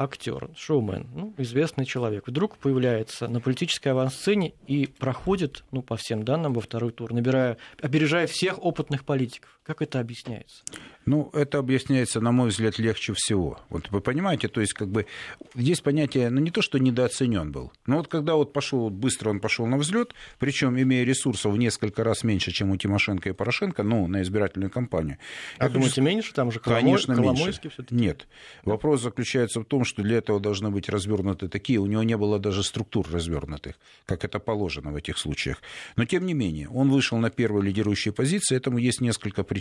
Актер, 0.00 0.48
шоумен, 0.56 1.08
ну, 1.14 1.34
известный 1.36 1.84
человек, 1.84 2.26
вдруг 2.26 2.56
появляется 2.56 3.28
на 3.28 3.40
политической 3.40 3.88
авансцене 3.88 4.54
и 4.66 4.86
проходит, 4.86 5.64
ну, 5.72 5.82
по 5.82 5.96
всем 5.96 6.24
данным, 6.24 6.54
во 6.54 6.62
второй 6.62 6.90
тур, 6.92 7.12
набирая, 7.12 7.58
опережая 7.82 8.26
всех 8.26 8.64
опытных 8.64 9.04
политиков. 9.04 9.59
Как 9.70 9.82
это 9.82 10.00
объясняется? 10.00 10.64
Ну, 11.06 11.30
это 11.32 11.58
объясняется, 11.58 12.20
на 12.20 12.32
мой 12.32 12.48
взгляд, 12.48 12.80
легче 12.80 13.12
всего. 13.16 13.60
Вот 13.68 13.88
вы 13.92 14.00
понимаете, 14.00 14.48
то 14.48 14.60
есть, 14.60 14.72
как 14.72 14.88
бы, 14.88 15.06
здесь 15.54 15.80
понятие, 15.80 16.28
ну, 16.30 16.40
не 16.40 16.50
то, 16.50 16.60
что 16.60 16.78
недооценен 16.78 17.52
был, 17.52 17.72
но 17.86 17.98
вот 17.98 18.08
когда 18.08 18.34
вот 18.34 18.52
пошел, 18.52 18.90
быстро 18.90 19.30
он 19.30 19.38
пошел 19.38 19.66
на 19.66 19.78
взлет, 19.78 20.12
причем 20.40 20.76
имея 20.76 21.04
ресурсов 21.04 21.54
в 21.54 21.56
несколько 21.56 22.02
раз 22.02 22.24
меньше, 22.24 22.50
чем 22.50 22.70
у 22.70 22.76
Тимошенко 22.76 23.28
и 23.28 23.32
Порошенко, 23.32 23.84
ну, 23.84 24.08
на 24.08 24.22
избирательную 24.22 24.72
кампанию. 24.72 25.18
А 25.58 25.68
думаете, 25.68 25.96
думаю, 25.96 26.14
меньше? 26.14 26.34
Там 26.34 26.50
же 26.50 26.58
Коломой, 26.58 26.82
Конечно, 26.82 27.14
Коломойский 27.14 27.70
все-таки? 27.70 27.94
Нет. 27.94 28.26
Вопрос 28.64 29.02
заключается 29.02 29.60
в 29.60 29.64
том, 29.66 29.84
что 29.84 30.02
для 30.02 30.18
этого 30.18 30.40
должны 30.40 30.70
быть 30.70 30.88
развернуты 30.88 31.46
такие, 31.48 31.78
у 31.78 31.86
него 31.86 32.02
не 32.02 32.16
было 32.16 32.40
даже 32.40 32.64
структур 32.64 33.06
развернутых, 33.08 33.76
как 34.04 34.24
это 34.24 34.40
положено 34.40 34.90
в 34.90 34.96
этих 34.96 35.16
случаях. 35.16 35.62
Но, 35.94 36.06
тем 36.06 36.26
не 36.26 36.34
менее, 36.34 36.68
он 36.68 36.90
вышел 36.90 37.18
на 37.18 37.30
первые 37.30 37.64
лидирующие 37.64 38.12
позиции, 38.12 38.56
этому 38.56 38.78
есть 38.78 39.00
несколько 39.00 39.44
причин. 39.44 39.59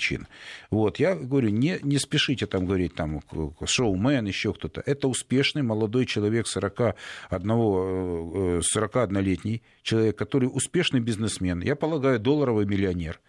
Вот, 0.69 0.99
я 0.99 1.15
говорю, 1.15 1.49
не, 1.49 1.79
не 1.83 1.99
спешите 1.99 2.45
там 2.45 2.65
говорить, 2.65 2.95
там, 2.95 3.21
шоумен, 3.65 4.25
еще 4.25 4.53
кто-то. 4.53 4.81
Это 4.85 5.07
успешный 5.07 5.61
молодой 5.61 6.05
человек 6.05 6.47
41, 6.47 6.95
41-летний 7.29 9.55
э, 9.55 9.59
человек, 9.83 10.17
который 10.17 10.49
успешный 10.51 10.99
бизнесмен, 10.99 11.61
я 11.61 11.75
полагаю, 11.75 12.19
долларовый 12.19 12.65
миллионер 12.65 13.19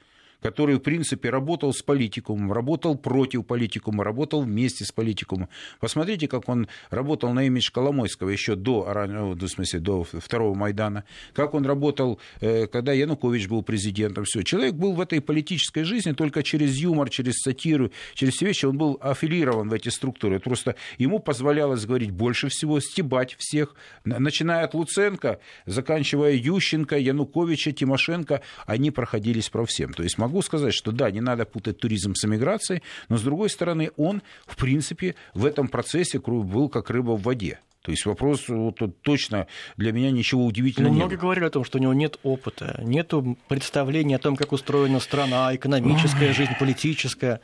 который, 0.41 0.76
в 0.76 0.80
принципе, 0.80 1.30
работал 1.30 1.72
с 1.72 1.82
политикумом, 1.82 2.53
работал 2.53 2.97
против 2.97 3.47
политикума, 3.47 4.05
работал 4.05 4.43
вместе 4.43 4.84
с 4.84 4.93
политикумом. 4.93 5.49
Посмотрите, 5.80 6.28
как 6.28 6.49
он 6.49 6.68
работал 6.91 7.32
на 7.32 7.47
имидж 7.47 7.70
Коломойского 7.72 8.30
еще 8.30 8.55
до, 8.55 8.88
ну, 9.07 9.34
в 9.34 9.49
смысле, 9.49 9.80
до 9.80 10.05
второго 10.05 10.55
Майдана, 10.55 11.05
как 11.32 11.55
он 11.55 11.66
работал, 11.66 12.18
э, 12.41 12.66
когда 12.66 12.93
Янукович 12.93 13.49
был 13.49 13.62
президентом. 13.62 14.24
Все. 14.24 14.43
Человек 14.43 14.74
был 14.74 14.93
в 14.95 15.01
этой 15.01 15.20
политической 15.20 15.84
жизни 15.84 16.12
только 16.12 16.43
через 16.43 16.76
юмор, 16.76 17.11
через 17.11 17.34
сатиру, 17.41 17.91
через 18.14 18.34
все 18.34 18.47
вещи. 18.47 18.66
Он 18.66 18.76
был 18.76 18.99
аффилирован 19.01 19.68
в 19.68 19.72
эти 19.72 19.88
структуры. 19.88 20.41
Просто 20.41 20.76
ему 20.99 21.18
позволялось 21.18 21.84
говорить 21.86 22.11
больше 22.11 22.49
всего, 22.49 22.80
стебать 22.80 23.36
всех, 23.38 23.74
начиная 24.05 24.64
от 24.64 24.74
Луценко, 24.74 25.41
заканчивая 25.66 26.32
Ющенко, 26.32 26.99
Януковича, 26.99 27.72
Тимошенко, 27.72 28.43
они 28.66 28.91
проходились 28.91 29.49
про 29.49 29.64
всем. 29.64 29.93
То 29.93 30.03
есть 30.03 30.18
могу 30.31 30.43
сказать, 30.43 30.72
что 30.72 30.93
да, 30.93 31.11
не 31.11 31.20
надо 31.20 31.45
путать 31.45 31.78
туризм 31.78 32.14
с 32.14 32.24
эмиграцией, 32.24 32.83
но 33.09 33.18
с 33.18 33.22
другой 33.22 33.51
стороны, 33.51 33.91
он, 33.97 34.22
в 34.47 34.57
принципе, 34.57 35.16
в 35.35 35.45
этом 35.45 35.66
процессе 35.66 36.20
был 36.20 36.68
как 36.68 36.89
рыба 36.91 37.12
в 37.12 37.22
воде. 37.22 37.59
То 37.83 37.91
есть 37.91 38.07
вопрос 38.07 38.49
вот, 38.49 38.78
точно 39.03 39.47
для 39.76 39.93
меня 39.93 40.11
ничего 40.11 40.45
удивительного 40.45 40.93
Но 40.93 40.99
многие 40.99 41.16
говорили 41.16 41.47
о 41.47 41.51
том, 41.51 41.64
что 41.64 41.78
у 41.78 41.81
него 41.81 41.95
нет 41.95 42.18
опыта, 42.22 42.78
нет 42.83 43.12
представления 43.49 44.16
о 44.16 44.18
том, 44.18 44.37
как 44.37 44.53
устроена 44.53 45.01
страна, 45.01 45.55
экономическая 45.55 46.33
жизнь, 46.33 46.53
политическая. 46.59 47.41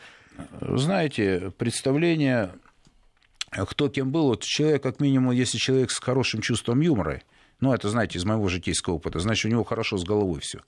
Знаете, 0.60 1.52
представление, 1.56 2.52
кто 3.50 3.88
кем 3.88 4.12
был, 4.12 4.26
вот 4.26 4.42
человек, 4.42 4.82
как 4.82 5.00
минимум, 5.00 5.32
если 5.32 5.58
человек 5.58 5.90
с 5.90 5.98
хорошим 5.98 6.42
чувством 6.42 6.80
юмора, 6.80 7.22
ну, 7.60 7.72
это, 7.72 7.88
знаете, 7.88 8.18
из 8.18 8.26
моего 8.26 8.46
житейского 8.48 8.94
опыта, 8.96 9.18
значит, 9.18 9.46
у 9.46 9.48
него 9.48 9.64
хорошо 9.64 9.96
с 9.96 10.04
головой 10.04 10.40
все. 10.40 10.60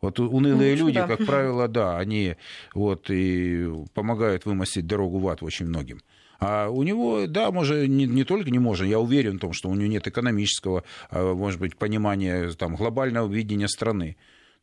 Вот 0.00 0.20
унылые 0.20 0.76
ну, 0.76 0.86
люди, 0.86 0.98
да. 0.98 1.06
как 1.06 1.24
правило, 1.24 1.68
да, 1.68 1.98
они 1.98 2.36
вот 2.74 3.10
и 3.10 3.66
помогают 3.94 4.44
вымостить 4.44 4.86
дорогу 4.86 5.18
в 5.18 5.28
ад 5.28 5.42
очень 5.42 5.66
многим. 5.66 6.00
А 6.38 6.68
у 6.68 6.82
него, 6.82 7.26
да, 7.26 7.50
может, 7.50 7.88
не, 7.88 8.06
не 8.06 8.24
только 8.24 8.50
не 8.50 8.58
может, 8.58 8.86
я 8.86 9.00
уверен 9.00 9.38
в 9.38 9.40
том, 9.40 9.52
что 9.52 9.70
у 9.70 9.74
него 9.74 9.88
нет 9.88 10.06
экономического, 10.06 10.84
а, 11.10 11.34
может 11.34 11.58
быть, 11.58 11.76
понимания 11.76 12.50
там, 12.52 12.76
глобального 12.76 13.32
видения 13.32 13.68
страны. 13.68 14.16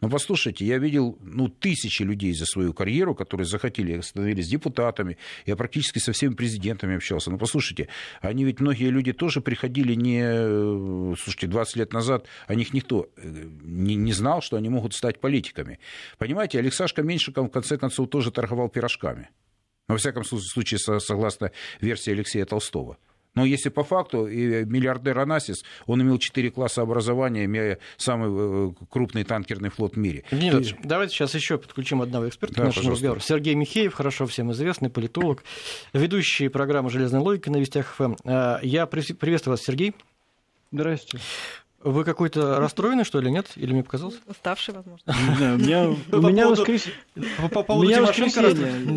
Ну, 0.03 0.09
послушайте, 0.09 0.65
я 0.65 0.79
видел 0.79 1.17
ну, 1.21 1.47
тысячи 1.47 2.03
людей 2.03 2.33
за 2.33 2.45
свою 2.45 2.73
карьеру, 2.73 3.15
которые 3.15 3.45
захотели, 3.45 4.01
становились 4.01 4.49
депутатами. 4.49 5.17
Я 5.45 5.55
практически 5.55 5.99
со 5.99 6.11
всеми 6.11 6.33
президентами 6.33 6.97
общался. 6.97 7.31
Ну, 7.31 7.37
послушайте, 7.37 7.87
они 8.19 8.43
ведь 8.43 8.59
многие 8.59 8.89
люди 8.89 9.13
тоже 9.13 9.39
приходили 9.39 9.93
не... 9.93 10.21
Э, 10.21 11.15
слушайте, 11.17 11.47
20 11.47 11.75
лет 11.77 11.93
назад 11.93 12.27
о 12.47 12.55
них 12.55 12.73
никто 12.73 13.07
э, 13.15 13.45
не, 13.61 13.95
не 13.95 14.11
знал, 14.11 14.41
что 14.41 14.57
они 14.57 14.67
могут 14.67 14.93
стать 14.93 15.21
политиками. 15.21 15.79
Понимаете, 16.17 16.59
Алексашка 16.59 17.01
Меньшиков 17.01 17.47
в 17.47 17.51
конце 17.51 17.77
концов 17.77 18.09
тоже 18.09 18.29
торговал 18.31 18.67
пирожками. 18.67 19.29
Во 19.87 19.95
всяком 19.95 20.25
случае, 20.25 20.79
согласно 20.99 21.51
версии 21.79 22.11
Алексея 22.11 22.45
Толстого. 22.45 22.97
Но 23.35 23.45
если 23.45 23.69
по 23.69 23.83
факту, 23.83 24.27
и 24.27 24.65
миллиардер 24.65 25.17
Анасис, 25.19 25.63
он 25.85 26.01
имел 26.01 26.17
четыре 26.17 26.51
класса 26.51 26.81
образования, 26.81 27.45
имея 27.45 27.79
самый 27.97 28.69
э, 28.69 28.73
крупный 28.89 29.23
танкерный 29.23 29.69
флот 29.69 29.95
в 29.95 29.97
мире. 29.97 30.23
Евгений 30.31 30.63
Ты... 30.63 30.77
давайте 30.83 31.15
сейчас 31.15 31.33
еще 31.33 31.57
подключим 31.57 32.01
одного 32.01 32.29
эксперта 32.29 32.55
да, 32.55 32.61
к 32.63 32.65
нашему 32.65 32.91
разговору. 32.91 33.19
Сергей 33.19 33.55
Михеев, 33.55 33.93
хорошо 33.93 34.27
всем 34.27 34.51
известный 34.51 34.89
политолог, 34.89 35.43
ведущий 35.93 36.47
программы 36.47 36.89
«Железная 36.89 37.21
логика» 37.21 37.51
на 37.51 37.57
Вестях 37.57 37.93
ФМ. 37.95 38.15
Э, 38.23 38.59
я 38.61 38.85
приветствую 38.85 39.53
вас, 39.53 39.61
Сергей. 39.61 39.93
Здравствуйте. 40.71 41.23
Вы 41.83 42.05
какой-то 42.05 42.59
расстроенный, 42.59 43.03
что 43.03 43.19
ли, 43.19 43.29
нет? 43.29 43.51
Или 43.55 43.73
мне 43.73 43.83
показалось? 43.83 44.15
Уставший, 44.27 44.73
возможно. 44.73 45.13
У 46.11 46.21
меня 46.21 46.47
воскресенье. 46.47 46.97
По 47.51 47.63
поводу 47.63 47.91
Тимошенко 47.91 48.41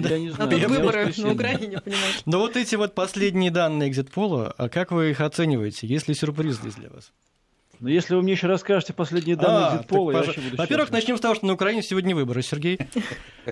Я 0.08 0.18
не 0.18 0.30
знаю. 0.30 0.68
Выборы 0.68 1.12
на 1.16 1.32
Украине, 1.32 1.80
понимаешь. 1.80 2.22
Но 2.24 2.38
вот 2.38 2.56
эти 2.56 2.76
вот 2.76 2.94
последние 2.94 3.50
данные 3.50 3.88
экзит-пола, 3.88 4.54
а 4.56 4.68
как 4.68 4.92
вы 4.92 5.10
их 5.10 5.20
оцениваете? 5.20 5.86
Есть 5.86 6.08
ли 6.08 6.14
сюрприз 6.14 6.56
здесь 6.56 6.74
для 6.74 6.90
вас? 6.90 7.12
Но 7.78 7.90
если 7.90 8.14
вы 8.14 8.22
мне 8.22 8.32
еще 8.32 8.46
расскажете 8.46 8.92
последние 8.92 9.36
данные 9.36 9.66
а, 9.66 9.74
экзит-пола, 9.74 10.10
я 10.12 10.18
вообще 10.18 10.40
буду 10.40 10.56
Во-первых, 10.56 10.90
начнем 10.90 11.18
с 11.18 11.20
того, 11.20 11.34
что 11.34 11.46
на 11.46 11.52
Украине 11.52 11.82
сегодня 11.82 12.14
выборы, 12.14 12.42
Сергей. 12.42 12.78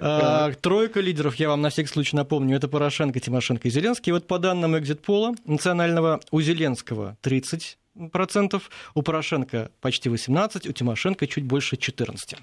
А, 0.00 0.50
тройка 0.54 0.98
лидеров, 1.00 1.36
я 1.36 1.48
вам 1.48 1.62
на 1.62 1.70
всякий 1.70 1.88
случай 1.88 2.16
напомню, 2.16 2.56
это 2.56 2.66
Порошенко, 2.66 3.20
Тимошенко 3.20 3.68
и 3.68 3.70
Зеленский. 3.70 4.10
Вот 4.10 4.26
по 4.26 4.40
данным 4.40 4.76
экзит-пола 4.76 5.34
национального 5.44 6.18
у 6.32 6.40
Зеленского 6.40 7.16
30 7.20 7.78
процентов, 8.12 8.70
у 8.94 9.02
Порошенко 9.02 9.70
почти 9.80 10.08
18, 10.08 10.66
у 10.66 10.72
Тимошенко 10.72 11.26
чуть 11.26 11.44
больше 11.44 11.76
14. 11.76 12.36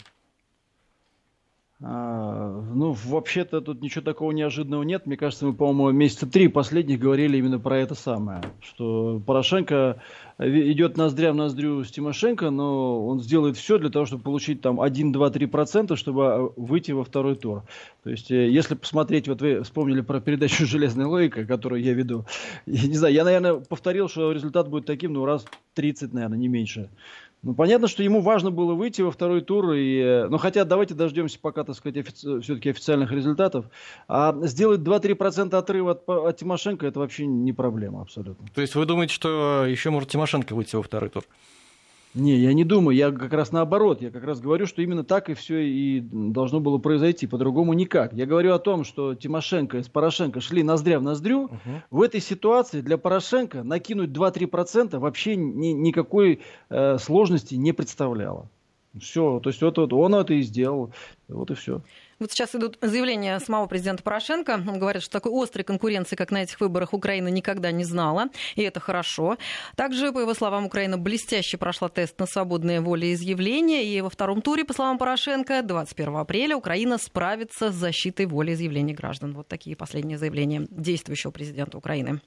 А, 1.84 2.61
ну, 2.73 2.91
вообще-то 2.91 3.59
тут 3.59 3.82
ничего 3.82 4.03
такого 4.03 4.32
неожиданного 4.32 4.84
нет. 4.84 5.07
Мне 5.07 5.17
кажется, 5.17 5.47
мы, 5.47 5.53
по-моему, 5.53 5.97
месяца 5.97 6.27
три 6.27 6.47
последних 6.47 6.99
говорили 6.99 7.38
именно 7.38 7.59
про 7.59 7.79
это 7.79 7.95
самое. 7.95 8.41
Что 8.61 9.19
Порошенко 9.25 9.99
идет 10.38 10.95
ноздря 10.97 11.32
в 11.32 11.36
ноздрю 11.36 11.84
с 11.84 11.89
Тимошенко, 11.89 12.51
но 12.51 13.07
он 13.07 13.19
сделает 13.19 13.57
все 13.57 13.79
для 13.79 13.89
того, 13.89 14.05
чтобы 14.05 14.21
получить 14.21 14.61
там 14.61 14.79
1, 14.79 15.11
2, 15.11 15.29
3 15.32 15.45
процента, 15.47 15.95
чтобы 15.95 16.25
а, 16.27 16.49
выйти 16.55 16.91
во 16.91 17.03
второй 17.03 17.36
тур. 17.36 17.63
То 18.03 18.11
есть, 18.11 18.29
э, 18.29 18.49
если 18.49 18.75
посмотреть, 18.75 19.27
вот 19.27 19.41
вы 19.41 19.63
вспомнили 19.63 20.01
про 20.01 20.21
передачу 20.21 20.67
«Железная 20.67 21.07
логика», 21.07 21.45
которую 21.45 21.82
я 21.82 21.93
веду. 21.93 22.25
Я 22.67 22.88
не 22.88 22.95
знаю, 22.95 23.13
я, 23.13 23.23
наверное, 23.23 23.55
повторил, 23.55 24.07
что 24.07 24.32
результат 24.32 24.69
будет 24.69 24.86
таким, 24.86 25.13
ну, 25.13 25.25
раз 25.25 25.45
30, 25.73 26.13
наверное, 26.13 26.38
не 26.38 26.47
меньше. 26.47 26.89
Ну, 27.44 27.56
понятно, 27.56 27.88
что 27.88 28.04
ему 28.04 28.22
важно 28.22 28.52
было 28.52 28.76
выйти 28.76 29.02
во 29.02 29.10
второй 29.12 29.42
тур. 29.42 29.74
И, 29.74 29.98
э, 29.98 30.28
ну, 30.28 30.38
хотя 30.38 30.64
давайте 30.64 30.94
дождемся 30.94 31.39
пока, 31.39 31.64
так 31.64 31.76
сказать, 31.76 31.98
офици- 31.98 32.39
все-таки 32.42 32.70
официальных 32.70 33.12
результатов. 33.12 33.66
А 34.08 34.36
сделать 34.44 34.82
2-3% 34.82 35.54
отрыва 35.56 35.92
от, 35.92 36.08
от 36.08 36.38
Тимошенко 36.38 36.86
это 36.86 37.00
вообще 37.00 37.26
не 37.26 37.52
проблема 37.52 38.02
абсолютно. 38.02 38.48
То 38.54 38.62
есть 38.62 38.76
вы 38.76 38.86
думаете, 38.86 39.14
что 39.14 39.66
еще 39.66 39.89
может 39.89 40.10
Тимошенко 40.10 40.54
выйти 40.54 40.76
во 40.76 40.84
второй 40.84 41.10
тур? 41.10 41.24
Не, 42.14 42.36
я 42.38 42.53
не 42.53 42.66
думаю, 42.66 42.95
я 42.95 43.12
как 43.12 43.32
раз 43.32 43.51
наоборот, 43.53 44.01
я 44.01 44.12
как 44.12 44.24
раз 44.26 44.41
говорю, 44.41 44.66
что 44.68 44.82
именно 44.82 45.03
так 45.03 45.30
и 45.30 45.34
все 45.34 45.66
и 45.66 46.01
должно 46.01 46.59
было 46.59 46.78
произойти, 46.78 47.26
по-другому 47.26 47.74
никак. 47.74 48.12
Я 48.14 48.26
говорю 48.26 48.53
о 48.53 48.59
том, 48.59 48.84
что 48.84 49.16
Тимошенко 49.16 49.82
с 49.82 49.88
Порошенко 49.88 50.41
шли 50.41 50.62
ноздря 50.62 50.99
в 50.99 51.03
ноздрю. 51.03 51.43
Угу. 51.43 51.59
В 51.89 52.01
этой 52.01 52.20
ситуации 52.20 52.82
для 52.82 52.97
Порошенко 52.97 53.64
накинуть 53.64 54.09
2-3% 54.09 54.99
вообще 54.99 55.38
ни, 55.38 55.68
никакой 55.68 56.41
э, 56.70 56.97
сложности 56.97 57.55
не 57.55 57.72
представляло. 57.72 58.49
Все, 58.99 59.39
то 59.39 59.49
есть 59.49 59.62
вот, 59.62 59.78
вот 59.78 59.93
он 59.93 60.16
это 60.16 60.34
и 60.34 60.41
сделал, 60.41 60.91
вот 61.30 61.49
и 61.49 61.53
все. 61.53 61.82
Вот 62.22 62.32
сейчас 62.32 62.53
идут 62.53 62.78
заявления 62.82 63.39
самого 63.39 63.65
президента 63.65 64.03
Порошенко. 64.03 64.63
Он 64.67 64.78
говорит, 64.78 65.01
что 65.01 65.11
такой 65.11 65.43
острой 65.43 65.63
конкуренции, 65.63 66.15
как 66.15 66.30
на 66.30 66.43
этих 66.43 66.61
выборах, 66.61 66.93
Украина 66.93 67.30
никогда 67.30 67.72
не 67.72 67.84
знала, 67.84 68.28
и 68.55 68.61
это 68.61 68.80
хорошо. 68.80 69.38
Также, 69.76 70.11
по 70.11 70.19
его 70.19 70.36
словам, 70.36 70.67
Украина 70.67 70.99
блестяще 70.99 71.57
прошла 71.57 71.89
тест 71.89 72.19
на 72.19 72.28
свободное 72.28 72.80
волеизъявление, 72.80 73.84
и 73.86 74.01
во 74.01 74.11
втором 74.11 74.43
туре, 74.43 74.63
по 74.63 74.74
словам 74.74 74.99
Порошенко, 74.99 75.63
21 75.63 76.17
апреля 76.17 76.55
Украина 76.55 76.99
справится 76.99 77.72
с 77.72 77.76
защитой 77.76 78.28
волеизъявлений 78.28 78.93
граждан. 78.93 79.34
Вот 79.34 79.47
такие 79.47 79.76
последние 79.76 80.19
заявления 80.19 80.67
действующего 80.69 81.32
президента 81.32 81.80
Украины. 81.80 82.22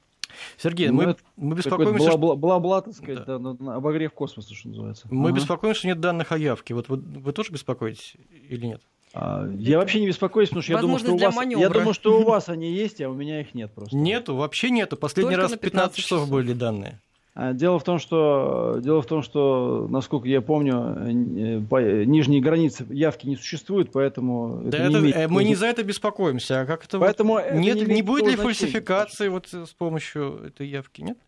Сергей, 0.56 0.88
ну, 0.88 0.94
мы, 1.02 1.16
мы 1.36 1.54
беспокоимся... 1.54 2.16
Бла, 2.16 2.34
бла, 2.34 2.58
бла, 2.58 2.80
так 2.80 2.94
сказать, 2.94 3.24
да. 3.26 3.38
Да, 3.38 3.54
на 3.60 3.76
обогрев 3.76 4.12
космоса, 4.12 4.52
что 4.54 4.66
называется. 4.66 5.06
Мы 5.08 5.28
ага. 5.28 5.38
беспокоимся, 5.38 5.78
что 5.78 5.86
нет 5.86 6.00
данных 6.00 6.32
о 6.32 6.38
явке. 6.38 6.74
Вот 6.74 6.88
вы, 6.88 6.96
вы 6.96 7.32
тоже 7.32 7.52
беспокоитесь 7.52 8.16
или 8.48 8.66
нет? 8.66 8.82
А, 9.14 9.48
я 9.58 9.78
вообще 9.78 10.00
не 10.00 10.08
беспокоюсь, 10.08 10.48
потому 10.48 10.62
что 10.62 10.72
я 10.72 10.80
думаю, 10.80 10.98
что 10.98 11.12
у 11.14 11.18
вас, 11.18 11.34
я 11.46 11.68
думаю, 11.68 11.94
что 11.94 12.20
у 12.20 12.24
вас 12.24 12.48
они 12.48 12.72
есть, 12.72 13.00
а 13.00 13.08
у 13.08 13.14
меня 13.14 13.40
их 13.40 13.54
нет 13.54 13.70
просто. 13.72 13.96
Нету, 13.96 14.34
вообще 14.34 14.70
нету. 14.70 14.96
Последний 14.96 15.36
Только 15.36 15.42
раз 15.42 15.52
15, 15.52 15.72
15 15.72 15.96
часов, 15.96 16.18
часов 16.20 16.30
были 16.30 16.52
данные. 16.52 16.98
А, 17.36 17.52
дело 17.52 17.78
в 17.78 17.84
том, 17.84 17.98
что, 17.98 18.78
дело 18.80 19.02
в 19.02 19.06
том, 19.06 19.22
что, 19.22 19.88
насколько 19.90 20.28
я 20.28 20.40
помню, 20.40 20.96
э, 20.96 21.60
по, 21.68 21.80
нижние 21.80 22.40
границы 22.40 22.86
явки 22.90 23.26
не 23.26 23.36
существует, 23.36 23.90
поэтому 23.92 24.62
да 24.64 24.78
это, 24.78 24.86
это 24.86 25.00
не 25.00 25.12
имеет... 25.12 25.30
мы 25.30 25.42
не 25.42 25.56
за 25.56 25.66
это 25.66 25.82
беспокоимся, 25.82 26.60
а 26.60 26.66
как 26.66 26.84
это 26.84 26.98
поэтому 27.00 27.34
вот... 27.34 27.44
это 27.44 27.56
нет, 27.56 27.88
не, 27.88 27.94
не 27.94 28.02
будет 28.02 28.26
ли 28.26 28.36
фальсификации 28.36 29.28
вот 29.28 29.48
с 29.52 29.72
помощью 29.72 30.44
этой 30.46 30.68
явки, 30.68 31.02
нет? 31.02 31.18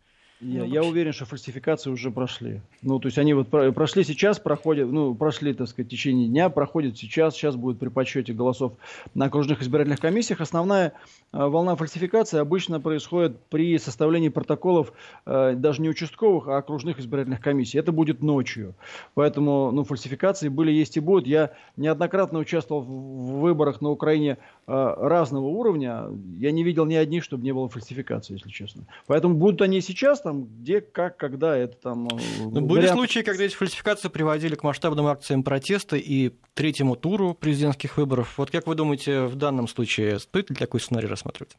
Я, 0.41 0.65
ну, 0.65 0.67
я 0.67 0.83
уверен, 0.83 1.15
что 1.15 1.25
фальсификации 1.25 1.89
уже 1.89 2.11
прошли. 2.11 2.61
Ну, 2.83 2.99
то 2.99 3.07
есть 3.07 3.17
они 3.17 3.33
вот 3.33 3.49
прошли 3.49 4.05
сейчас, 4.05 4.39
проходят, 4.39 4.91
ну, 4.91 5.15
прошли, 5.15 5.55
так 5.55 5.67
сказать, 5.67 5.87
в 5.87 5.91
течение 5.91 6.29
дня, 6.29 6.51
проходят 6.51 6.99
сейчас, 6.99 7.35
сейчас 7.35 7.57
будет 7.57 7.79
при 7.79 7.89
подсчете 7.89 8.35
голосов 8.35 8.75
на 9.15 9.27
окружных 9.27 9.63
избирательных 9.63 9.99
комиссиях. 9.99 10.43
Основная 10.43 10.93
э, 11.33 11.39
волна 11.39 11.75
фальсификации 11.75 12.39
обычно 12.39 12.81
происходит 12.81 13.41
при 13.49 13.79
составлении 13.79 14.29
протоколов 14.29 14.93
э, 15.25 15.55
даже 15.57 15.81
не 15.81 15.89
участковых, 15.89 16.49
а 16.49 16.59
окружных 16.59 16.99
избирательных 16.99 17.41
комиссий. 17.41 17.79
Это 17.79 17.91
будет 17.91 18.23
ночью. 18.23 18.75
Поэтому, 19.15 19.71
ну, 19.73 19.85
фальсификации 19.85 20.51
были, 20.51 20.71
есть 20.71 20.99
и 20.99 21.01
будут. 21.01 21.27
Я 21.27 21.53
неоднократно 21.79 22.41
участвовал 22.41 22.83
в 22.83 23.41
выборах 23.41 23.81
на 23.81 23.89
Украине 23.89 24.37
разного 24.67 25.47
уровня. 25.47 26.07
Я 26.37 26.51
не 26.51 26.65
видел 26.65 26.87
ни 26.87 26.95
одних, 26.95 27.23
чтобы 27.23 27.45
не 27.45 27.53
было 27.53 27.69
фальсификации, 27.69 28.35
если 28.35 28.49
честно. 28.51 28.87
Поэтому 29.07 29.37
будут 29.37 29.63
они 29.63 29.81
сейчас, 29.81 30.21
там, 30.21 30.45
где, 30.45 30.81
как, 30.81 31.17
когда, 31.17 31.57
это 31.57 31.77
там... 31.77 32.09
Э, 32.09 32.19
Но 32.51 32.61
были 32.61 32.81
вариант... 32.81 32.99
случаи, 32.99 33.21
когда 33.21 33.45
эти 33.45 33.55
фальсификации 33.55 34.09
приводили 34.09 34.57
к 34.57 34.65
масштабным 34.65 35.07
акциям 35.07 35.45
протеста 35.45 35.97
и 35.97 36.33
третьему 36.55 36.97
туру 36.97 37.35
президентских 37.35 37.97
выборов. 37.97 38.37
Вот 38.39 38.51
как 38.51 38.67
вы 38.67 38.75
думаете, 38.75 39.27
в 39.27 39.37
данном 39.37 39.69
случае 39.69 40.19
стоит 40.19 40.51
ли 40.51 40.57
такой 40.57 40.81
сценарий 40.81 41.07
рассматривать? 41.07 41.57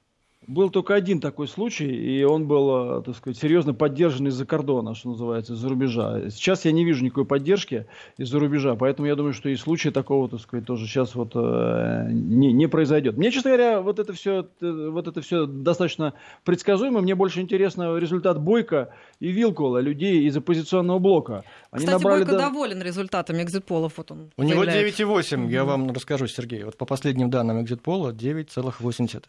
Был 0.47 0.69
только 0.69 0.95
один 0.95 1.19
такой 1.19 1.45
случай, 1.49 1.87
и 1.87 2.23
он 2.23 2.47
был, 2.47 2.99
э, 2.99 3.03
так 3.03 3.17
сказать, 3.17 3.37
серьезно 3.37 3.73
поддержан 3.73 4.29
из-за 4.29 4.45
кордона, 4.45 4.95
что 4.95 5.09
называется, 5.09 5.53
из-за 5.53 5.67
рубежа. 5.67 6.29
Сейчас 6.29 6.63
я 6.63 6.71
не 6.71 6.85
вижу 6.85 7.03
никакой 7.03 7.25
поддержки 7.25 7.85
из-за 8.17 8.39
рубежа, 8.39 8.75
поэтому 8.75 9.09
я 9.09 9.15
думаю, 9.15 9.33
что 9.33 9.49
и 9.49 9.57
случая 9.57 9.91
такого, 9.91 10.29
так 10.29 10.39
сказать, 10.39 10.65
тоже 10.65 10.87
сейчас 10.87 11.15
вот 11.15 11.33
э, 11.35 12.07
не, 12.11 12.53
не 12.53 12.67
произойдет. 12.67 13.17
Мне, 13.17 13.29
честно 13.31 13.51
говоря, 13.51 13.81
вот 13.81 13.99
это 13.99 14.13
все, 14.13 14.47
э, 14.61 14.89
вот 14.89 15.09
это 15.09 15.19
все 15.21 15.47
достаточно 15.47 16.13
предсказуемо. 16.45 17.01
Мне 17.01 17.15
больше 17.15 17.41
интересно 17.41 17.97
результат 17.97 18.39
Бойко 18.39 18.93
и 19.19 19.27
Вилкула, 19.27 19.79
людей 19.79 20.25
из 20.27 20.37
оппозиционного 20.37 20.99
блока. 20.99 21.43
Они 21.71 21.85
Кстати, 21.85 22.01
набрали 22.01 22.23
Бойко 22.23 22.31
до... 22.31 22.37
доволен 22.37 22.81
результатами 22.81 23.43
экзитполов. 23.43 23.97
Вот 23.97 24.11
он 24.11 24.31
У 24.37 24.43
него 24.43 24.63
9,8, 24.63 25.51
я 25.51 25.65
вам 25.65 25.91
расскажу, 25.91 26.27
Сергей. 26.27 26.63
Вот 26.63 26.77
по 26.77 26.85
последним 26.85 27.29
данным 27.29 27.61
экзитпола 27.61 28.13
9,8. 28.13 29.25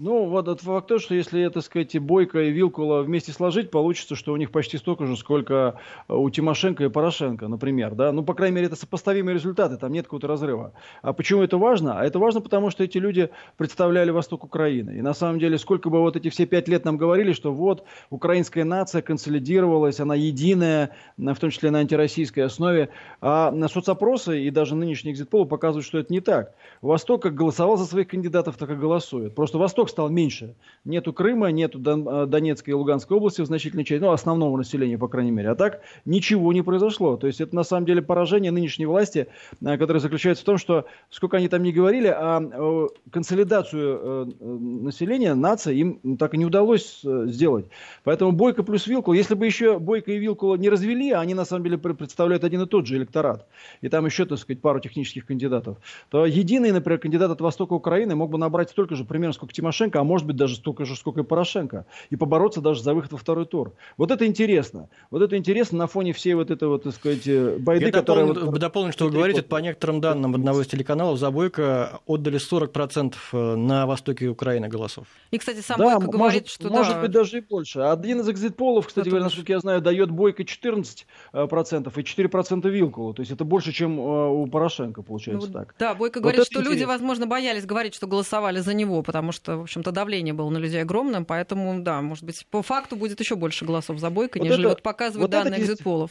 Ну, 0.00 0.26
вот 0.26 0.46
этот 0.46 0.60
факт 0.60 0.86
то, 0.86 1.00
что 1.00 1.16
если, 1.16 1.48
так 1.48 1.64
сказать, 1.64 1.98
Бойко 1.98 2.40
и 2.40 2.52
Вилкула 2.52 3.02
вместе 3.02 3.32
сложить, 3.32 3.72
получится, 3.72 4.14
что 4.14 4.32
у 4.32 4.36
них 4.36 4.52
почти 4.52 4.78
столько 4.78 5.06
же, 5.06 5.16
сколько 5.16 5.80
у 6.06 6.30
Тимошенко 6.30 6.84
и 6.84 6.88
Порошенко, 6.88 7.48
например, 7.48 7.96
да. 7.96 8.12
Ну, 8.12 8.22
по 8.22 8.34
крайней 8.34 8.54
мере, 8.54 8.68
это 8.68 8.76
сопоставимые 8.76 9.34
результаты, 9.34 9.76
там 9.76 9.90
нет 9.90 10.04
какого-то 10.04 10.28
разрыва. 10.28 10.72
А 11.02 11.12
почему 11.12 11.42
это 11.42 11.58
важно? 11.58 11.98
А 11.98 12.04
это 12.04 12.20
важно, 12.20 12.40
потому 12.40 12.70
что 12.70 12.84
эти 12.84 12.98
люди 12.98 13.30
представляли 13.56 14.12
Восток 14.12 14.44
Украины. 14.44 14.98
И 14.98 15.02
на 15.02 15.14
самом 15.14 15.40
деле, 15.40 15.58
сколько 15.58 15.90
бы 15.90 15.98
вот 15.98 16.14
эти 16.14 16.30
все 16.30 16.46
пять 16.46 16.68
лет 16.68 16.84
нам 16.84 16.96
говорили, 16.96 17.32
что 17.32 17.52
вот 17.52 17.82
украинская 18.10 18.62
нация 18.62 19.02
консолидировалась, 19.02 19.98
она 19.98 20.14
единая, 20.14 20.94
в 21.16 21.34
том 21.40 21.50
числе 21.50 21.72
на 21.72 21.80
антироссийской 21.80 22.44
основе, 22.44 22.90
а 23.20 23.50
на 23.50 23.66
соцопросы 23.66 24.42
и 24.42 24.50
даже 24.50 24.76
нынешний 24.76 25.10
экзитпол 25.10 25.44
показывают, 25.44 25.84
что 25.84 25.98
это 25.98 26.12
не 26.12 26.20
так. 26.20 26.54
Восток 26.82 27.22
как 27.22 27.34
голосовал 27.34 27.76
за 27.76 27.84
своих 27.84 28.06
кандидатов, 28.06 28.56
так 28.58 28.70
и 28.70 28.74
голосует. 28.76 29.34
Просто 29.34 29.58
Восток 29.58 29.87
Восток 29.88 29.98
стал 29.98 30.10
меньше. 30.10 30.54
Нету 30.84 31.12
Крыма, 31.12 31.48
нету 31.50 31.78
э, 31.80 32.26
Донецкой 32.26 32.72
и 32.72 32.74
Луганской 32.74 33.16
области 33.16 33.42
в 33.42 33.46
значительной 33.46 33.84
части, 33.84 34.02
ну, 34.02 34.10
основного 34.10 34.56
населения, 34.56 34.96
по 34.98 35.08
крайней 35.08 35.30
мере. 35.30 35.50
А 35.50 35.54
так 35.54 35.80
ничего 36.04 36.52
не 36.52 36.62
произошло. 36.62 37.16
То 37.16 37.26
есть 37.26 37.40
это 37.40 37.54
на 37.54 37.64
самом 37.64 37.86
деле 37.86 38.00
поражение 38.00 38.52
нынешней 38.52 38.86
власти, 38.86 39.26
э, 39.60 39.76
которое 39.76 40.00
заключается 40.00 40.42
в 40.42 40.46
том, 40.46 40.58
что, 40.58 40.84
сколько 41.10 41.36
они 41.36 41.48
там 41.48 41.62
не 41.62 41.72
говорили, 41.72 42.08
а 42.08 42.40
э, 42.40 42.86
консолидацию 43.10 44.34
населения, 44.40 45.34
нации 45.34 45.78
им 45.78 46.16
так 46.16 46.34
и 46.34 46.38
не 46.38 46.44
удалось 46.44 47.02
сделать. 47.02 47.66
Поэтому 48.04 48.32
Бойко 48.32 48.62
плюс 48.62 48.86
Вилкул, 48.86 49.14
если 49.14 49.34
бы 49.34 49.46
еще 49.46 49.78
Бойко 49.78 50.12
и 50.12 50.18
Вилкула 50.18 50.56
не 50.56 50.70
развели, 50.70 51.12
они 51.12 51.34
на 51.34 51.44
самом 51.44 51.64
деле 51.64 51.78
представляют 51.78 52.44
один 52.44 52.62
и 52.62 52.66
тот 52.66 52.86
же 52.86 52.96
электорат, 52.96 53.46
и 53.80 53.88
там 53.88 54.06
еще, 54.06 54.24
так 54.24 54.38
сказать, 54.38 54.60
пару 54.60 54.80
технических 54.80 55.26
кандидатов, 55.26 55.78
то 56.10 56.26
единый, 56.26 56.72
например, 56.72 57.00
кандидат 57.00 57.30
от 57.30 57.40
Востока 57.40 57.74
Украины 57.74 58.14
мог 58.14 58.30
бы 58.30 58.38
набрать 58.38 58.70
столько 58.70 58.94
же, 58.94 59.04
примерно, 59.04 59.32
сколько 59.32 59.52
Тимошенко 59.52 59.77
Порошенко, 59.78 60.00
а 60.00 60.04
может 60.04 60.26
быть 60.26 60.36
даже 60.36 60.56
столько 60.56 60.84
же, 60.84 60.96
сколько 60.96 61.20
и 61.20 61.22
Порошенко, 61.22 61.86
и 62.10 62.16
побороться 62.16 62.60
даже 62.60 62.82
за 62.82 62.94
выход 62.94 63.12
во 63.12 63.18
второй 63.18 63.46
тур. 63.46 63.74
Вот 63.96 64.10
это 64.10 64.26
интересно. 64.26 64.88
Вот 65.10 65.22
это 65.22 65.36
интересно 65.36 65.78
на 65.78 65.86
фоне 65.86 66.12
всей 66.12 66.34
вот 66.34 66.50
этой 66.50 66.66
вот, 66.68 66.82
так 66.82 66.94
сказать, 66.94 67.26
э, 67.26 67.56
байды, 67.58 67.86
Я 67.86 67.92
которая... 67.92 68.26
Дополню, 68.26 68.50
вот, 68.50 68.60
дополню, 68.60 68.92
что 68.92 69.04
вы 69.04 69.12
говорите, 69.12 69.42
по 69.42 69.56
некоторым 69.56 70.00
данным 70.00 70.34
одного 70.34 70.62
из 70.62 70.66
телеканалов, 70.66 71.18
за 71.18 71.30
Бойко 71.30 72.00
отдали 72.06 72.38
40% 72.38 73.14
э, 73.32 73.54
на 73.54 73.86
востоке 73.86 74.26
Украины 74.28 74.68
голосов. 74.68 75.06
И, 75.30 75.38
кстати, 75.38 75.60
сам 75.60 75.78
да, 75.78 75.84
Бойко 75.84 76.10
говорит, 76.10 76.18
может, 76.18 76.48
что... 76.48 76.68
Может 76.70 76.94
да. 76.94 77.00
быть, 77.02 77.10
даже 77.10 77.38
и 77.38 77.40
больше. 77.40 77.80
Один 77.80 78.20
из 78.20 78.28
экзитполов, 78.28 78.88
кстати 78.88 79.08
говоря, 79.08 79.24
насколько 79.24 79.52
я 79.52 79.60
знаю, 79.60 79.80
дает 79.80 80.10
Бойко 80.10 80.42
14% 80.42 81.04
и 81.32 81.36
4% 81.36 82.68
Вилкулу. 82.68 83.14
То 83.14 83.20
есть 83.20 83.30
это 83.30 83.44
больше, 83.44 83.72
чем 83.72 83.98
э, 83.98 84.28
у 84.28 84.46
Порошенко, 84.46 85.02
получается 85.02 85.48
ну, 85.48 85.52
так. 85.52 85.74
Да, 85.78 85.94
Бойко 85.94 86.18
вот 86.18 86.22
говорит, 86.22 86.44
что 86.46 86.60
интересно. 86.60 86.74
люди, 86.74 86.84
возможно, 86.84 87.26
боялись 87.26 87.64
говорить, 87.64 87.94
что 87.94 88.06
голосовали 88.08 88.58
за 88.60 88.74
него, 88.74 89.02
потому 89.02 89.32
что, 89.32 89.58
в 89.58 89.62
общем-то, 89.68 89.92
давление 89.92 90.34
было 90.34 90.50
на 90.50 90.58
людей 90.58 90.82
огромным, 90.82 91.24
поэтому, 91.24 91.80
да, 91.80 92.00
может 92.02 92.24
быть, 92.24 92.46
по 92.50 92.62
факту 92.62 92.96
будет 92.96 93.20
еще 93.20 93.36
больше 93.36 93.64
голосов 93.64 93.98
за 93.98 94.10
Бойко, 94.10 94.38
вот 94.38 94.44
нежели 94.44 94.60
это, 94.60 94.68
вот 94.70 94.82
показывают 94.82 95.32
вот 95.32 95.44
данные 95.44 95.60
экзитполов. 95.60 96.10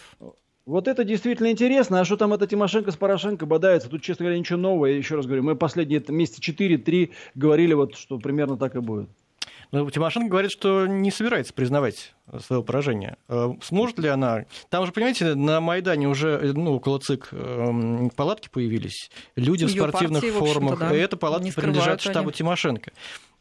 Вот 0.67 0.89
это 0.89 1.05
действительно 1.05 1.49
интересно. 1.49 2.01
А 2.01 2.05
что 2.05 2.17
там 2.17 2.33
это 2.33 2.45
Тимошенко 2.45 2.91
с 2.91 2.97
Порошенко 2.97 3.45
бодаются? 3.45 3.89
Тут, 3.89 4.01
честно 4.01 4.25
говоря, 4.25 4.37
ничего 4.37 4.59
нового. 4.59 4.87
Я 4.87 4.97
еще 4.97 5.15
раз 5.15 5.25
говорю, 5.25 5.43
мы 5.43 5.55
последние 5.55 6.03
месяца 6.09 6.41
4-3 6.41 7.11
говорили, 7.35 7.73
вот, 7.73 7.95
что 7.95 8.19
примерно 8.19 8.57
так 8.57 8.75
и 8.75 8.79
будет. 8.79 9.09
Но 9.71 9.89
Тимошенко 9.89 10.29
говорит, 10.29 10.51
что 10.51 10.85
не 10.85 11.11
собирается 11.11 11.53
признавать 11.53 12.13
своего 12.45 12.63
поражения. 12.63 13.17
Э, 13.27 13.53
сможет 13.61 13.99
ли 13.99 14.07
она? 14.07 14.45
Там 14.69 14.85
же, 14.85 14.91
понимаете, 14.91 15.35
на 15.35 15.59
Майдане 15.59 16.07
уже 16.07 16.53
ну, 16.53 16.75
около 16.75 16.99
ЦИК 16.99 17.29
эм, 17.31 18.09
палатки 18.09 18.49
появились, 18.49 19.09
люди 19.35 19.65
Её 19.65 19.67
в 19.67 19.89
спортивных 19.89 20.21
партии, 20.21 20.37
формах, 20.37 20.79
да. 20.79 20.95
и 20.95 20.99
это 20.99 21.17
палатки 21.17 21.51
принадлежат 21.53 22.01
штабу 22.01 22.31
Тимошенко. 22.31 22.91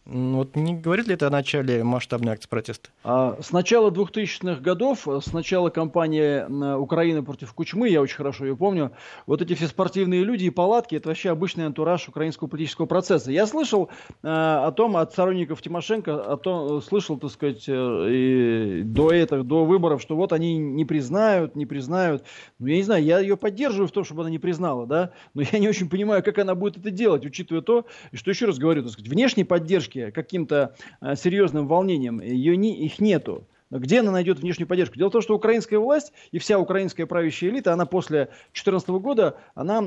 Вот 0.07 0.55
не 0.55 0.75
говорит 0.75 1.09
ли 1.09 1.15
это 1.15 1.27
о 1.27 1.31
начале 1.31 1.83
масштабной 1.83 2.35
акции 2.35 2.49
протеста? 2.49 2.91
А, 3.03 3.37
с 3.43 3.51
начала 3.51 3.91
2000-х 3.91 4.61
годов, 4.61 5.09
с 5.09 5.33
начала 5.33 5.69
кампании 5.71 6.77
Украины 6.77 7.25
против 7.25 7.53
Кучмы, 7.55 7.89
я 7.89 8.01
очень 8.01 8.17
хорошо 8.17 8.47
ее 8.47 8.57
помню, 8.57 8.93
вот 9.27 9.43
эти 9.43 9.55
все 9.55 9.67
спортивные 9.67 10.23
люди 10.23 10.45
и 10.45 10.51
палатки, 10.51 10.95
это 10.95 11.09
вообще 11.09 11.31
обычный 11.31 11.67
антураж 11.67 12.09
украинского 12.09 12.47
политического 12.47 12.87
процесса. 12.87 13.33
Я 13.33 13.49
слышал 13.49 13.91
э, 14.23 14.29
о 14.29 14.71
том 14.71 14.97
от 14.97 15.11
сторонников 15.11 15.61
Тимошенко, 15.61 16.33
о 16.33 16.37
том, 16.37 16.81
слышал, 16.83 17.19
так 17.19 17.33
сказать, 17.33 17.65
э, 17.67 18.09
и 18.09 18.83
до 18.85 19.11
этого, 19.11 19.43
до 19.43 19.65
выборов, 19.65 20.01
что 20.01 20.15
вот 20.15 20.33
они 20.33 20.57
не 20.57 20.85
признают, 20.85 21.57
не 21.57 21.67
признают. 21.67 22.23
Ну, 22.61 22.69
я 22.69 22.77
не 22.77 22.83
знаю, 22.85 23.03
я 23.03 23.19
ее 23.19 23.37
поддерживаю 23.37 23.89
в 23.89 23.93
том, 23.93 24.05
чтобы 24.05 24.21
она 24.21 24.31
не 24.31 24.39
признала, 24.39 24.87
да, 24.87 25.11
но 25.35 25.43
я 25.43 25.59
не 25.59 25.69
очень 25.69 25.89
понимаю, 25.89 26.23
как 26.23 26.39
она 26.39 26.55
будет 26.55 26.77
это 26.77 26.93
делать, 26.93 27.27
учитывая 27.27 27.63
то, 27.63 27.87
что 28.13 28.31
еще 28.31 28.47
раз 28.47 28.59
говорю, 28.59 28.85
так 28.85 28.93
сказать, 28.93 29.11
внешней 29.11 29.43
поддержки 29.43 29.96
поддержки 29.97 30.11
каким-то 30.15 30.75
э, 31.01 31.17
серьезным 31.17 31.67
волнением, 31.67 32.21
ее 32.21 32.57
не, 32.57 32.77
их 32.85 33.01
нету. 33.01 33.47
Где 33.71 34.01
она 34.01 34.13
найдет 34.13 34.39
внешнюю 34.39 34.69
поддержку? 34.69 34.97
Дело 34.97 35.09
в 35.09 35.13
том, 35.13 35.23
что 35.23 35.35
украинская 35.35 35.79
власть 35.79 36.13
и 36.31 36.39
вся 36.39 36.59
украинская 36.59 37.07
правящая 37.07 37.51
элита, 37.51 37.73
она 37.73 37.85
после 37.85 38.29
2014 38.53 38.89
года, 38.91 39.37
она 39.55 39.83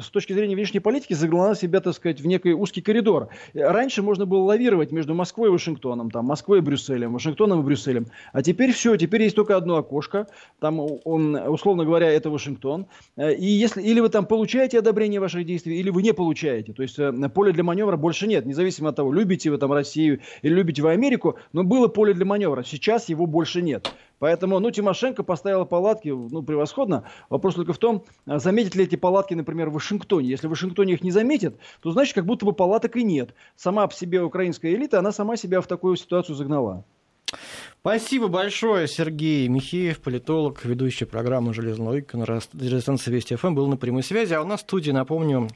с 0.00 0.10
точки 0.10 0.32
зрения 0.34 0.54
внешней 0.54 0.80
политики 0.80 1.14
загнала 1.14 1.56
себя, 1.56 1.80
так 1.80 1.94
сказать, 1.94 2.20
в 2.20 2.26
некий 2.26 2.52
узкий 2.52 2.82
коридор. 2.82 3.28
Раньше 3.54 4.02
можно 4.02 4.26
было 4.26 4.42
лавировать 4.42 4.92
между 4.92 5.14
Москвой 5.14 5.48
и 5.48 5.52
Вашингтоном, 5.52 6.10
там, 6.10 6.26
Москвой 6.26 6.58
и 6.58 6.60
Брюсселем, 6.60 7.14
Вашингтоном 7.14 7.60
и 7.60 7.62
Брюсселем. 7.62 8.06
А 8.32 8.42
теперь 8.42 8.72
все, 8.72 8.96
теперь 8.96 9.22
есть 9.22 9.36
только 9.36 9.56
одно 9.56 9.76
окошко, 9.76 10.26
там, 10.60 10.80
он, 10.80 11.34
условно 11.34 11.84
говоря, 11.84 12.10
это 12.10 12.28
Вашингтон. 12.28 12.86
И 13.16 13.46
если, 13.46 13.82
или 13.82 14.00
вы 14.00 14.10
там 14.10 14.26
получаете 14.26 14.78
одобрение 14.80 15.20
ваших 15.20 15.46
действий, 15.46 15.78
или 15.80 15.88
вы 15.88 16.02
не 16.02 16.12
получаете. 16.12 16.72
То 16.72 16.82
есть 16.82 16.98
э, 16.98 17.12
поля 17.30 17.52
для 17.52 17.64
маневра 17.64 17.96
больше 17.96 18.26
нет, 18.26 18.44
независимо 18.44 18.90
от 18.90 18.96
того, 18.96 19.12
любите 19.12 19.50
вы 19.50 19.58
там 19.58 19.72
Россию 19.72 20.20
или 20.42 20.54
любите 20.54 20.82
вы 20.82 20.90
Америку, 20.90 21.38
но 21.52 21.64
было 21.64 21.88
поле 21.88 22.12
для 22.12 22.24
маневра. 22.24 22.62
Сейчас 22.64 23.08
его 23.14 23.26
больше 23.26 23.62
нет. 23.62 23.92
Поэтому, 24.18 24.58
ну, 24.60 24.70
Тимошенко 24.70 25.22
поставила 25.22 25.64
палатки, 25.64 26.08
ну, 26.08 26.42
превосходно. 26.42 27.04
Вопрос 27.30 27.54
только 27.54 27.72
в 27.72 27.78
том, 27.78 28.04
а 28.26 28.38
заметят 28.38 28.74
ли 28.74 28.84
эти 28.84 28.96
палатки, 28.96 29.34
например, 29.34 29.70
в 29.70 29.74
Вашингтоне. 29.74 30.28
Если 30.28 30.46
в 30.46 30.50
Вашингтоне 30.50 30.94
их 30.94 31.02
не 31.02 31.10
заметят, 31.10 31.56
то 31.80 31.90
значит, 31.90 32.14
как 32.14 32.24
будто 32.24 32.46
бы 32.46 32.52
палаток 32.52 32.96
и 32.96 33.02
нет. 33.02 33.34
Сама 33.56 33.86
по 33.86 33.94
себе 33.94 34.22
украинская 34.22 34.72
элита, 34.72 34.98
она 34.98 35.12
сама 35.12 35.36
себя 35.36 35.60
в 35.60 35.66
такую 35.66 35.96
ситуацию 35.96 36.36
загнала. 36.36 36.84
Спасибо 37.80 38.28
большое, 38.28 38.88
Сергей 38.88 39.46
Михеев, 39.48 40.00
политолог, 40.00 40.64
ведущий 40.64 41.04
программы 41.04 41.52
«Железная 41.52 41.88
логика» 41.88 42.16
на 42.16 42.24
радиостанции 42.24 43.10
Вести 43.10 43.36
ФМ, 43.36 43.54
был 43.54 43.66
на 43.66 43.76
прямой 43.76 44.02
связи. 44.02 44.32
А 44.32 44.40
у 44.40 44.46
нас 44.46 44.60
в 44.60 44.62
студии, 44.62 44.90
напомню, 44.90 45.50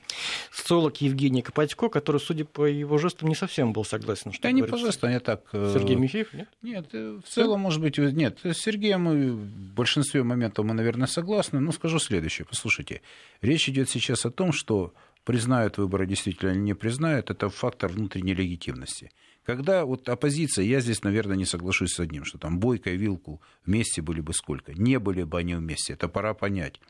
социолог 0.53 0.99
Евгений 1.01 1.41
Копатько, 1.41 1.89
который, 1.89 2.21
судя 2.21 2.45
по 2.45 2.67
его 2.67 2.99
жестам, 2.99 3.31
не 3.31 3.35
совсем 3.35 3.73
был 3.73 3.83
согласен. 3.83 4.35
Что 4.35 4.43
да 4.43 4.53
не 4.53 4.63
по 4.63 4.77
жестам, 4.77 5.11
я 5.11 5.21
так... 5.21 5.45
Э, 5.53 5.71
Сергей 5.73 5.97
Михеев, 5.97 6.35
нет? 6.35 6.49
Нет, 6.61 6.89
э, 6.93 7.19
в 7.25 7.27
целом, 7.27 7.61
может 7.61 7.81
быть, 7.81 7.97
нет. 7.97 8.41
С 8.45 8.59
Сергеем 8.59 9.05
мы 9.05 9.33
в 9.33 9.75
большинстве 9.75 10.23
моментов 10.23 10.67
мы, 10.67 10.75
наверное, 10.75 11.07
согласны. 11.07 11.61
Но 11.61 11.73
скажу 11.73 11.99
следующее. 11.99 12.47
Послушайте, 12.47 13.01
речь 13.41 13.71
идет 13.71 13.89
сейчас 13.89 14.27
о 14.27 14.31
том, 14.31 14.53
что 14.53 14.93
признают 15.25 15.79
выборы 15.79 16.07
действительно 16.07 16.51
или 16.51 16.59
не 16.59 16.75
признают, 16.75 17.31
это 17.31 17.49
фактор 17.49 17.91
внутренней 17.91 18.35
легитимности. 18.35 19.11
Когда 19.49 19.87
вот 19.87 20.07
оппозиция, 20.11 20.67
я 20.67 20.81
здесь, 20.81 21.03
наверное, 21.03 21.35
не 21.35 21.47
соглашусь 21.47 21.95
с 21.95 22.01
одним, 22.01 22.27
что 22.27 22.37
там 22.37 22.59
Бойко 22.59 22.91
и 22.91 22.99
Вилку 22.99 23.41
вместе 23.65 24.03
были 24.03 24.21
бы 24.21 24.35
сколько. 24.35 24.75
Не 24.75 24.99
были 24.99 25.23
бы 25.23 25.39
они 25.39 25.55
вместе, 25.55 25.95
это 25.95 26.07
пора 26.07 26.35
понять. 26.35 26.83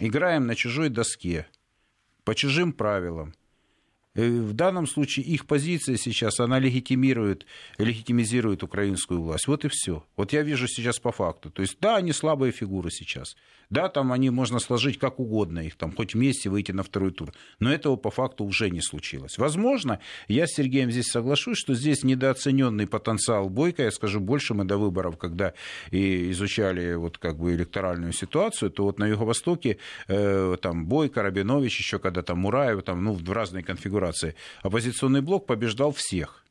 Играем 0.00 0.46
на 0.46 0.54
чужой 0.54 0.88
доске, 0.88 1.46
по 2.24 2.34
чужим 2.34 2.72
правилам– 2.72 3.34
Э, 4.16 4.28
в 4.28 4.54
данном 4.54 4.86
случае 4.86 5.26
их 5.26 5.46
позиция 5.46 5.96
сейчас, 5.98 6.40
она 6.40 6.58
легитимирует, 6.58 7.46
легитимизирует 7.76 8.62
украинскую 8.62 9.20
власть. 9.20 9.46
Вот 9.46 9.64
и 9.66 9.68
все. 9.68 10.04
Вот 10.16 10.32
я 10.32 10.42
вижу 10.42 10.66
сейчас 10.66 10.98
по 10.98 11.12
факту. 11.12 11.50
То 11.50 11.60
есть, 11.60 11.76
да, 11.80 11.96
они 11.96 12.12
слабые 12.12 12.50
фигуры 12.50 12.90
сейчас. 12.90 13.36
Да, 13.68 13.88
там 13.88 14.12
они 14.12 14.30
можно 14.30 14.58
сложить 14.60 14.98
как 14.98 15.18
угодно, 15.18 15.60
их 15.60 15.76
там 15.76 15.94
хоть 15.94 16.14
вместе 16.14 16.48
выйти 16.48 16.72
на 16.72 16.82
второй 16.82 17.10
тур. 17.10 17.32
Но 17.58 17.72
этого 17.72 17.96
по 17.96 18.10
факту 18.10 18.44
уже 18.44 18.70
не 18.70 18.80
случилось. 18.80 19.38
Возможно, 19.38 20.00
я 20.28 20.46
с 20.46 20.50
Сергеем 20.50 20.90
здесь 20.90 21.06
соглашусь, 21.06 21.58
что 21.58 21.74
здесь 21.74 22.04
недооцененный 22.04 22.86
потенциал 22.86 23.48
Бойко, 23.48 23.82
я 23.82 23.90
скажу 23.90 24.20
больше, 24.20 24.54
мы 24.54 24.64
до 24.64 24.78
выборов, 24.78 25.18
когда 25.18 25.54
и 25.90 26.30
изучали 26.30 26.94
вот 26.94 27.18
как 27.18 27.38
бы 27.38 27.54
электоральную 27.54 28.12
ситуацию, 28.12 28.70
то 28.70 28.84
вот 28.84 28.98
на 28.98 29.06
Юго-Востоке 29.06 29.78
э, 30.06 30.56
там 30.62 30.86
Бойко, 30.86 31.22
Рабинович, 31.22 31.78
еще 31.78 31.98
когда 31.98 32.22
там 32.22 32.38
Мураев, 32.38 32.82
там, 32.84 33.02
ну, 33.02 33.12
в 33.12 33.32
разной 33.32 33.62
конфигурации 33.62 34.36
оппозиционный 34.62 35.22
блок 35.22 35.46
побеждал 35.46 35.92
всех. 35.92 36.45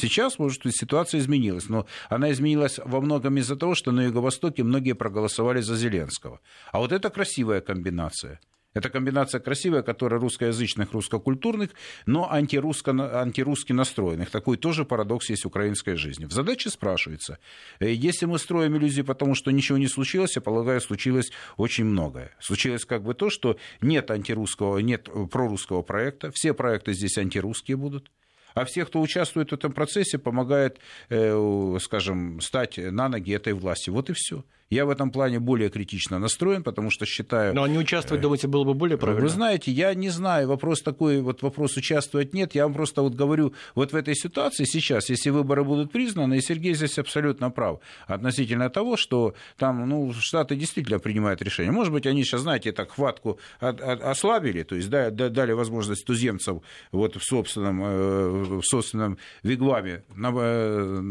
Сейчас, 0.00 0.38
может 0.38 0.62
быть, 0.64 0.76
ситуация 0.76 1.20
изменилась, 1.20 1.68
но 1.68 1.86
она 2.08 2.32
изменилась 2.32 2.80
во 2.84 3.00
многом 3.00 3.36
из-за 3.36 3.56
того, 3.56 3.74
что 3.74 3.92
на 3.92 4.04
Юго-Востоке 4.04 4.62
многие 4.62 4.94
проголосовали 4.94 5.60
за 5.60 5.76
Зеленского. 5.76 6.40
А 6.72 6.78
вот 6.78 6.92
это 6.92 7.10
красивая 7.10 7.60
комбинация– 7.60 8.40
это 8.72 8.88
комбинация 8.88 9.40
красивая, 9.40 9.82
которая 9.82 10.20
русскоязычных, 10.20 10.92
русскокультурных, 10.92 11.70
но 12.06 12.30
антирусско, 12.30 12.92
антирусски 13.20 13.72
настроенных. 13.72 14.30
Такой 14.30 14.56
тоже 14.56 14.84
парадокс 14.84 15.28
есть 15.30 15.44
в 15.44 15.48
украинской 15.48 15.96
жизни. 15.96 16.26
В 16.26 16.32
задаче 16.32 16.70
спрашивается, 16.70 17.38
э, 17.80 17.92
если 17.92 18.26
мы 18.26 18.38
строим 18.38 18.76
иллюзии 18.76 19.02
потому, 19.02 19.34
что 19.34 19.50
ничего 19.50 19.76
не 19.76 19.88
случилось, 19.88 20.36
я 20.36 20.42
полагаю, 20.42 20.80
случилось 20.80 21.32
очень 21.56 21.84
многое. 21.84 22.30
Случилось 22.38 22.84
как 22.84 23.02
бы 23.02 23.14
то, 23.14 23.28
что 23.28 23.56
нет 23.80 24.10
антирусского, 24.10 24.78
нет 24.78 25.08
прорусского 25.32 25.82
проекта, 25.82 26.30
все 26.32 26.54
проекты 26.54 26.92
здесь 26.92 27.18
антирусские 27.18 27.76
будут 27.76 28.10
а 28.54 28.64
все, 28.64 28.84
кто 28.84 29.00
участвует 29.00 29.50
в 29.50 29.54
этом 29.54 29.72
процессе, 29.72 30.18
помогает, 30.18 30.78
э, 31.08 31.78
скажем, 31.80 32.40
стать 32.40 32.78
на 32.78 33.08
ноги 33.08 33.34
этой 33.34 33.52
власти. 33.52 33.90
Вот 33.90 34.10
и 34.10 34.12
все. 34.14 34.44
Я 34.70 34.86
в 34.86 34.90
этом 34.90 35.10
плане 35.10 35.40
более 35.40 35.68
критично 35.68 36.20
настроен, 36.20 36.62
потому 36.62 36.90
что 36.90 37.04
считаю... 37.04 37.52
Но 37.52 37.66
не 37.66 37.76
участвовать, 37.76 38.22
думаете, 38.22 38.46
было 38.46 38.62
бы 38.62 38.72
более 38.72 38.98
правильно? 38.98 39.22
Вы 39.22 39.28
знаете, 39.28 39.72
я 39.72 39.92
не 39.94 40.10
знаю, 40.10 40.46
вопрос 40.46 40.80
такой, 40.80 41.20
вот 41.22 41.42
вопрос 41.42 41.76
участвовать 41.76 42.34
нет, 42.34 42.54
я 42.54 42.62
вам 42.62 42.74
просто 42.74 43.02
вот 43.02 43.14
говорю, 43.14 43.52
вот 43.74 43.92
в 43.92 43.96
этой 43.96 44.14
ситуации 44.14 44.62
сейчас, 44.62 45.10
если 45.10 45.30
выборы 45.30 45.64
будут 45.64 45.90
признаны, 45.90 46.36
и 46.36 46.40
Сергей 46.40 46.74
здесь 46.74 47.00
абсолютно 47.00 47.50
прав, 47.50 47.80
относительно 48.06 48.70
того, 48.70 48.96
что 48.96 49.34
там, 49.56 49.88
ну, 49.88 50.12
Штаты 50.12 50.54
действительно 50.54 51.00
принимают 51.00 51.42
решения. 51.42 51.72
Может 51.72 51.92
быть, 51.92 52.06
они 52.06 52.22
сейчас, 52.22 52.42
знаете, 52.42 52.70
так 52.70 52.92
хватку 52.92 53.40
ослабили, 53.58 54.62
то 54.62 54.76
есть 54.76 54.88
дали 54.88 55.50
возможность 55.50 56.04
туземцам 56.04 56.62
вот 56.92 57.16
в 57.16 57.24
собственном, 57.24 57.82
э, 57.82 58.28
в 58.28 58.62
собственном 58.62 59.18
вигваме 59.42 60.04
э, 60.16 61.02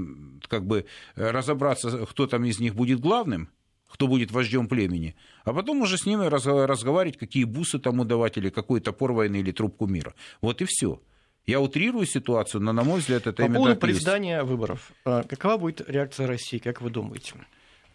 как 0.47 0.65
бы 0.65 0.85
разобраться, 1.17 2.05
кто 2.05 2.25
там 2.25 2.45
из 2.45 2.61
них 2.61 2.73
будет 2.73 3.01
главным, 3.01 3.48
кто 3.89 4.07
будет 4.07 4.31
вождем 4.31 4.67
племени, 4.67 5.15
а 5.43 5.53
потом 5.53 5.81
уже 5.81 5.97
с 5.97 6.05
ними 6.05 6.25
разговаривать, 6.25 7.17
какие 7.17 7.43
бусы 7.43 7.79
тому 7.79 8.05
давать, 8.05 8.37
или 8.37 8.49
какой 8.49 8.79
топор 8.79 9.11
войны, 9.11 9.37
или 9.37 9.51
трубку 9.51 9.87
мира. 9.87 10.13
Вот 10.41 10.61
и 10.61 10.65
все. 10.65 11.01
Я 11.45 11.59
утрирую 11.59 12.05
ситуацию, 12.05 12.61
но, 12.61 12.73
на 12.73 12.83
мой 12.83 12.99
взгляд, 12.99 13.25
это 13.25 13.33
По 13.33 13.41
именно 13.41 13.59
поводу 13.59 13.79
признания 13.79 14.43
выборов. 14.43 14.91
А 15.03 15.23
какова 15.23 15.57
будет 15.57 15.81
реакция 15.89 16.27
России, 16.27 16.59
как 16.59 16.81
вы 16.81 16.91
думаете? 16.91 17.33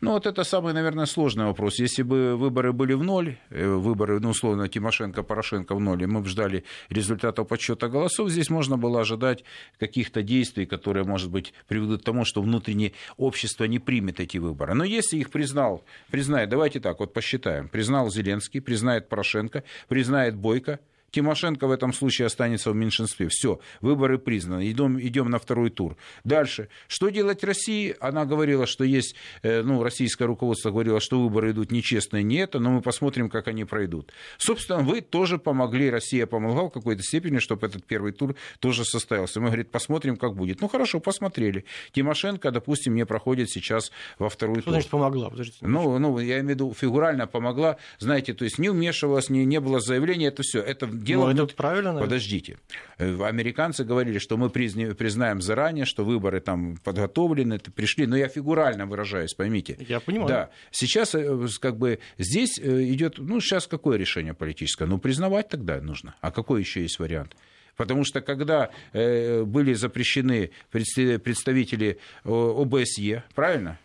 Ну, 0.05 0.13
вот 0.13 0.27
это 0.27 0.45
самый, 0.45 0.75
наверное, 0.75 1.07
сложный 1.07 1.47
вопрос. 1.47 1.79
Если 1.79 2.03
бы 2.03 2.37
выборы 2.37 2.73
были 2.73 2.93
в 2.93 3.03
ноль, 3.03 3.37
э, 3.51 3.67
выборы, 3.67 4.21
ну, 4.21 4.31
условно, 4.31 4.69
Тимошенко, 4.69 5.23
Порошенко 5.23 5.75
в 5.75 5.81
ноль, 5.81 6.03
и 6.03 6.07
мы 6.07 6.21
бы 6.21 6.29
ждали 6.29 6.65
результатов 6.91 7.49
подсчета 7.49 7.89
голосов, 7.89 8.31
здесь 8.31 8.51
можно 8.51 8.77
было 8.77 9.01
ожидать 9.01 9.45
каких-то 9.79 10.23
действий, 10.23 10.67
которые, 10.67 11.05
может 11.05 11.31
быть, 11.31 11.55
приведут 11.69 12.03
к 12.03 12.05
тому, 12.05 12.25
что 12.25 12.43
внутреннее 12.43 12.93
общество 13.17 13.65
не 13.65 13.79
примет 13.79 14.21
эти 14.21 14.39
выборы. 14.39 14.75
Но 14.75 14.85
если 14.85 15.17
их 15.17 15.31
признал, 15.31 15.83
признает, 16.11 16.49
давайте 16.49 16.81
так, 16.81 17.01
вот 17.01 17.13
посчитаем, 17.13 17.69
признал 17.69 18.11
Зеленский, 18.11 18.61
признает 18.61 19.09
Порошенко, 19.09 19.65
признает 19.89 20.37
Бойко, 20.37 20.81
Тимошенко 21.15 21.69
в 21.69 21.71
этом 21.71 21.93
случае 21.93 22.27
останется 22.27 22.73
в 22.73 22.75
меньшинстве. 22.75 23.29
Все, 23.29 23.61
выборы 23.81 24.19
признаны. 24.19 24.69
Идем, 24.69 25.01
идем 25.01 25.31
на 25.31 25.39
второй 25.39 25.71
тур. 25.71 25.97
Дальше. 26.25 26.69
Что 26.89 27.09
делать 27.09 27.45
России? 27.45 27.95
Она 28.01 28.25
говорила, 28.25 28.67
что 28.67 28.83
есть, 28.83 29.15
э, 29.43 29.63
ну, 29.63 29.85
российское 29.85 30.25
руководство 30.25 30.73
говорило, 30.73 30.99
что 31.01 31.23
выборы 31.23 31.53
идут 31.53 31.71
нечестные, 31.71 32.25
не 32.25 32.37
это, 32.37 32.59
но 32.59 32.71
мы 32.71 32.81
посмотрим, 32.81 33.31
как 33.31 33.47
они 33.47 33.65
пройдут. 33.65 34.13
Собственно, 34.39 34.81
вы 34.81 35.03
тоже 35.03 35.39
помогли, 35.39 35.89
Россия 35.89 36.27
помогла 36.27 36.65
в 36.65 36.71
какой-то 36.71 37.03
степени, 37.03 37.39
чтобы 37.39 37.69
этот 37.69 37.85
первый 37.85 38.11
тур 38.11 38.35
тоже 38.59 38.85
состоялся. 38.85 39.41
Мы, 39.41 39.47
говорит, 39.47 39.71
посмотрим, 39.71 40.17
как 40.17 40.35
будет. 40.35 40.61
Ну, 40.61 40.69
хорошо, 40.69 40.99
посмотрели. 40.99 41.65
Тимошенко, 41.93 42.51
допустим, 42.51 42.97
не 42.97 43.07
проходит 43.07 43.51
сейчас 43.51 43.93
во 44.19 44.29
второй 44.29 44.57
что 44.57 44.65
тур. 44.65 44.73
значит 44.73 44.91
помогла? 44.91 45.31
Подождите, 45.31 45.59
ну, 45.61 45.97
ну, 46.01 46.19
я 46.19 46.41
имею 46.41 46.47
в 46.47 46.51
виду, 46.51 46.75
фигурально 46.75 47.29
помогла, 47.29 47.77
знаете, 48.01 48.35
то 48.35 48.45
есть 48.45 48.59
не 48.59 48.69
вмешивалась, 48.69 49.31
не, 49.31 49.45
не 49.45 49.61
было 49.61 49.79
заявления, 49.79 50.27
это 50.27 50.43
все. 50.43 50.61
Это 50.61 50.87
дело... 51.05 51.33
Ну, 51.33 51.45
это 51.45 51.55
правильно. 51.55 51.93
Наверное. 51.93 52.03
Подождите. 52.03 52.59
Э, 52.99 53.23
американцы 53.25 53.85
говорили, 53.85 54.19
что 54.19 54.37
мы 54.37 54.51
признаем 54.51 55.41
заранее, 55.41 55.85
что 55.85 56.05
выборы 56.05 56.41
там 56.41 56.77
подготовлены, 56.79 57.59
пришли. 57.59 58.07
Но 58.07 58.17
я 58.17 58.29
фигурально 58.29 58.87
выражаюсь, 58.87 59.35
поймите. 59.35 59.77
Я 59.89 60.01
понимаю. 60.01 60.29
Да. 60.29 60.51
Сейчас 60.71 61.15
э, 61.15 61.47
как 61.61 61.79
бы 61.79 62.01
здесь 62.19 62.59
э, 62.59 62.85
идет, 62.85 63.19
ну, 63.19 63.41
сейчас 63.41 63.67
какое 63.67 63.99
решение 63.99 64.35
политическое? 64.35 64.87
Ну, 64.87 64.99
признавать 64.99 65.49
тогда 65.49 65.81
нужно. 65.81 66.15
А 66.21 66.31
какой 66.31 66.61
еще 66.61 66.83
есть 66.83 66.99
вариант? 66.99 67.37
Потому 67.77 68.05
что 68.05 68.21
когда 68.21 68.71
были 68.93 69.75
запрещены 69.75 70.53
представители 70.71 71.99
ОБСЕ, 72.25 73.25
правильно? 73.35 73.81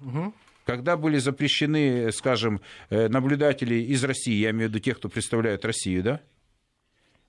Угу 0.00 0.32
когда 0.66 0.96
были 0.96 1.18
запрещены, 1.18 2.10
скажем, 2.10 2.60
наблюдатели 2.90 3.76
из 3.76 4.02
России, 4.02 4.34
я 4.34 4.50
имею 4.50 4.68
в 4.68 4.72
виду 4.72 4.80
тех, 4.80 4.98
кто 4.98 5.08
представляет 5.08 5.64
Россию, 5.64 6.02
да? 6.02 6.20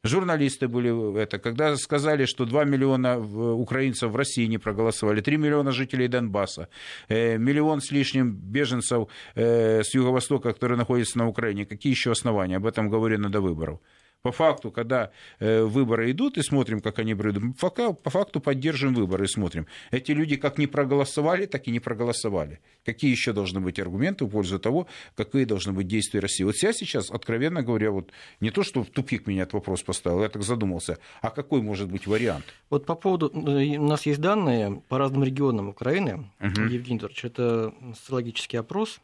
Журналисты 0.08 0.68
были 0.68 1.22
это, 1.22 1.40
когда 1.40 1.76
сказали, 1.78 2.26
что 2.26 2.46
2 2.46 2.64
миллиона 2.66 3.18
украинцев 3.54 4.12
в 4.12 4.16
России 4.16 4.48
не 4.48 4.58
проголосовали, 4.58 5.22
3 5.22 5.38
миллиона 5.38 5.72
жителей 5.72 6.08
Донбасса, 6.08 6.68
э, 7.10 7.38
миллион 7.38 7.82
с 7.82 7.92
лишним 7.92 8.32
беженцев 8.34 9.08
э, 9.36 9.84
с 9.84 9.94
юго-востока, 9.94 10.54
которые 10.54 10.78
находятся 10.78 11.18
на 11.18 11.28
Украине. 11.28 11.66
Какие 11.66 11.92
еще 11.92 12.12
основания? 12.12 12.58
Об 12.58 12.66
этом 12.66 12.90
говорено 12.90 13.30
до 13.30 13.42
выборов. 13.42 13.80
По 14.28 14.34
факту, 14.34 14.72
когда 14.72 15.12
э, 15.40 15.64
выборы 15.64 16.12
идут 16.12 16.38
и 16.38 16.42
смотрим, 16.42 16.82
как 16.82 17.00
они 17.00 17.16
пройдут, 17.16 17.58
пока, 17.58 17.94
по 17.94 18.10
факту 18.10 18.42
поддерживаем 18.42 18.94
выборы 18.94 19.24
и 19.24 19.28
смотрим. 19.30 19.68
Эти 19.90 20.12
люди 20.12 20.36
как 20.36 20.58
не 20.58 20.68
проголосовали, 20.68 21.46
так 21.46 21.66
и 21.70 21.72
не 21.72 21.80
проголосовали. 21.80 22.60
Какие 22.86 23.10
еще 23.10 23.32
должны 23.32 23.62
быть 23.62 23.80
аргументы 23.80 24.26
в 24.26 24.30
пользу 24.30 24.60
того, 24.60 24.88
какие 25.16 25.46
должны 25.46 25.72
быть 25.72 25.88
действия 25.88 26.20
России? 26.20 26.44
Вот 26.44 26.56
я 26.62 26.74
сейчас, 26.74 27.10
откровенно 27.10 27.64
говоря, 27.64 27.92
вот 27.92 28.12
не 28.42 28.52
то, 28.52 28.64
что 28.64 28.84
в 28.84 28.90
тупик 28.90 29.28
меня 29.28 29.44
этот 29.44 29.54
вопрос 29.54 29.82
поставил, 29.82 30.22
я 30.22 30.28
так 30.28 30.44
задумался, 30.44 30.98
а 31.22 31.30
какой 31.30 31.62
может 31.62 31.90
быть 31.90 32.06
вариант? 32.06 32.44
Вот 32.70 32.86
по 32.86 32.96
поводу, 32.96 33.32
э, 33.34 33.78
у 33.78 33.88
нас 33.88 34.06
есть 34.06 34.20
данные 34.20 34.82
по 34.90 34.98
разным 34.98 35.24
регионам 35.24 35.70
Украины, 35.70 36.30
угу. 36.42 36.64
Евгений 36.64 36.98
Эдуардович, 36.98 37.24
это 37.24 37.74
социологический 37.96 38.60
опрос, 38.60 39.00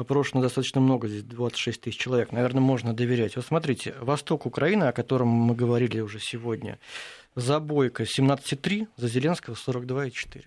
опрошено 0.00 0.42
достаточно 0.42 0.80
много, 0.80 1.08
здесь 1.08 1.22
26 1.22 1.80
тысяч 1.80 1.98
человек, 1.98 2.32
наверное, 2.32 2.60
можно 2.60 2.94
доверять. 2.94 3.36
Вот 3.36 3.44
смотрите, 3.44 3.94
восток 4.00 4.46
Украины, 4.46 4.84
о 4.84 4.92
котором 4.92 5.28
мы 5.28 5.54
говорили 5.54 6.00
уже 6.00 6.18
сегодня, 6.20 6.78
за 7.34 7.60
Бойко 7.60 8.04
17,3, 8.04 8.88
за 8.96 9.08
Зеленского 9.08 9.54
42,4. 9.54 10.44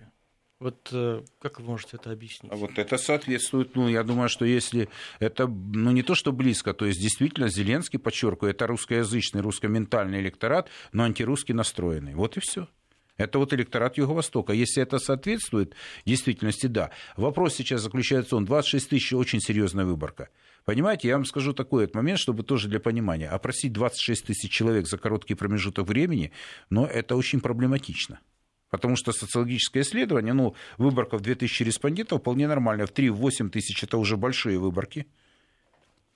Вот 0.60 0.88
э, 0.92 1.22
как 1.40 1.60
вы 1.60 1.66
можете 1.66 1.96
это 1.96 2.10
объяснить? 2.10 2.52
А 2.52 2.56
вот 2.56 2.78
это 2.78 2.96
соответствует, 2.96 3.74
ну, 3.74 3.88
я 3.88 4.02
думаю, 4.02 4.28
что 4.28 4.44
если 4.44 4.88
это, 5.18 5.46
ну, 5.46 5.90
не 5.90 6.02
то, 6.02 6.14
что 6.14 6.32
близко, 6.32 6.72
то 6.72 6.86
есть 6.86 7.00
действительно 7.00 7.48
Зеленский, 7.48 7.98
подчеркиваю, 7.98 8.52
это 8.52 8.66
русскоязычный, 8.66 9.40
русскоментальный 9.42 10.20
электорат, 10.20 10.70
но 10.92 11.02
антирусский 11.04 11.54
настроенный. 11.54 12.14
Вот 12.14 12.36
и 12.36 12.40
все. 12.40 12.68
Это 13.16 13.38
вот 13.38 13.52
электорат 13.52 13.96
Юго-Востока. 13.96 14.52
Если 14.52 14.82
это 14.82 14.98
соответствует 14.98 15.74
действительности, 16.04 16.66
да. 16.66 16.90
Вопрос 17.16 17.54
сейчас 17.54 17.82
заключается 17.82 18.36
он. 18.36 18.44
26 18.44 18.88
тысяч 18.88 19.12
очень 19.12 19.40
серьезная 19.40 19.84
выборка. 19.84 20.30
Понимаете, 20.64 21.08
я 21.08 21.14
вам 21.14 21.24
скажу 21.24 21.52
такой 21.52 21.84
вот 21.84 21.94
момент, 21.94 22.18
чтобы 22.18 22.42
тоже 22.42 22.68
для 22.68 22.80
понимания. 22.80 23.28
Опросить 23.28 23.72
26 23.72 24.26
тысяч 24.26 24.50
человек 24.50 24.88
за 24.88 24.98
короткий 24.98 25.34
промежуток 25.34 25.86
времени, 25.86 26.32
но 26.70 26.86
это 26.86 27.14
очень 27.16 27.40
проблематично. 27.40 28.18
Потому 28.70 28.96
что 28.96 29.12
социологическое 29.12 29.84
исследование, 29.84 30.32
ну, 30.32 30.56
выборка 30.78 31.16
в 31.16 31.20
2000 31.20 31.62
респондентов 31.62 32.20
вполне 32.20 32.48
нормально. 32.48 32.86
В 32.86 32.92
3-8 32.92 33.50
тысяч 33.50 33.84
это 33.84 33.98
уже 33.98 34.16
большие 34.16 34.58
выборки 34.58 35.06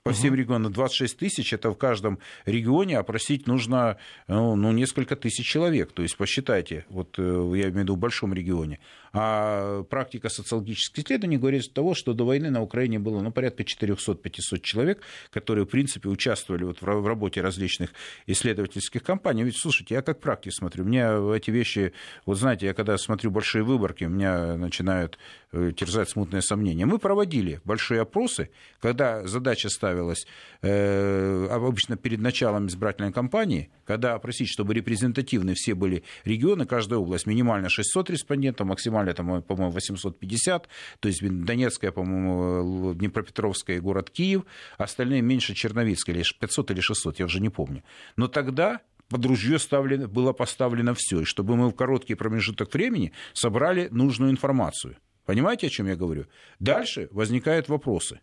по 0.03 0.13
всем 0.13 0.33
регионам 0.33 0.71
26 0.71 1.17
тысяч, 1.17 1.53
это 1.53 1.71
в 1.71 1.75
каждом 1.75 2.19
регионе 2.45 2.97
опросить 2.97 3.47
нужно 3.47 3.97
ну, 4.27 4.55
ну, 4.55 4.71
несколько 4.71 5.15
тысяч 5.15 5.45
человек. 5.45 5.91
То 5.91 6.03
есть 6.03 6.15
посчитайте, 6.15 6.85
вот 6.89 7.19
э, 7.19 7.21
я 7.21 7.63
имею 7.63 7.73
в 7.73 7.77
виду 7.77 7.95
в 7.95 7.99
большом 7.99 8.33
регионе. 8.33 8.79
А 9.11 9.83
практика 9.83 10.29
социологических 10.29 11.03
исследований 11.03 11.37
говорит 11.37 11.73
того, 11.73 11.95
что 11.95 12.13
до 12.13 12.25
войны 12.25 12.49
на 12.49 12.61
Украине 12.61 12.99
было 12.99 13.21
ну, 13.21 13.31
порядка 13.31 13.63
400-500 13.63 14.61
человек, 14.61 15.01
которые, 15.31 15.65
в 15.65 15.69
принципе, 15.69 16.09
участвовали 16.09 16.63
вот 16.63 16.81
в 16.81 17.07
работе 17.07 17.41
различных 17.41 17.91
исследовательских 18.25 19.03
компаний. 19.03 19.43
Ведь, 19.43 19.59
слушайте, 19.59 19.95
я 19.95 20.01
как 20.01 20.19
практик 20.19 20.53
смотрю, 20.53 20.85
меня 20.85 21.17
эти 21.35 21.51
вещи, 21.51 21.93
вот 22.25 22.37
знаете, 22.37 22.67
я 22.67 22.73
когда 22.73 22.97
смотрю 22.97 23.31
большие 23.31 23.63
выборки, 23.63 24.05
у 24.05 24.09
меня 24.09 24.55
начинают 24.55 25.17
э, 25.51 25.71
терзать 25.75 26.09
смутные 26.09 26.41
сомнения. 26.41 26.85
Мы 26.85 26.99
проводили 26.99 27.59
большие 27.65 28.01
опросы, 28.01 28.49
когда 28.79 29.25
задача 29.27 29.69
ставилась 29.89 30.27
э, 30.61 31.47
обычно 31.49 31.97
перед 31.97 32.19
началом 32.19 32.67
избирательной 32.67 33.11
кампании, 33.11 33.69
когда 33.85 34.13
опросить, 34.13 34.49
чтобы 34.49 34.73
репрезентативны 34.73 35.53
все 35.55 35.73
были 35.73 36.03
регионы, 36.25 36.65
каждая 36.65 36.99
область, 36.99 37.25
минимально 37.25 37.69
600 37.69 38.09
респондентов, 38.11 38.67
максимально 38.67 39.13
там, 39.13 39.41
по-моему, 39.41 39.71
850, 39.71 40.69
то 40.99 41.07
есть 41.07 41.21
Донецкая, 41.21 41.91
по-моему, 41.91 42.93
Днепропетровская 42.93 43.77
и 43.77 43.79
город 43.79 44.11
Киев, 44.11 44.43
остальные 44.77 45.21
меньше 45.21 45.55
Черновицкая, 45.55 46.15
или 46.15 46.23
500 46.39 46.71
или 46.71 46.81
600, 46.81 47.19
я 47.19 47.25
уже 47.25 47.39
не 47.39 47.49
помню. 47.49 47.83
Но 48.15 48.27
тогда 48.27 48.81
под 49.09 49.25
ружье 49.25 49.57
ставлено, 49.57 50.07
было 50.07 50.33
поставлено 50.33 50.93
все, 50.95 51.21
и 51.21 51.25
чтобы 51.25 51.55
мы 51.55 51.69
в 51.69 51.73
короткий 51.73 52.13
промежуток 52.13 52.71
времени 52.73 53.11
собрали 53.33 53.87
нужную 53.91 54.29
информацию. 54.31 54.97
Понимаете, 55.25 55.67
о 55.67 55.69
чем 55.69 55.87
я 55.87 55.95
говорю? 55.95 56.25
Дальше 56.59 57.07
возникают 57.11 57.69
вопросы. 57.69 58.19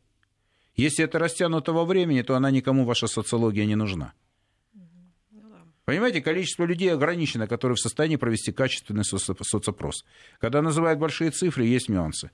Если 0.77 1.05
это 1.05 1.19
растянуто 1.19 1.73
во 1.73 1.85
времени, 1.85 2.23
то 2.23 2.37
она 2.37 2.51
никому 2.51 2.85
ваша 2.85 3.07
социология 3.07 3.65
не 3.65 3.77
нужна. 3.77 4.13
Понимаете, 5.87 6.21
количество 6.21 6.65
людей 6.65 6.93
ограничено, 6.93 7.47
которые 7.47 7.77
в 7.77 7.81
состоянии 7.81 8.17
провести 8.17 8.53
качественный 8.53 9.05
соцопрос. 9.05 10.05
Когда 10.41 10.61
называют 10.61 10.99
большие 10.99 11.31
цифры, 11.31 11.65
есть 11.65 11.89
нюансы. 11.89 12.31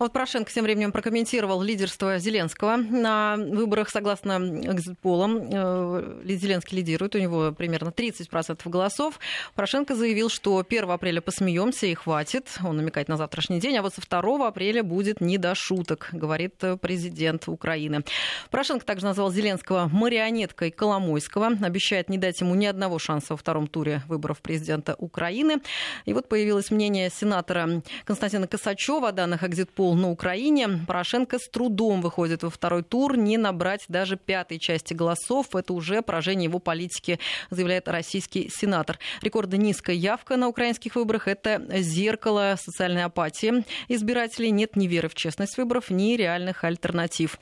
Вот 0.00 0.14
Порошенко 0.14 0.50
тем 0.50 0.64
временем 0.64 0.92
прокомментировал 0.92 1.60
лидерство 1.60 2.18
Зеленского 2.18 2.76
на 2.76 3.36
выборах, 3.36 3.90
согласно 3.90 4.38
экзитполам. 4.38 5.50
Э, 5.52 6.22
Зеленский 6.24 6.78
лидирует, 6.78 7.14
у 7.16 7.18
него 7.18 7.52
примерно 7.52 7.90
30% 7.90 8.66
голосов. 8.70 9.18
Порошенко 9.54 9.94
заявил, 9.94 10.30
что 10.30 10.64
1 10.66 10.90
апреля 10.90 11.20
посмеемся 11.20 11.84
и 11.84 11.92
хватит. 11.92 12.48
Он 12.64 12.78
намекает 12.78 13.08
на 13.08 13.18
завтрашний 13.18 13.60
день, 13.60 13.76
а 13.76 13.82
вот 13.82 13.92
со 13.92 14.00
2 14.00 14.48
апреля 14.48 14.82
будет 14.82 15.20
не 15.20 15.36
до 15.36 15.54
шуток, 15.54 16.08
говорит 16.12 16.54
президент 16.80 17.46
Украины. 17.46 18.02
Порошенко 18.50 18.86
также 18.86 19.04
назвал 19.04 19.30
Зеленского 19.30 19.90
марионеткой 19.92 20.70
Коломойского, 20.70 21.48
обещает 21.60 22.08
не 22.08 22.16
дать 22.16 22.40
ему 22.40 22.54
ни 22.54 22.64
одного 22.64 22.98
шанса 22.98 23.34
во 23.34 23.36
втором 23.36 23.66
туре 23.66 24.02
выборов 24.08 24.40
президента 24.40 24.94
Украины. 24.96 25.60
И 26.06 26.14
вот 26.14 26.26
появилось 26.26 26.70
мнение 26.70 27.10
сенатора 27.10 27.82
Константина 28.06 28.46
Косачева 28.46 29.08
о 29.08 29.12
данных 29.12 29.44
экзитпол 29.44 29.89
пол 29.90 29.96
на 29.96 30.10
Украине. 30.10 30.68
Порошенко 30.86 31.38
с 31.38 31.48
трудом 31.48 32.00
выходит 32.00 32.42
во 32.42 32.50
второй 32.50 32.82
тур, 32.82 33.16
не 33.16 33.36
набрать 33.36 33.84
даже 33.88 34.16
пятой 34.16 34.58
части 34.58 34.94
голосов. 34.94 35.54
Это 35.54 35.72
уже 35.72 36.02
поражение 36.02 36.44
его 36.44 36.60
политики, 36.60 37.18
заявляет 37.50 37.88
российский 37.88 38.48
сенатор. 38.50 38.98
Рекордно 39.22 39.56
низкая 39.56 39.96
явка 39.96 40.36
на 40.36 40.48
украинских 40.48 40.94
выборах– 40.94 41.26
это 41.28 41.62
зеркало 41.80 42.56
социальной 42.58 43.04
апатии. 43.04 43.64
Избирателей 43.88 44.52
нет 44.52 44.76
ни 44.76 44.86
веры 44.86 45.08
в 45.08 45.14
честность 45.14 45.58
выборов, 45.58 45.90
ни 45.90 46.14
реальных 46.16 46.62
альтернатив. 46.62 47.38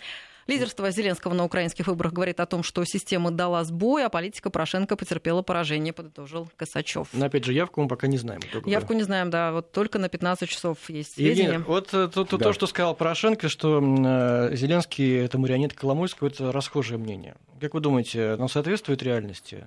Лидерство 0.48 0.90
Зеленского 0.90 1.34
на 1.34 1.44
украинских 1.44 1.86
выборах 1.86 2.14
говорит 2.14 2.40
о 2.40 2.46
том, 2.46 2.62
что 2.62 2.82
система 2.86 3.30
дала 3.30 3.62
сбой, 3.64 4.06
а 4.06 4.08
политика 4.08 4.48
Порошенко 4.48 4.96
потерпела 4.96 5.42
поражение, 5.42 5.92
подытожил 5.92 6.48
Косачев. 6.56 7.08
Но 7.12 7.26
опять 7.26 7.44
же, 7.44 7.52
явку 7.52 7.82
мы 7.82 7.88
пока 7.88 8.06
не 8.06 8.16
знаем. 8.16 8.40
Явку 8.64 8.94
не 8.94 9.02
знаем, 9.02 9.28
да, 9.28 9.52
вот 9.52 9.72
только 9.72 9.98
на 9.98 10.08
15 10.08 10.48
часов 10.48 10.78
есть 10.88 11.14
сведения. 11.14 11.44
Евгений, 11.44 11.64
вот 11.64 11.92
э, 11.92 12.08
то, 12.08 12.24
то, 12.24 12.38
да. 12.38 12.46
то, 12.46 12.52
что 12.54 12.66
сказал 12.66 12.94
Порошенко, 12.94 13.50
что 13.50 13.78
э, 13.78 14.56
Зеленский 14.56 15.18
это 15.18 15.36
марионетка 15.36 15.82
Коломойского, 15.82 16.28
это 16.28 16.50
расхожее 16.50 16.96
мнение. 16.96 17.36
Как 17.60 17.74
вы 17.74 17.80
думаете, 17.80 18.30
оно 18.30 18.48
соответствует 18.48 19.02
реальности? 19.02 19.66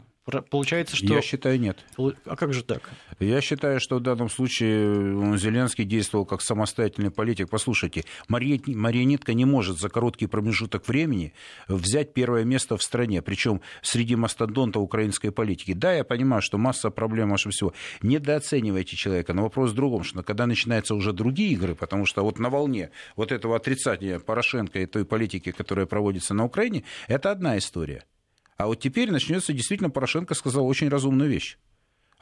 Получается, 0.49 0.95
что... 0.95 1.13
Я 1.13 1.21
считаю, 1.21 1.59
нет. 1.59 1.77
А 2.25 2.35
как 2.35 2.53
же 2.53 2.63
так? 2.63 2.89
Я 3.19 3.41
считаю, 3.41 3.79
что 3.79 3.97
в 3.97 4.01
данном 4.01 4.29
случае 4.29 5.37
Зеленский 5.37 5.83
действовал 5.83 6.25
как 6.25 6.41
самостоятельный 6.41 7.11
политик. 7.11 7.49
Послушайте, 7.49 8.05
марионетка 8.27 9.33
не 9.33 9.45
может 9.45 9.79
за 9.79 9.89
короткий 9.89 10.27
промежуток 10.27 10.87
времени 10.87 11.33
взять 11.67 12.13
первое 12.13 12.43
место 12.43 12.77
в 12.77 12.83
стране, 12.83 13.21
причем 13.21 13.61
среди 13.81 14.15
мастодонтов 14.15 14.81
украинской 14.81 15.31
политики. 15.31 15.73
Да, 15.73 15.93
я 15.93 16.03
понимаю, 16.03 16.41
что 16.41 16.57
масса 16.57 16.89
проблем 16.89 17.31
ваше 17.31 17.49
всего. 17.49 17.73
Недооценивайте 18.01 18.95
человека. 18.95 19.33
Но 19.33 19.43
вопрос 19.43 19.71
в 19.71 19.75
другом, 19.75 20.03
что 20.03 20.23
когда 20.23 20.45
начинаются 20.47 20.95
уже 20.95 21.13
другие 21.13 21.51
игры, 21.51 21.75
потому 21.75 22.05
что 22.05 22.23
вот 22.23 22.39
на 22.39 22.49
волне 22.49 22.91
вот 23.15 23.31
этого 23.31 23.55
отрицания 23.55 24.19
Порошенко 24.19 24.79
и 24.79 24.85
той 24.85 25.05
политики, 25.05 25.51
которая 25.51 25.85
проводится 25.85 26.33
на 26.33 26.45
Украине, 26.45 26.83
это 27.07 27.31
одна 27.31 27.57
история. 27.57 28.03
А 28.61 28.67
вот 28.67 28.79
теперь 28.79 29.11
начнется 29.11 29.53
действительно, 29.53 29.89
Порошенко 29.89 30.35
сказал 30.35 30.67
очень 30.67 30.89
разумную 30.89 31.29
вещь 31.29 31.57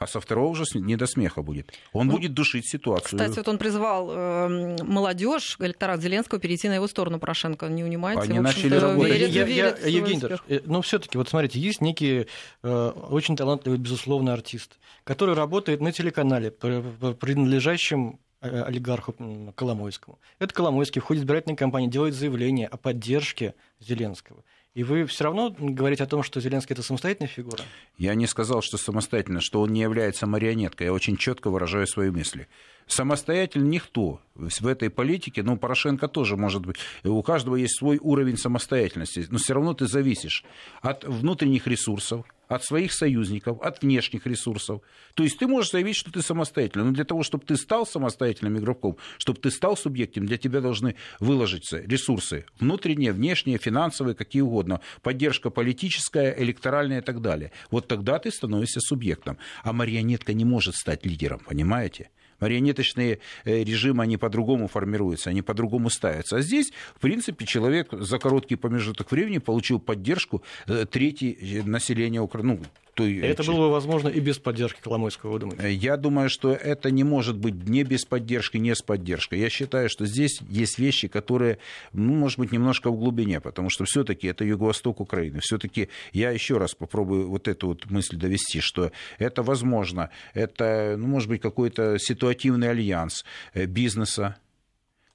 а 0.00 0.06
со 0.06 0.18
второго 0.18 0.48
уже 0.48 0.64
не 0.74 0.96
до 0.96 1.06
смеха 1.06 1.42
будет. 1.42 1.74
Он 1.92 2.06
ну, 2.06 2.14
будет 2.14 2.32
душить 2.32 2.66
ситуацию. 2.66 3.18
Кстати, 3.18 3.36
вот 3.36 3.48
он 3.48 3.58
призвал 3.58 4.10
э, 4.10 4.76
молодежь, 4.82 5.56
электорат 5.60 6.00
Зеленского, 6.00 6.40
перейти 6.40 6.70
на 6.70 6.76
его 6.76 6.88
сторону. 6.88 7.18
Порошенко 7.18 7.68
не 7.68 7.84
унимается. 7.84 8.24
Они 8.30 8.40
начали 8.40 8.76
работать. 8.76 9.12
Верит, 9.12 9.28
я, 9.28 9.46
я, 9.46 9.76
Евгений, 9.86 10.22
э, 10.48 10.60
ну 10.64 10.80
все-таки, 10.80 11.18
вот 11.18 11.28
смотрите, 11.28 11.60
есть 11.60 11.82
некий 11.82 12.26
э, 12.62 12.92
очень 13.10 13.36
талантливый, 13.36 13.78
безусловно, 13.78 14.32
артист, 14.32 14.78
который 15.04 15.34
работает 15.34 15.82
на 15.82 15.92
телеканале, 15.92 16.50
принадлежащем 16.50 18.20
э, 18.40 18.62
олигарху 18.62 19.14
Коломойскому. 19.54 20.18
Это 20.38 20.54
Коломойский 20.54 21.02
входит 21.02 21.20
в 21.20 21.24
избирательную 21.24 21.58
кампанию, 21.58 21.90
делает 21.90 22.14
заявление 22.14 22.68
о 22.68 22.78
поддержке 22.78 23.54
Зеленского. 23.80 24.44
И 24.72 24.84
вы 24.84 25.04
все 25.06 25.24
равно 25.24 25.54
говорите 25.58 26.04
о 26.04 26.06
том, 26.06 26.22
что 26.22 26.40
Зеленский 26.40 26.74
это 26.74 26.82
самостоятельная 26.82 27.28
фигура? 27.28 27.64
Я 27.98 28.14
не 28.14 28.28
сказал, 28.28 28.62
что 28.62 28.76
самостоятельно, 28.76 29.40
что 29.40 29.60
он 29.60 29.72
не 29.72 29.80
является 29.80 30.28
марионеткой. 30.28 30.86
Я 30.86 30.92
очень 30.92 31.16
четко 31.16 31.50
выражаю 31.50 31.88
свои 31.88 32.10
мысли. 32.10 32.46
Самостоятельно 32.86 33.64
никто 33.64 34.20
в 34.34 34.66
этой 34.66 34.88
политике, 34.88 35.42
ну, 35.42 35.56
Порошенко 35.56 36.06
тоже 36.06 36.36
может 36.36 36.64
быть, 36.66 36.76
у 37.02 37.22
каждого 37.22 37.56
есть 37.56 37.78
свой 37.78 37.98
уровень 38.00 38.36
самостоятельности, 38.36 39.26
но 39.28 39.38
все 39.38 39.54
равно 39.54 39.74
ты 39.74 39.86
зависишь 39.86 40.44
от 40.82 41.04
внутренних 41.04 41.66
ресурсов, 41.66 42.24
от 42.50 42.64
своих 42.64 42.92
союзников, 42.92 43.62
от 43.62 43.80
внешних 43.80 44.26
ресурсов. 44.26 44.82
То 45.14 45.22
есть 45.22 45.38
ты 45.38 45.46
можешь 45.46 45.70
заявить, 45.70 45.96
что 45.96 46.10
ты 46.10 46.20
самостоятельный, 46.20 46.84
но 46.84 46.90
для 46.90 47.04
того, 47.04 47.22
чтобы 47.22 47.44
ты 47.46 47.56
стал 47.56 47.86
самостоятельным 47.86 48.58
игроком, 48.58 48.96
чтобы 49.18 49.38
ты 49.38 49.52
стал 49.52 49.76
субъектом, 49.76 50.26
для 50.26 50.36
тебя 50.36 50.60
должны 50.60 50.96
выложиться 51.20 51.78
ресурсы 51.78 52.44
внутренние, 52.58 53.12
внешние, 53.12 53.58
финансовые, 53.58 54.16
какие 54.16 54.42
угодно, 54.42 54.80
поддержка 55.00 55.50
политическая, 55.50 56.34
электоральная 56.36 57.00
и 57.00 57.04
так 57.04 57.22
далее. 57.22 57.52
Вот 57.70 57.86
тогда 57.86 58.18
ты 58.18 58.32
становишься 58.32 58.80
субъектом. 58.80 59.38
А 59.62 59.72
марионетка 59.72 60.32
не 60.32 60.44
может 60.44 60.74
стать 60.74 61.06
лидером, 61.06 61.38
понимаете? 61.46 62.10
Марионеточные 62.40 63.20
э, 63.44 63.64
режимы, 63.64 64.02
они 64.04 64.16
по-другому 64.16 64.68
формируются, 64.68 65.30
они 65.30 65.42
по-другому 65.42 65.90
ставятся. 65.90 66.36
А 66.36 66.42
здесь, 66.42 66.72
в 66.96 67.00
принципе, 67.00 67.46
человек 67.46 67.88
за 67.92 68.18
короткий 68.18 68.56
промежуток 68.56 69.10
времени 69.10 69.38
получил 69.38 69.78
поддержку 69.78 70.42
э, 70.66 70.86
трети 70.86 71.36
э, 71.40 71.62
населения 71.62 72.20
Украины, 72.20 72.54
ну, 72.54 72.60
той... 72.94 73.18
Это 73.18 73.42
было 73.42 73.56
бы 73.56 73.70
возможно 73.70 74.08
и 74.08 74.20
без 74.20 74.38
поддержки 74.38 74.80
Коломойского, 74.80 75.32
вы 75.32 75.38
думаете? 75.38 75.72
Я 75.72 75.96
думаю, 75.96 76.28
что 76.28 76.52
это 76.52 76.90
не 76.90 77.04
может 77.04 77.36
быть 77.36 77.68
не 77.68 77.82
без 77.84 78.04
поддержки, 78.04 78.56
не 78.56 78.74
с 78.74 78.82
поддержкой. 78.82 79.38
Я 79.38 79.50
считаю, 79.50 79.88
что 79.88 80.06
здесь 80.06 80.40
есть 80.48 80.78
вещи, 80.78 81.08
которые, 81.08 81.58
ну, 81.92 82.14
может 82.14 82.38
быть, 82.38 82.52
немножко 82.52 82.90
в 82.90 82.98
глубине, 82.98 83.40
потому 83.40 83.70
что 83.70 83.84
все-таки 83.84 84.26
это 84.26 84.44
юго-восток 84.44 85.00
Украины. 85.00 85.40
Все-таки 85.40 85.88
я 86.12 86.30
еще 86.30 86.58
раз 86.58 86.74
попробую 86.74 87.28
вот 87.28 87.48
эту 87.48 87.68
вот 87.68 87.90
мысль 87.90 88.16
довести, 88.16 88.60
что 88.60 88.92
это 89.18 89.42
возможно. 89.42 90.10
Это, 90.34 90.96
ну, 90.98 91.06
может 91.06 91.28
быть, 91.28 91.40
какой-то 91.40 91.98
ситуативный 91.98 92.70
альянс 92.70 93.24
э, 93.54 93.66
бизнеса, 93.66 94.36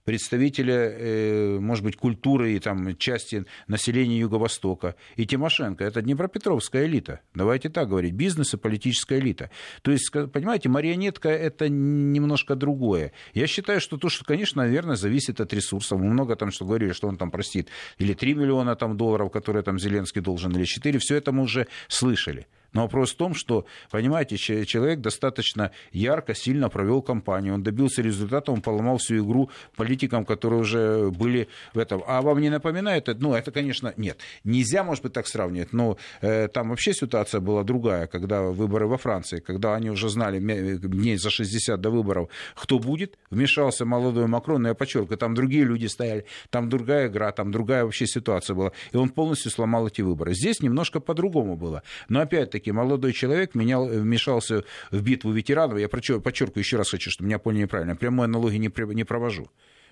представителя, 0.05 0.91
э, 0.97 1.59
может 1.59 1.83
быть, 1.83 1.97
культуры 1.97 2.53
и 2.53 2.59
там, 2.59 2.95
части 2.97 3.45
населения 3.67 4.19
Юго-Востока. 4.19 4.95
И 5.15 5.25
Тимошенко– 5.25 5.83
это 5.85 6.01
Днепропетровская 6.01 6.85
элита. 6.85 7.21
Давайте 7.33 7.69
так 7.69 7.89
говорить. 7.89 8.13
Бизнес 8.13 8.53
и 8.53 8.57
политическая 8.57 9.19
элита. 9.19 9.49
То 9.81 9.91
есть, 9.91 10.11
понимаете, 10.11 10.69
марионетка– 10.69 11.29
это 11.29 11.67
немножко 11.69 12.55
другое. 12.55 13.11
Я 13.33 13.47
считаю, 13.47 13.81
что 13.81 13.97
то, 13.97 14.09
что, 14.09 14.23
конечно, 14.23 14.61
наверное, 14.61 14.95
зависит 14.95 15.41
от 15.41 15.51
ресурсов. 15.53 15.99
Мы 15.99 16.05
много 16.05 16.35
там 16.35 16.51
что 16.51 16.65
говорили, 16.65 16.93
что 16.93 17.07
он 17.07 17.17
там 17.17 17.31
простит 17.31 17.69
или 17.97 18.13
3 18.13 18.35
миллиона 18.35 18.75
там, 18.75 18.97
долларов, 18.97 19.31
которые 19.31 19.63
там 19.63 19.79
Зеленский 19.79 20.21
должен, 20.21 20.51
или 20.51 20.65
4. 20.65 20.99
Все 20.99 21.15
это 21.15 21.31
мы 21.31 21.43
уже 21.43 21.67
слышали. 21.87 22.47
Но 22.75 22.81
вопрос 22.81 23.13
в 23.13 23.15
том, 23.15 23.33
что, 23.33 23.65
понимаете, 23.89 24.37
человек 24.37 24.99
достаточно 24.99 25.71
ярко, 25.93 26.35
сильно 26.35 26.69
провел 26.69 27.01
кампанию, 27.01 27.53
он 27.53 27.63
добился 27.63 28.01
результата, 28.01 28.51
он 28.51 28.61
поломал 28.61 28.97
всю 28.97 29.23
игру 29.23 29.49
политикам, 29.77 30.25
которые 30.25 30.59
уже 30.59 31.09
были 31.09 31.47
в 31.73 31.79
этом. 31.79 32.03
А 32.05 32.21
вам 32.21 32.41
не 32.41 32.49
напоминает? 32.49 33.07
Ну, 33.19 33.33
это, 33.33 33.51
конечно, 33.51 33.93
нет. 33.95 34.19
Нельзя, 34.43 34.83
может 34.83 35.03
быть, 35.03 35.13
так 35.13 35.25
сравнивать, 35.25 35.71
но 35.71 35.97
э, 36.19 36.49
там 36.49 36.69
вообще 36.69 36.93
ситуация 36.93 37.39
была 37.39 37.63
другая, 37.63 38.07
когда 38.07 38.41
выборы 38.41 38.87
во 38.87 38.97
Франции, 38.97 39.39
когда 39.39 39.73
они 39.75 39.89
уже 39.89 40.09
знали 40.09 40.39
дней 40.39 41.15
за 41.15 41.29
60 41.29 41.79
до 41.79 41.89
выборов, 41.89 42.27
кто 42.55 42.79
будет, 42.79 43.17
вмешался 43.29 43.85
молодой 43.85 44.27
Макрон, 44.27 44.67
я 44.67 44.73
подчеркиваю, 44.73 45.17
там 45.17 45.33
другие 45.33 45.63
люди 45.63 45.85
стояли, 45.85 46.25
там 46.49 46.67
другая 46.67 47.07
игра, 47.07 47.31
там 47.31 47.53
другая 47.53 47.85
вообще 47.85 48.05
ситуация 48.05 48.53
была, 48.53 48.73
и 48.91 48.97
он 48.97 49.07
полностью 49.07 49.49
сломал 49.49 49.87
эти 49.87 50.01
выборы. 50.01 50.33
Здесь 50.33 50.59
немножко 50.59 50.99
по-другому 50.99 51.55
было. 51.55 51.81
Но 52.09 52.19
опять-таки, 52.19 52.64
все-таки 52.65 52.71
молодой 52.71 53.13
человек 53.13 53.55
менял, 53.55 53.85
вмешался 53.85 54.63
в 54.91 55.01
битву 55.01 55.31
ветеранов. 55.31 55.79
Я 55.79 55.87
подчеркиваю 55.87 56.63
еще 56.63 56.77
раз 56.77 56.89
хочу, 56.89 57.11
чтобы 57.11 57.27
меня 57.27 57.39
поняли 57.39 57.63
неправильно. 57.63 57.95
Прямой 57.95 58.25
аналогии 58.25 58.57
не, 58.57 58.71
не 58.93 59.03
провожу. 59.03 59.47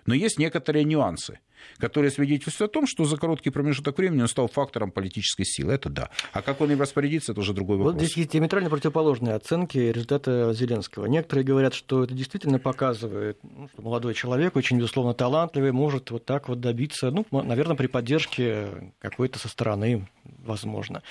Но 0.06 0.14
есть 0.14 0.38
некоторые 0.38 0.84
нюансы, 0.84 1.40
которые 1.78 2.12
свидетельствуют 2.12 2.72
о 2.72 2.74
том, 2.74 2.88
что 2.88 3.06
за 3.06 3.16
короткий 3.16 3.52
промежуток 3.52 3.98
времени 3.98 4.22
он 4.22 4.28
стал 4.28 4.50
фактором 4.50 4.92
политической 4.92 5.46
силы. 5.46 5.72
Это 5.72 5.90
да. 5.90 6.10
А 6.34 6.42
как 6.42 6.60
он 6.60 6.72
им 6.72 6.82
распорядится, 6.82 7.32
это 7.32 7.40
уже 7.40 7.54
другой 7.54 7.78
вопрос. 7.78 7.94
Вот 7.94 8.02
здесь 8.02 8.18
есть 8.18 8.32
диаметрально 8.32 8.70
противоположные 8.70 9.36
оценки 9.36 9.78
результата 9.78 10.52
Зеленского. 10.54 11.06
Некоторые 11.06 11.46
говорят, 11.46 11.74
что 11.74 12.04
это 12.04 12.14
действительно 12.14 12.60
показывает, 12.60 13.38
ну, 13.44 13.70
что 13.72 13.82
молодой 13.82 14.14
человек, 14.14 14.58
очень, 14.58 14.78
безусловно, 14.78 15.14
талантливый, 15.14 15.72
может 15.72 16.12
вот 16.12 16.26
так 16.26 16.50
вот 16.50 16.60
добиться, 16.60 17.10
ну, 17.10 17.26
наверное, 17.32 17.78
при 17.78 17.88
поддержке 17.88 18.94
какой-то 19.00 19.40
со 19.40 19.48
стороны, 19.48 20.08
возможно. 20.44 21.02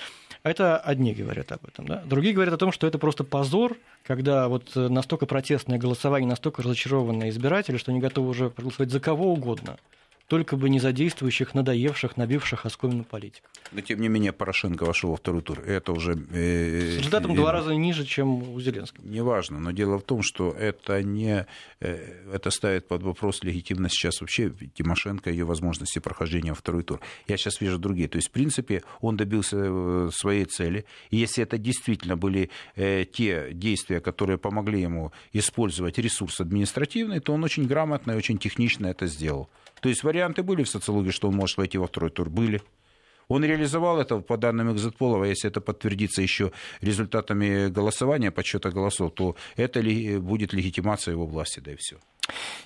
Это 0.43 0.77
одни 0.77 1.13
говорят 1.13 1.51
об 1.53 1.65
этом. 1.65 1.87
Да? 1.87 2.03
Другие 2.05 2.33
говорят 2.33 2.53
о 2.53 2.57
том, 2.57 2.71
что 2.71 2.85
это 2.85 2.99
просто 2.99 3.23
позор, 3.23 3.77
когда 4.03 4.49
вот 4.49 4.75
настолько 4.75 5.25
протестное 5.25 5.77
голосование, 5.77 6.29
настолько 6.29 6.61
разочарованные 6.61 7.29
избиратели, 7.29 7.77
что 7.77 7.91
они 7.91 8.01
готовы 8.01 8.29
уже 8.29 8.49
проголосовать 8.49 8.91
за 8.91 8.99
кого 8.99 9.31
угодно 9.31 9.77
только 10.33 10.57
бы 10.57 10.67
не 10.67 10.79
задействующих, 10.79 11.53
надоевших, 11.53 12.17
набивших 12.17 12.65
оскомину 12.65 13.03
политиков. 13.03 13.51
Но, 13.71 13.81
тем 13.81 14.01
не 14.01 14.09
менее, 14.09 14.31
Порошенко 14.31 14.83
вошел 14.83 15.11
во 15.11 15.17
второй 15.17 15.43
тур. 15.43 15.59
Это 15.59 15.91
уже... 15.91 16.13
Э, 16.31 16.95
С 16.95 16.97
результатом 16.97 17.33
э, 17.33 17.35
два 17.35 17.51
раза 17.51 17.75
ниже, 17.75 18.03
чем 18.03 18.41
у 18.51 18.59
Зеленского. 18.59 19.05
Неважно, 19.05 19.59
но 19.59 19.69
дело 19.69 19.99
в 19.99 20.01
том, 20.01 20.23
что 20.23 20.49
это 20.49 21.03
не... 21.03 21.45
Э, 21.79 22.33
это 22.33 22.49
ставит 22.49 22.87
под 22.87 23.03
вопрос 23.03 23.43
легитимность 23.43 23.93
сейчас 23.93 24.21
вообще 24.21 24.51
Тимошенко 24.73 25.29
и 25.29 25.33
ее 25.33 25.45
возможности 25.45 25.99
прохождения 25.99 26.49
во 26.49 26.55
второй 26.55 26.81
тур. 26.81 26.99
Я 27.27 27.37
сейчас 27.37 27.61
вижу 27.61 27.77
другие. 27.77 28.07
То 28.07 28.15
есть, 28.15 28.29
в 28.29 28.31
принципе, 28.31 28.81
он 29.01 29.17
добился 29.17 29.57
э, 29.59 30.09
своей 30.11 30.45
цели. 30.45 30.85
И 31.11 31.17
если 31.17 31.43
это 31.43 31.59
действительно 31.59 32.17
были 32.17 32.49
э, 32.75 33.05
те 33.05 33.49
действия, 33.53 33.99
которые 33.99 34.39
помогли 34.39 34.81
ему 34.81 35.11
использовать 35.31 35.99
ресурс 35.99 36.41
административный, 36.41 37.19
то 37.19 37.33
он 37.33 37.43
очень 37.43 37.67
грамотно 37.67 38.13
и 38.13 38.15
очень 38.15 38.39
технично 38.39 38.87
это 38.87 39.05
сделал. 39.05 39.47
То 39.83 39.89
есть 39.89 40.03
варианты 40.03 40.43
были 40.43 40.63
в 40.63 40.69
социологии, 40.69 41.11
что 41.11 41.27
он 41.27 41.35
может 41.35 41.57
войти 41.57 41.77
во 41.77 41.87
второй 41.87 42.09
тур? 42.09 42.29
Были. 42.29 42.61
Он 43.27 43.43
реализовал 43.43 43.99
это 43.99 44.19
по 44.19 44.37
данным 44.37 44.71
Экзитполова, 44.71 45.25
если 45.25 45.49
это 45.49 45.59
подтвердится 45.59 46.21
еще 46.21 46.53
результатами 46.79 47.67
голосования, 47.67 48.31
подсчета 48.31 48.71
голосов, 48.71 49.13
то 49.13 49.35
это 49.57 49.81
ли, 49.81 50.19
будет 50.19 50.53
легитимация 50.53 51.11
его 51.11 51.25
власти, 51.25 51.59
да 51.59 51.73
и 51.73 51.75
все. 51.75 51.97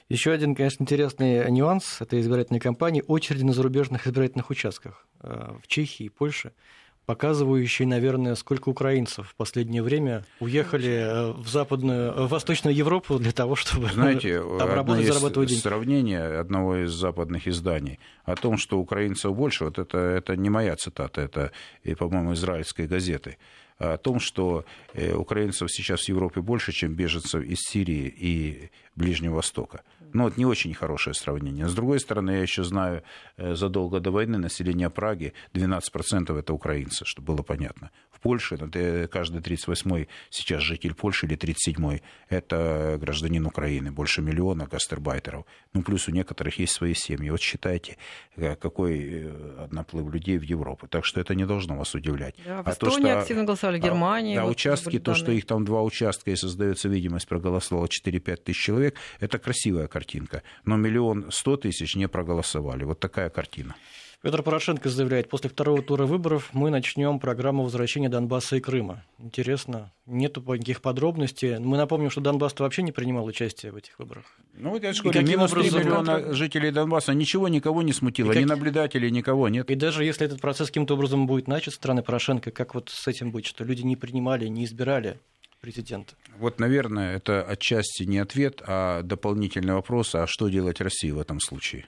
Еще 0.10 0.32
один, 0.32 0.54
конечно, 0.54 0.84
интересный 0.84 1.50
нюанс 1.50 2.02
этой 2.02 2.22
избирательной 2.22 2.60
кампании– 2.60 3.04
очереди 3.08 3.44
на 3.44 3.54
зарубежных 3.54 4.06
избирательных 4.06 4.52
участках 4.52 5.08
э, 5.22 5.56
в 5.64 5.68
Чехии 5.68 6.06
и 6.06 6.10
Польше– 6.10 6.52
показывающий, 7.08 7.86
наверное, 7.86 8.36
сколько 8.36 8.68
украинцев 8.68 9.30
в 9.30 9.36
последнее 9.36 9.82
время 9.82 10.26
уехали 10.42 10.90
э, 10.90 11.32
в 11.32 11.48
западную, 11.48 12.28
в 12.28 12.30
восточную 12.30 12.76
Европу 12.76 13.18
для 13.18 13.32
того, 13.32 13.56
чтобы 13.56 13.88
Знаете, 13.88 14.44
там 14.60 14.70
работать, 14.70 15.08
зарабатывать 15.08 15.50
деньги. 15.50 15.62
Сравнение 15.62 16.38
одного 16.38 16.84
из 16.84 16.92
западных 16.92 17.48
изданий 17.48 17.98
о 18.26 18.36
том, 18.36 18.58
что 18.58 18.78
украинцев 18.78 19.34
больше, 19.34 19.64
вот 19.64 19.80
это, 19.80 19.98
это 19.98 20.36
не 20.36 20.50
моя 20.50 20.76
цитата, 20.76 21.22
это, 21.22 21.52
по-моему, 21.98 22.34
израильской 22.34 22.88
газеты 22.88 23.38
о 23.78 23.98
том, 23.98 24.20
что 24.20 24.66
э, 24.94 25.14
украинцев 25.14 25.72
сейчас 25.72 26.02
в 26.02 26.10
Европе 26.10 26.42
больше, 26.42 26.72
чем 26.72 26.94
беженцев 26.94 27.44
из 27.44 27.60
Сирии 27.60 28.14
и 28.18 28.70
Ближнего 28.96 29.36
Востока. 29.36 29.84
Ну, 30.14 30.28
это 30.28 30.40
не 30.40 30.46
очень 30.46 30.74
хорошее 30.74 31.14
сравнение. 31.14 31.68
С 31.68 31.74
другой 31.74 32.00
стороны, 32.00 32.32
я 32.32 32.42
еще 32.42 32.64
знаю, 32.64 33.04
э, 33.38 33.56
задолго 33.56 34.00
до 34.00 34.12
войны 34.12 34.38
население 34.38 34.90
Праги 34.90 35.34
12% 35.54 36.38
это 36.38 36.54
украинцы, 36.54 37.06
чтобы 37.06 37.34
было 37.34 37.44
понятно. 37.44 37.92
В 38.12 38.20
Польше 38.20 38.58
ну, 38.60 38.70
каждый 39.08 39.42
38-й 39.42 40.08
сейчас 40.30 40.64
житель 40.64 40.94
Польши 40.94 41.28
или 41.28 41.38
37-й 41.38 42.02
это 42.30 42.98
гражданин 43.00 43.46
Украины, 43.46 43.92
больше 43.92 44.22
миллиона 44.22 44.66
гастарбайтеров. 44.66 45.46
Ну, 45.74 45.84
плюс 45.84 46.08
у 46.08 46.12
некоторых 46.12 46.60
есть 46.60 46.74
свои 46.74 46.94
семьи. 46.94 47.30
Вот 47.30 47.42
считайте, 47.42 47.98
э, 48.36 48.56
какой 48.56 49.32
наплыв 49.72 50.12
людей 50.14 50.38
в 50.38 50.44
Европу. 50.44 50.88
Так 50.88 51.06
что 51.06 51.22
это 51.22 51.36
не 51.36 51.46
должно 51.46 51.78
вас 51.78 51.94
удивлять. 51.96 52.36
Да, 52.46 52.64
в 52.64 52.68
а 52.68 52.72
Эстонии 52.72 53.02
то, 53.02 53.10
что... 53.10 53.20
активно 53.20 53.44
голосовали, 53.44 53.80
Германия. 53.80 54.40
А, 54.40 54.44
вот 54.44 54.52
участки, 54.52 55.00
то, 55.00 55.14
что 55.14 55.32
их 55.32 55.46
там 55.46 55.66
два 55.66 55.82
участка 55.84 56.32
и 56.32 56.36
создается 56.36 56.90
видимость, 56.90 57.28
проголосовало 57.28 57.88
4-5 57.88 58.36
тысяч 58.38 58.64
человек, 58.64 58.96
это 59.20 59.38
красивая 59.40 59.88
картинка. 59.98 60.44
Но 60.64 60.78
миллион 60.78 61.32
сто 61.32 61.58
тысяч 61.58 61.96
не 61.96 62.08
проголосовали. 62.08 62.84
Вот 62.84 63.00
такая 63.00 63.30
картина. 63.30 63.76
Петр 64.22 64.44
Порошенко 64.44 64.90
заявляет, 64.90 65.30
после 65.30 65.50
второго 65.50 65.82
тура 65.82 66.06
выборов 66.06 66.50
мы 66.54 66.70
начнем 66.70 67.20
программу 67.20 67.64
возвращения 67.64 68.10
Донбасса 68.10 68.56
и 68.56 68.60
Крыма. 68.60 69.04
Интересно, 69.20 69.92
нету 70.08 70.42
никаких 70.42 70.82
подробностей. 70.82 71.58
Мы 71.60 71.78
напомним, 71.78 72.10
что 72.10 72.22
Донбасс 72.22 72.54
вообще 72.60 72.82
не 72.82 72.92
принимал 72.92 73.26
участие 73.26 73.72
в 73.72 73.76
этих 73.76 73.98
выборах. 74.00 74.26
Ну, 74.54 74.72
вот 74.72 74.84
я 74.84 74.94
же 74.94 75.04
говорю, 75.04 75.22
минус 75.22 75.52
3 75.52 75.62
миллиона 75.72 76.34
жителей 76.34 76.72
Донбасса, 76.72 77.14
ничего 77.14 77.48
никого 77.48 77.84
не 77.84 77.94
смутило, 77.94 78.34
как... 78.34 78.42
ни 78.42 78.46
наблюдателей, 78.46 79.12
никого 79.12 79.50
нет. 79.50 79.70
И 79.70 79.76
даже 79.76 80.04
если 80.04 80.26
этот 80.26 80.42
процесс 80.42 80.68
каким-то 80.68 80.96
образом 80.96 81.28
будет 81.28 81.48
начат 81.48 81.74
со 81.74 81.78
стороны 81.78 82.02
Порошенко, 82.02 82.52
как 82.52 82.74
вот 82.76 82.90
с 82.90 83.08
этим 83.08 83.32
быть, 83.32 83.46
что 83.46 83.64
люди 83.64 83.84
не 83.84 83.96
принимали, 83.96 84.48
не 84.48 84.66
избирали 84.66 85.20
президента? 85.68 86.16
Вот, 86.38 86.62
наверное, 86.62 87.18
это 87.18 87.44
отчасти 87.44 88.04
не 88.04 88.20
ответ, 88.20 88.62
а 88.66 89.02
дополнительный 89.02 89.74
вопрос, 89.74 90.16
а 90.16 90.26
что 90.26 90.48
делать 90.48 90.80
России 90.80 91.12
в 91.12 91.20
этом 91.20 91.42
случае? 91.42 91.88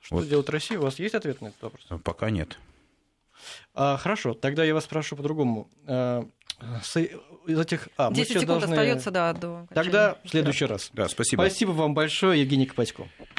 Что 0.00 0.16
вот. 0.16 0.28
делать 0.28 0.48
Россия? 0.48 0.78
У 0.78 0.82
вас 0.82 0.98
есть 0.98 1.14
ответ 1.14 1.42
на 1.42 1.48
этот 1.48 1.60
вопрос? 1.60 1.86
Пока 2.02 2.30
нет. 2.30 2.58
А, 3.74 3.98
хорошо, 3.98 4.32
тогда 4.32 4.64
я 4.64 4.72
вас 4.72 4.84
спрошу 4.84 5.16
по-другому. 5.16 5.68
А, 5.86 6.24
из 7.46 7.58
этих... 7.58 7.90
А, 7.98 8.10
10 8.10 8.28
секунд 8.28 8.46
должны... 8.46 8.72
остается, 8.72 9.10
да, 9.10 9.34
до... 9.34 9.66
Тогда 9.74 10.16
в 10.24 10.30
следующий 10.30 10.64
раз. 10.64 10.88
Да, 10.94 11.06
спасибо. 11.06 11.42
Спасибо 11.42 11.72
вам 11.72 11.92
большое, 11.92 12.40
Евгений 12.40 12.64
Копатько. 12.64 13.06